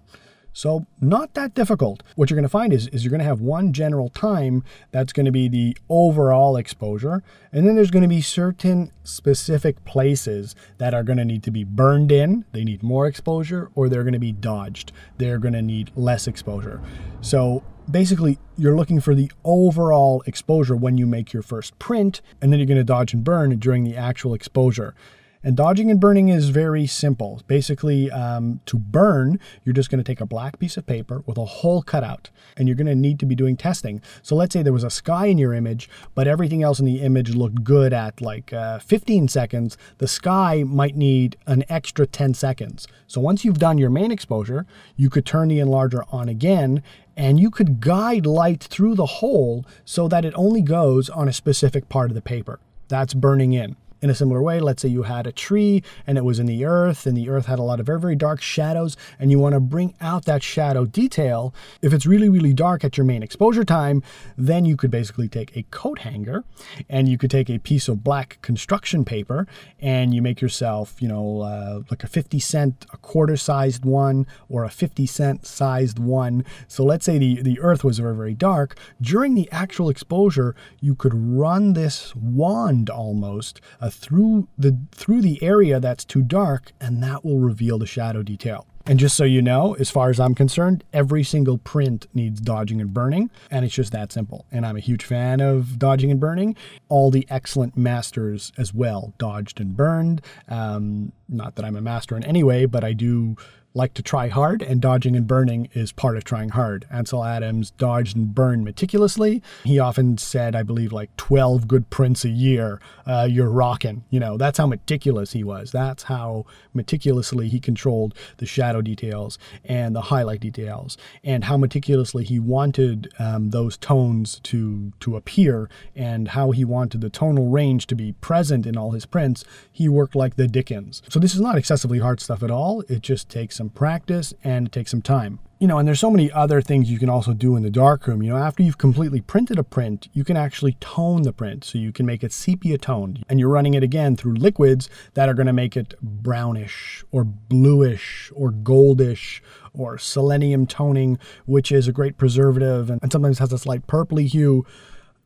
So 0.59 0.85
not 0.99 1.35
that 1.35 1.53
difficult. 1.53 2.03
What 2.17 2.29
you're 2.29 2.35
going 2.35 2.43
to 2.43 2.49
find 2.49 2.73
is, 2.73 2.87
is 2.87 3.01
you're 3.01 3.11
going 3.11 3.19
to 3.19 3.25
have 3.25 3.39
one 3.39 3.71
general 3.71 4.09
time 4.09 4.65
that's 4.91 5.13
going 5.13 5.25
to 5.25 5.31
be 5.31 5.47
the 5.47 5.77
overall 5.87 6.57
exposure. 6.57 7.23
And 7.53 7.65
then 7.65 7.75
there's 7.75 7.91
going 7.91 8.03
to 8.03 8.09
be 8.09 8.19
certain 8.19 8.91
specific 9.05 9.85
places 9.85 10.55
that 10.77 10.93
are 10.93 11.03
going 11.03 11.15
to 11.15 11.23
need 11.23 11.43
to 11.43 11.51
be 11.51 11.63
burned 11.63 12.11
in. 12.11 12.43
They 12.51 12.65
need 12.65 12.83
more 12.83 13.07
exposure 13.07 13.71
or 13.73 13.87
they're 13.87 14.03
going 14.03 14.11
to 14.11 14.19
be 14.19 14.33
dodged. 14.33 14.91
They're 15.17 15.39
going 15.39 15.53
to 15.53 15.61
need 15.61 15.93
less 15.95 16.27
exposure. 16.27 16.81
So 17.21 17.63
basically 17.89 18.37
you're 18.57 18.75
looking 18.75 18.99
for 18.99 19.15
the 19.15 19.31
overall 19.45 20.23
exposure 20.25 20.75
when 20.75 20.97
you 20.97 21.07
make 21.07 21.31
your 21.31 21.41
first 21.41 21.79
print 21.79 22.19
and 22.41 22.51
then 22.51 22.59
you're 22.59 22.67
going 22.67 22.77
to 22.77 22.83
dodge 22.83 23.13
and 23.13 23.23
burn 23.23 23.57
during 23.59 23.85
the 23.85 23.95
actual 23.95 24.33
exposure 24.33 24.93
and 25.41 25.55
dodging 25.55 25.89
and 25.89 25.99
burning 26.01 26.27
is 26.27 26.49
very 26.49 26.85
simple. 26.85 27.41
Basically, 27.47 28.11
um, 28.11 28.59
to 28.65 28.77
burn, 28.77 29.39
you're 29.63 29.73
just 29.73 29.89
going 29.89 30.03
to 30.03 30.03
take 30.03 30.19
a 30.19 30.25
black 30.25 30.59
piece 30.59 30.75
of 30.75 30.85
paper 30.85 31.23
with 31.25 31.37
a 31.37 31.45
hole 31.45 31.81
cut 31.81 32.03
out, 32.03 32.29
and 32.57 32.67
you're 32.67 32.75
going 32.75 32.87
to 32.87 32.95
need 32.95 33.19
to 33.19 33.25
be 33.25 33.35
doing 33.35 33.55
testing. 33.55 34.01
So 34.21 34.35
let's 34.35 34.51
say 34.51 34.63
there 34.63 34.73
was 34.73 34.83
a 34.83 34.89
sky 34.89 35.27
in 35.27 35.37
your 35.37 35.53
image, 35.53 35.89
but 36.13 36.27
everything 36.27 36.61
else 36.61 36.79
in 36.79 36.85
the 36.85 37.01
image 37.01 37.35
looked 37.35 37.63
good 37.63 37.93
at 37.93 38.19
like 38.19 38.51
uh, 38.51 38.79
15 38.79 39.29
seconds. 39.29 39.77
The 39.99 40.09
sky 40.09 40.63
might 40.63 40.97
need 40.97 41.37
an 41.47 41.63
extra 41.69 42.05
10 42.05 42.33
seconds. 42.33 42.85
So 43.07 43.21
once 43.21 43.45
you've 43.45 43.59
done 43.59 43.77
your 43.77 43.89
main 43.89 44.11
exposure, 44.11 44.65
you 44.97 45.09
could 45.09 45.25
turn 45.25 45.47
the 45.47 45.59
enlarger 45.59 46.03
on 46.13 46.27
again 46.27 46.83
and 47.15 47.39
you 47.39 47.49
could 47.49 47.81
guide 47.81 48.25
light 48.25 48.63
through 48.63 48.95
the 48.95 49.05
hole 49.05 49.65
so 49.83 50.07
that 50.07 50.23
it 50.23 50.33
only 50.35 50.61
goes 50.61 51.09
on 51.09 51.27
a 51.27 51.33
specific 51.33 51.89
part 51.89 52.11
of 52.11 52.15
the 52.15 52.21
paper. 52.21 52.59
That's 52.87 53.13
burning 53.13 53.53
in. 53.53 53.75
In 54.01 54.09
a 54.09 54.15
similar 54.15 54.41
way, 54.41 54.61
let's 54.61 54.81
say 54.81 54.87
you 54.87 55.03
had 55.03 55.27
a 55.27 55.31
tree 55.31 55.83
and 56.07 56.17
it 56.17 56.23
was 56.23 56.39
in 56.39 56.45
the 56.45 56.63
earth, 56.63 57.05
and 57.05 57.17
the 57.17 57.29
earth 57.29 57.47
had 57.47 57.59
a 57.59 57.63
lot 57.63 57.81
of 57.81 57.85
very, 57.85 57.99
very 57.99 58.15
dark 58.15 58.41
shadows, 58.41 58.95
and 59.19 59.29
you 59.29 59.39
want 59.39 59.53
to 59.53 59.59
bring 59.59 59.93
out 59.99 60.23
that 60.25 60.41
shadow 60.41 60.85
detail. 60.85 61.53
If 61.81 61.91
it's 61.91 62.05
really, 62.05 62.29
really 62.29 62.53
dark 62.53 62.85
at 62.85 62.97
your 62.97 63.05
main 63.05 63.23
exposure 63.23 63.65
time, 63.65 64.01
then 64.37 64.63
you 64.63 64.77
could 64.77 64.89
basically 64.89 65.27
take 65.27 65.55
a 65.55 65.63
coat 65.63 65.99
hanger 65.99 66.45
and 66.89 67.09
you 67.09 67.17
could 67.17 67.29
take 67.29 67.49
a 67.49 67.59
piece 67.59 67.89
of 67.89 68.03
black 68.03 68.37
construction 68.41 69.03
paper 69.03 69.47
and 69.81 70.13
you 70.13 70.21
make 70.21 70.39
yourself, 70.39 71.01
you 71.01 71.07
know, 71.07 71.41
uh, 71.41 71.81
like 71.89 72.03
a 72.03 72.07
50 72.07 72.39
cent, 72.39 72.85
a 72.93 72.97
quarter 72.97 73.35
sized 73.35 73.83
one 73.83 74.25
or 74.47 74.63
a 74.63 74.69
50 74.69 75.05
cent 75.05 75.45
sized 75.45 75.99
one. 75.99 76.45
So 76.67 76.85
let's 76.85 77.05
say 77.05 77.17
the, 77.17 77.41
the 77.41 77.59
earth 77.59 77.83
was 77.83 77.99
very, 77.99 78.15
very 78.15 78.33
dark. 78.33 78.77
During 79.01 79.35
the 79.35 79.49
actual 79.51 79.89
exposure, 79.89 80.55
you 80.79 80.95
could 80.95 81.13
run 81.13 81.73
this 81.73 82.15
wand 82.15 82.89
almost. 82.89 83.59
Uh, 83.81 83.88
through 83.89 84.47
the 84.57 84.77
through 84.91 85.21
the 85.21 85.41
area 85.43 85.79
that's 85.79 86.05
too 86.05 86.21
dark, 86.21 86.71
and 86.79 87.01
that 87.03 87.23
will 87.23 87.39
reveal 87.39 87.77
the 87.77 87.85
shadow 87.85 88.23
detail. 88.23 88.65
And 88.85 88.97
just 88.97 89.15
so 89.15 89.23
you 89.23 89.41
know, 89.41 89.75
as 89.75 89.91
far 89.91 90.09
as 90.09 90.19
I'm 90.19 90.33
concerned, 90.33 90.83
every 90.93 91.23
single 91.23 91.59
print 91.59 92.07
needs 92.15 92.41
dodging 92.41 92.81
and 92.81 92.91
burning, 92.91 93.29
and 93.51 93.63
it's 93.63 93.75
just 93.75 93.91
that 93.91 94.11
simple. 94.11 94.45
And 94.51 94.65
I'm 94.65 94.77
a 94.77 94.79
huge 94.79 95.03
fan 95.03 95.41
of 95.41 95.77
dodging 95.77 96.09
and 96.09 96.19
burning. 96.19 96.55
All 96.87 97.11
the 97.11 97.27
excellent 97.29 97.77
masters 97.77 98.51
as 98.57 98.73
well 98.73 99.13
dodged 99.19 99.61
and 99.61 99.75
burned. 99.75 100.21
Um, 100.47 101.11
not 101.29 101.55
that 101.55 101.65
I'm 101.65 101.75
a 101.75 101.81
master 101.81 102.17
in 102.17 102.23
any 102.23 102.43
way, 102.43 102.65
but 102.65 102.83
I 102.83 102.93
do 102.93 103.37
like 103.73 103.93
to 103.93 104.01
try 104.01 104.27
hard, 104.27 104.61
and 104.61 104.81
dodging 104.81 105.15
and 105.15 105.27
burning 105.27 105.69
is 105.73 105.91
part 105.91 106.17
of 106.17 106.23
trying 106.23 106.49
hard. 106.49 106.85
Ansel 106.89 107.23
Adams 107.23 107.71
dodged 107.71 108.17
and 108.17 108.33
burned 108.33 108.63
meticulously. 108.63 109.43
He 109.63 109.77
often 109.77 110.17
said, 110.17 110.55
I 110.55 110.63
believe, 110.63 110.91
like 110.91 111.15
12 111.17 111.67
good 111.67 111.89
prints 111.89 112.25
a 112.25 112.29
year, 112.29 112.81
uh, 113.05 113.27
you're 113.29 113.49
rocking. 113.49 114.03
You 114.09 114.19
know, 114.19 114.37
that's 114.37 114.57
how 114.57 114.65
meticulous 114.65 115.33
he 115.33 115.43
was. 115.43 115.71
That's 115.71 116.03
how 116.03 116.45
meticulously 116.73 117.47
he 117.47 117.59
controlled 117.59 118.15
the 118.37 118.45
shadow 118.45 118.81
details 118.81 119.37
and 119.63 119.95
the 119.95 120.01
highlight 120.01 120.39
details, 120.39 120.97
and 121.23 121.45
how 121.45 121.57
meticulously 121.57 122.23
he 122.23 122.39
wanted 122.39 123.11
um, 123.19 123.51
those 123.51 123.77
tones 123.77 124.39
to, 124.43 124.93
to 124.99 125.15
appear, 125.15 125.69
and 125.95 126.29
how 126.29 126.51
he 126.51 126.65
wanted 126.65 127.01
the 127.01 127.09
tonal 127.09 127.49
range 127.49 127.85
to 127.87 127.95
be 127.95 128.13
present 128.13 128.65
in 128.65 128.75
all 128.75 128.91
his 128.91 129.05
prints. 129.05 129.45
He 129.71 129.87
worked 129.87 130.15
like 130.15 130.35
the 130.35 130.47
Dickens. 130.47 131.03
So 131.09 131.18
this 131.19 131.35
is 131.35 131.41
not 131.41 131.57
excessively 131.57 131.99
hard 131.99 132.19
stuff 132.19 132.43
at 132.43 132.51
all. 132.51 132.81
It 132.87 133.01
just 133.01 133.29
takes 133.29 133.57
some 133.57 133.69
practice 133.69 134.33
and 134.43 134.67
it 134.67 134.71
takes 134.71 134.91
some 134.91 135.01
time. 135.01 135.39
You 135.59 135.67
know, 135.67 135.77
and 135.77 135.85
there's 135.85 135.99
so 135.99 136.09
many 136.09 136.31
other 136.31 136.61
things 136.61 136.89
you 136.89 136.99
can 136.99 137.09
also 137.09 137.33
do 137.33 137.57
in 137.57 137.63
the 137.63 137.69
darkroom. 137.69 138.23
You 138.23 138.29
know, 138.29 138.37
after 138.37 138.63
you've 138.63 138.77
completely 138.77 139.19
printed 139.19 139.59
a 139.59 139.63
print, 139.63 140.07
you 140.13 140.23
can 140.23 140.37
actually 140.37 140.77
tone 140.79 141.23
the 141.23 141.33
print. 141.33 141.65
So 141.65 141.77
you 141.77 141.91
can 141.91 142.05
make 142.05 142.23
it 142.23 142.31
sepia 142.31 142.77
toned. 142.77 143.25
And 143.27 143.39
you're 143.39 143.49
running 143.49 143.73
it 143.73 143.83
again 143.83 144.15
through 144.15 144.35
liquids 144.35 144.89
that 145.15 145.27
are 145.27 145.33
going 145.33 145.47
to 145.47 145.53
make 145.53 145.75
it 145.75 145.95
brownish 146.01 147.03
or 147.11 147.25
bluish 147.25 148.31
or 148.33 148.51
goldish 148.51 149.41
or 149.73 149.97
selenium 149.97 150.65
toning, 150.65 151.19
which 151.45 151.71
is 151.73 151.89
a 151.89 151.91
great 151.91 152.17
preservative 152.17 152.89
and, 152.89 153.01
and 153.03 153.11
sometimes 153.11 153.39
has 153.39 153.51
a 153.51 153.57
slight 153.57 153.85
purpley 153.85 154.27
hue 154.27 154.65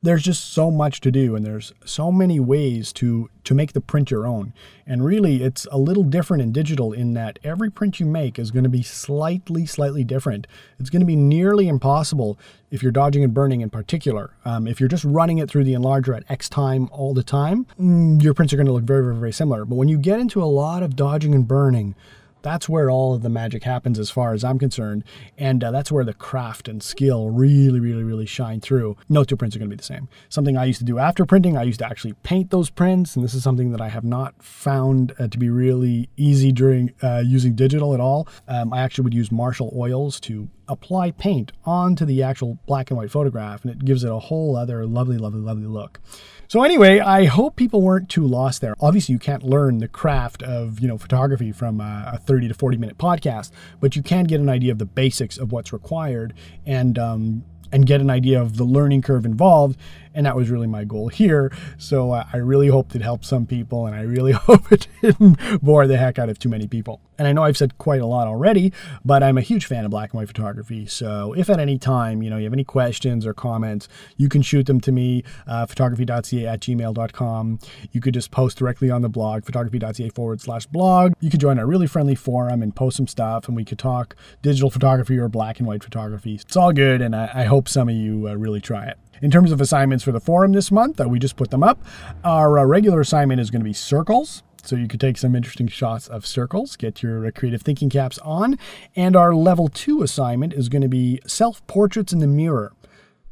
there's 0.03 0.21
just 0.21 0.51
so 0.51 0.69
much 0.69 0.99
to 0.99 1.11
do 1.11 1.35
and 1.35 1.45
there's 1.45 1.73
so 1.85 2.11
many 2.11 2.39
ways 2.39 2.91
to 2.93 3.29
to 3.45 3.55
make 3.55 3.73
the 3.73 3.81
print 3.81 4.11
your 4.11 4.27
own. 4.27 4.53
And 4.85 5.03
really 5.03 5.41
it's 5.41 5.65
a 5.71 5.77
little 5.77 6.03
different 6.03 6.43
in 6.43 6.51
digital 6.51 6.93
in 6.93 7.13
that 7.13 7.39
every 7.43 7.71
print 7.71 7.99
you 7.99 8.05
make 8.05 8.37
is 8.37 8.51
going 8.51 8.63
to 8.63 8.69
be 8.69 8.83
slightly 8.83 9.65
slightly 9.65 10.03
different. 10.03 10.45
It's 10.77 10.89
going 10.89 10.99
to 10.99 11.05
be 11.05 11.15
nearly 11.15 11.69
impossible 11.69 12.37
if 12.69 12.83
you're 12.83 12.91
dodging 12.91 13.23
and 13.23 13.33
burning 13.33 13.61
in 13.61 13.69
particular. 13.69 14.33
Um, 14.43 14.67
if 14.67 14.79
you're 14.79 14.89
just 14.89 15.05
running 15.05 15.37
it 15.37 15.49
through 15.49 15.63
the 15.63 15.73
enlarger 15.73 16.15
at 16.15 16.29
x 16.29 16.49
time 16.49 16.89
all 16.91 17.13
the 17.13 17.23
time 17.23 17.65
mm, 17.79 18.21
your 18.21 18.33
prints 18.33 18.53
are 18.53 18.57
going 18.57 18.67
to 18.67 18.73
look 18.73 18.83
very 18.83 19.03
very 19.03 19.15
very 19.15 19.33
similar. 19.33 19.63
But 19.63 19.75
when 19.75 19.87
you 19.87 19.97
get 19.97 20.19
into 20.19 20.43
a 20.43 20.45
lot 20.45 20.83
of 20.83 20.97
dodging 20.97 21.33
and 21.33 21.47
burning 21.47 21.95
that's 22.43 22.69
where 22.69 22.91
all 22.91 23.15
of 23.15 23.23
the 23.23 23.29
magic 23.29 23.63
happens 23.63 23.97
as 23.97 24.11
far 24.11 24.33
as 24.33 24.43
I'm 24.43 24.59
concerned. 24.59 25.03
And 25.37 25.63
uh, 25.63 25.71
that's 25.71 25.91
where 25.91 26.03
the 26.03 26.13
craft 26.13 26.67
and 26.67 26.83
skill 26.83 27.29
really, 27.29 27.79
really, 27.79 28.03
really 28.03 28.25
shine 28.25 28.61
through. 28.61 28.97
No 29.09 29.23
two 29.23 29.35
prints 29.35 29.55
are 29.55 29.59
going 29.59 29.69
to 29.69 29.75
be 29.75 29.79
the 29.79 29.83
same. 29.83 30.07
Something 30.29 30.57
I 30.57 30.65
used 30.65 30.79
to 30.79 30.85
do 30.85 30.99
after 30.99 31.25
printing, 31.25 31.57
I 31.57 31.63
used 31.63 31.79
to 31.79 31.87
actually 31.87 32.13
paint 32.23 32.51
those 32.51 32.69
prints. 32.69 33.15
And 33.15 33.23
this 33.23 33.33
is 33.33 33.43
something 33.43 33.71
that 33.71 33.81
I 33.81 33.89
have 33.89 34.03
not 34.03 34.41
found 34.43 35.13
uh, 35.17 35.27
to 35.29 35.37
be 35.37 35.49
really 35.49 36.09
easy 36.17 36.51
during 36.51 36.91
uh, 37.01 37.23
using 37.25 37.55
digital 37.55 37.93
at 37.93 37.99
all. 37.99 38.27
Um, 38.47 38.73
I 38.73 38.81
actually 38.81 39.05
would 39.05 39.13
use 39.13 39.31
Marshall 39.31 39.73
oils 39.75 40.19
to 40.21 40.49
apply 40.67 41.11
paint 41.11 41.51
onto 41.65 42.05
the 42.05 42.23
actual 42.23 42.57
black 42.65 42.89
and 42.89 42.97
white 42.97 43.11
photograph, 43.11 43.63
and 43.63 43.71
it 43.71 43.85
gives 43.85 44.03
it 44.03 44.11
a 44.11 44.19
whole 44.19 44.55
other 44.55 44.85
lovely, 44.85 45.17
lovely, 45.17 45.39
lovely 45.39 45.65
look. 45.65 45.99
So 46.47 46.63
anyway, 46.63 46.99
I 46.99 47.25
hope 47.25 47.55
people 47.55 47.81
weren't 47.81 48.09
too 48.09 48.25
lost 48.25 48.61
there. 48.61 48.75
Obviously, 48.79 49.13
you 49.13 49.19
can't 49.19 49.43
learn 49.43 49.79
the 49.79 49.87
craft 49.87 50.43
of 50.43 50.79
you 50.79 50.87
know 50.87 50.97
photography 50.97 51.51
from 51.51 51.81
a, 51.81 52.11
a 52.13 52.17
30 52.19 52.49
to 52.49 52.53
40 52.53 52.77
minute 52.77 52.97
podcast, 52.97 53.51
but 53.79 53.95
you 53.95 54.03
can 54.03 54.25
get 54.25 54.39
an 54.39 54.49
idea 54.49 54.71
of 54.71 54.79
the 54.79 54.85
basics 54.85 55.37
of 55.37 55.51
what's 55.51 55.73
required 55.73 56.33
and 56.65 56.99
um, 56.99 57.43
and 57.71 57.87
get 57.87 57.99
an 57.99 58.09
idea 58.09 58.39
of 58.39 58.57
the 58.57 58.63
learning 58.63 59.01
curve 59.01 59.25
involved. 59.25 59.77
And 60.13 60.25
that 60.25 60.35
was 60.35 60.49
really 60.49 60.67
my 60.67 60.83
goal 60.83 61.07
here. 61.07 61.51
So 61.77 62.11
uh, 62.11 62.25
I 62.31 62.37
really 62.37 62.67
hoped 62.67 62.95
it 62.95 63.01
helped 63.01 63.25
some 63.25 63.45
people, 63.45 63.85
and 63.85 63.95
I 63.95 64.01
really 64.01 64.31
hope 64.47 64.71
it 64.71 64.87
didn't 65.01 65.37
bore 65.61 65.87
the 65.87 65.97
heck 65.97 66.19
out 66.19 66.29
of 66.29 66.39
too 66.39 66.49
many 66.49 66.67
people. 66.67 67.01
And 67.17 67.27
I 67.27 67.31
know 67.31 67.43
I've 67.43 67.57
said 67.57 67.77
quite 67.77 68.01
a 68.01 68.05
lot 68.05 68.27
already, 68.27 68.73
but 69.05 69.23
I'm 69.23 69.37
a 69.37 69.41
huge 69.41 69.65
fan 69.65 69.85
of 69.85 69.91
black 69.91 70.11
and 70.11 70.19
white 70.19 70.27
photography. 70.27 70.85
So 70.85 71.33
if 71.33 71.49
at 71.49 71.59
any 71.59 71.77
time, 71.77 72.21
you 72.23 72.29
know, 72.29 72.37
you 72.37 72.43
have 72.45 72.53
any 72.53 72.63
questions 72.63 73.25
or 73.25 73.33
comments, 73.33 73.87
you 74.17 74.29
can 74.29 74.41
shoot 74.41 74.65
them 74.65 74.81
to 74.81 74.91
me, 74.91 75.23
uh, 75.47 75.65
photography.ca 75.65 76.47
at 76.47 76.59
gmail.com. 76.59 77.59
You 77.91 78.01
could 78.01 78.13
just 78.13 78.31
post 78.31 78.57
directly 78.57 78.89
on 78.89 79.01
the 79.01 79.09
blog, 79.09 79.45
photography.ca 79.45 80.09
forward 80.09 80.41
slash 80.41 80.65
blog. 80.65 81.13
You 81.19 81.29
could 81.29 81.39
join 81.39 81.59
our 81.59 81.67
really 81.67 81.87
friendly 81.87 82.15
forum 82.15 82.61
and 82.61 82.75
post 82.75 82.97
some 82.97 83.07
stuff, 83.07 83.47
and 83.47 83.55
we 83.55 83.65
could 83.65 83.79
talk 83.79 84.15
digital 84.41 84.69
photography 84.69 85.17
or 85.17 85.29
black 85.29 85.59
and 85.59 85.67
white 85.67 85.83
photography. 85.83 86.35
It's 86.35 86.57
all 86.57 86.73
good, 86.73 87.01
and 87.01 87.15
I, 87.15 87.29
I 87.33 87.43
hope 87.43 87.69
some 87.69 87.89
of 87.89 87.95
you 87.95 88.27
uh, 88.27 88.35
really 88.35 88.61
try 88.61 88.85
it. 88.85 88.97
In 89.23 89.31
terms 89.31 89.53
of 89.53 89.61
assignments 89.61 90.03
for 90.03 90.11
the 90.11 90.19
forum 90.19 90.51
this 90.51 90.69
month, 90.69 90.99
uh, 90.99 91.07
we 91.07 91.17
just 91.17 91.37
put 91.37 91.49
them 91.49 91.63
up. 91.63 91.79
Our 92.25 92.59
uh, 92.59 92.65
regular 92.65 92.99
assignment 92.99 93.39
is 93.39 93.49
going 93.49 93.61
to 93.61 93.65
be 93.65 93.71
circles. 93.71 94.43
So 94.63 94.75
you 94.75 94.89
could 94.89 94.99
take 94.99 95.17
some 95.17 95.33
interesting 95.33 95.69
shots 95.69 96.09
of 96.09 96.25
circles, 96.25 96.75
get 96.75 97.01
your 97.01 97.25
uh, 97.25 97.31
creative 97.31 97.61
thinking 97.61 97.89
caps 97.89 98.17
on. 98.19 98.59
And 98.97 99.15
our 99.15 99.33
level 99.33 99.69
two 99.69 100.03
assignment 100.03 100.51
is 100.51 100.67
going 100.67 100.81
to 100.81 100.89
be 100.89 101.21
self 101.25 101.65
portraits 101.67 102.11
in 102.11 102.19
the 102.19 102.27
mirror. 102.27 102.73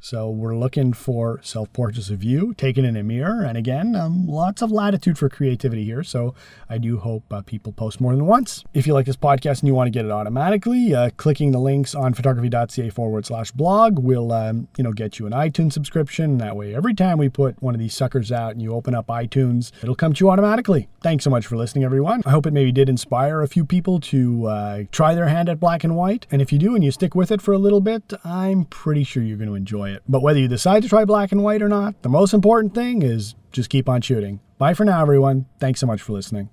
So 0.04 0.32
we're 0.32 0.58
looking 0.58 0.94
for 0.94 1.40
self-portraits 1.44 2.10
of 2.10 2.24
you 2.24 2.56
taken 2.56 2.86
in 2.86 2.98
a 2.98 3.04
mirror. 3.04 3.44
And 3.44 3.56
again, 3.56 3.96
um, 3.96 4.26
lots 4.26 4.64
of 4.64 4.72
latitude 4.72 5.16
for 5.20 5.30
creativity 5.30 5.86
here. 5.86 6.04
So 6.04 6.34
I 6.68 6.80
do 6.80 6.98
hope 6.98 7.32
uh, 7.32 7.44
people 7.44 7.72
post 7.72 8.02
more 8.02 8.16
than 8.16 8.26
once. 8.26 8.64
If 8.74 8.88
you 8.88 8.96
like 8.96 9.06
this 9.06 9.16
podcast 9.16 9.60
and 9.60 9.68
you 9.68 9.76
want 9.76 9.86
to 9.88 9.92
get 9.92 10.04
it 10.04 10.12
automatically, 10.12 10.96
uh, 10.96 11.12
clicking 11.18 11.52
the 11.52 11.60
links 11.60 11.94
on 11.94 12.16
photography.ca 12.16 12.90
forward 12.90 13.28
slash 13.28 13.52
blog 13.52 14.00
will, 14.00 14.32
um, 14.32 14.68
you 14.76 14.84
know, 14.84 14.92
get 14.92 15.20
you 15.20 15.28
an 15.28 15.34
iTunes 15.34 15.74
subscription. 15.74 16.40
That 16.40 16.56
way, 16.56 16.74
every 16.74 16.96
time 16.96 17.20
we 17.20 17.30
put 17.30 17.62
one 17.62 17.76
of 17.76 17.80
these 17.80 17.94
suckers 17.94 18.32
out 18.32 18.54
and 18.54 18.62
you 18.62 18.74
open 18.74 18.96
up 18.96 19.06
iTunes, 19.06 19.72
it'll 19.84 19.94
come 19.94 20.14
to 20.14 20.26
you 20.26 20.32
automatically. 20.32 20.88
Thanks 21.02 21.26
so 21.26 21.30
much 21.30 21.46
for 21.46 21.58
listening, 21.58 21.84
everyone. 21.84 22.24
I 22.26 22.32
hope 22.32 22.48
it 22.48 22.54
maybe 22.54 22.72
did 22.72 22.90
inspire 22.90 23.44
a 23.44 23.48
few 23.48 23.66
people 23.66 24.00
to 24.00 24.48
uh, 24.48 24.84
try 24.92 25.14
their 25.14 25.28
hand 25.28 25.48
at 25.48 25.60
black 25.60 25.84
and 25.84 25.96
white. 25.96 26.26
And 26.32 26.42
if 26.42 26.52
you 26.52 26.58
do 26.58 26.74
and 26.74 26.84
you 26.84 26.90
stick 26.90 27.14
with 27.14 27.32
it 27.32 27.40
for 27.40 27.54
a 27.54 27.60
little 27.60 27.82
bit, 27.82 28.14
I'm 28.24 28.66
pretty 28.66 29.04
sure 29.04 29.22
you're 29.22 29.38
going 29.38 29.50
to 29.50 29.56
enjoy 29.56 29.91
it. 29.92 30.04
But 30.08 30.22
whether 30.22 30.40
you 30.40 30.48
decide 30.48 30.84
to 30.84 30.90
try 30.90 31.06
black 31.06 31.32
and 31.32 31.44
white 31.44 31.62
or 31.62 31.70
not, 31.70 32.02
the 32.02 32.10
most 32.10 32.34
important 32.34 32.74
thing 32.74 33.02
is 33.02 33.36
just 33.52 33.70
keep 33.70 33.88
on 33.88 34.02
shooting. 34.02 34.40
Bye 34.58 34.74
for 34.74 34.86
now, 34.86 35.02
everyone. 35.02 35.46
Thanks 35.60 35.80
so 35.80 35.88
much 35.88 36.02
for 36.02 36.14
listening. 36.14 36.50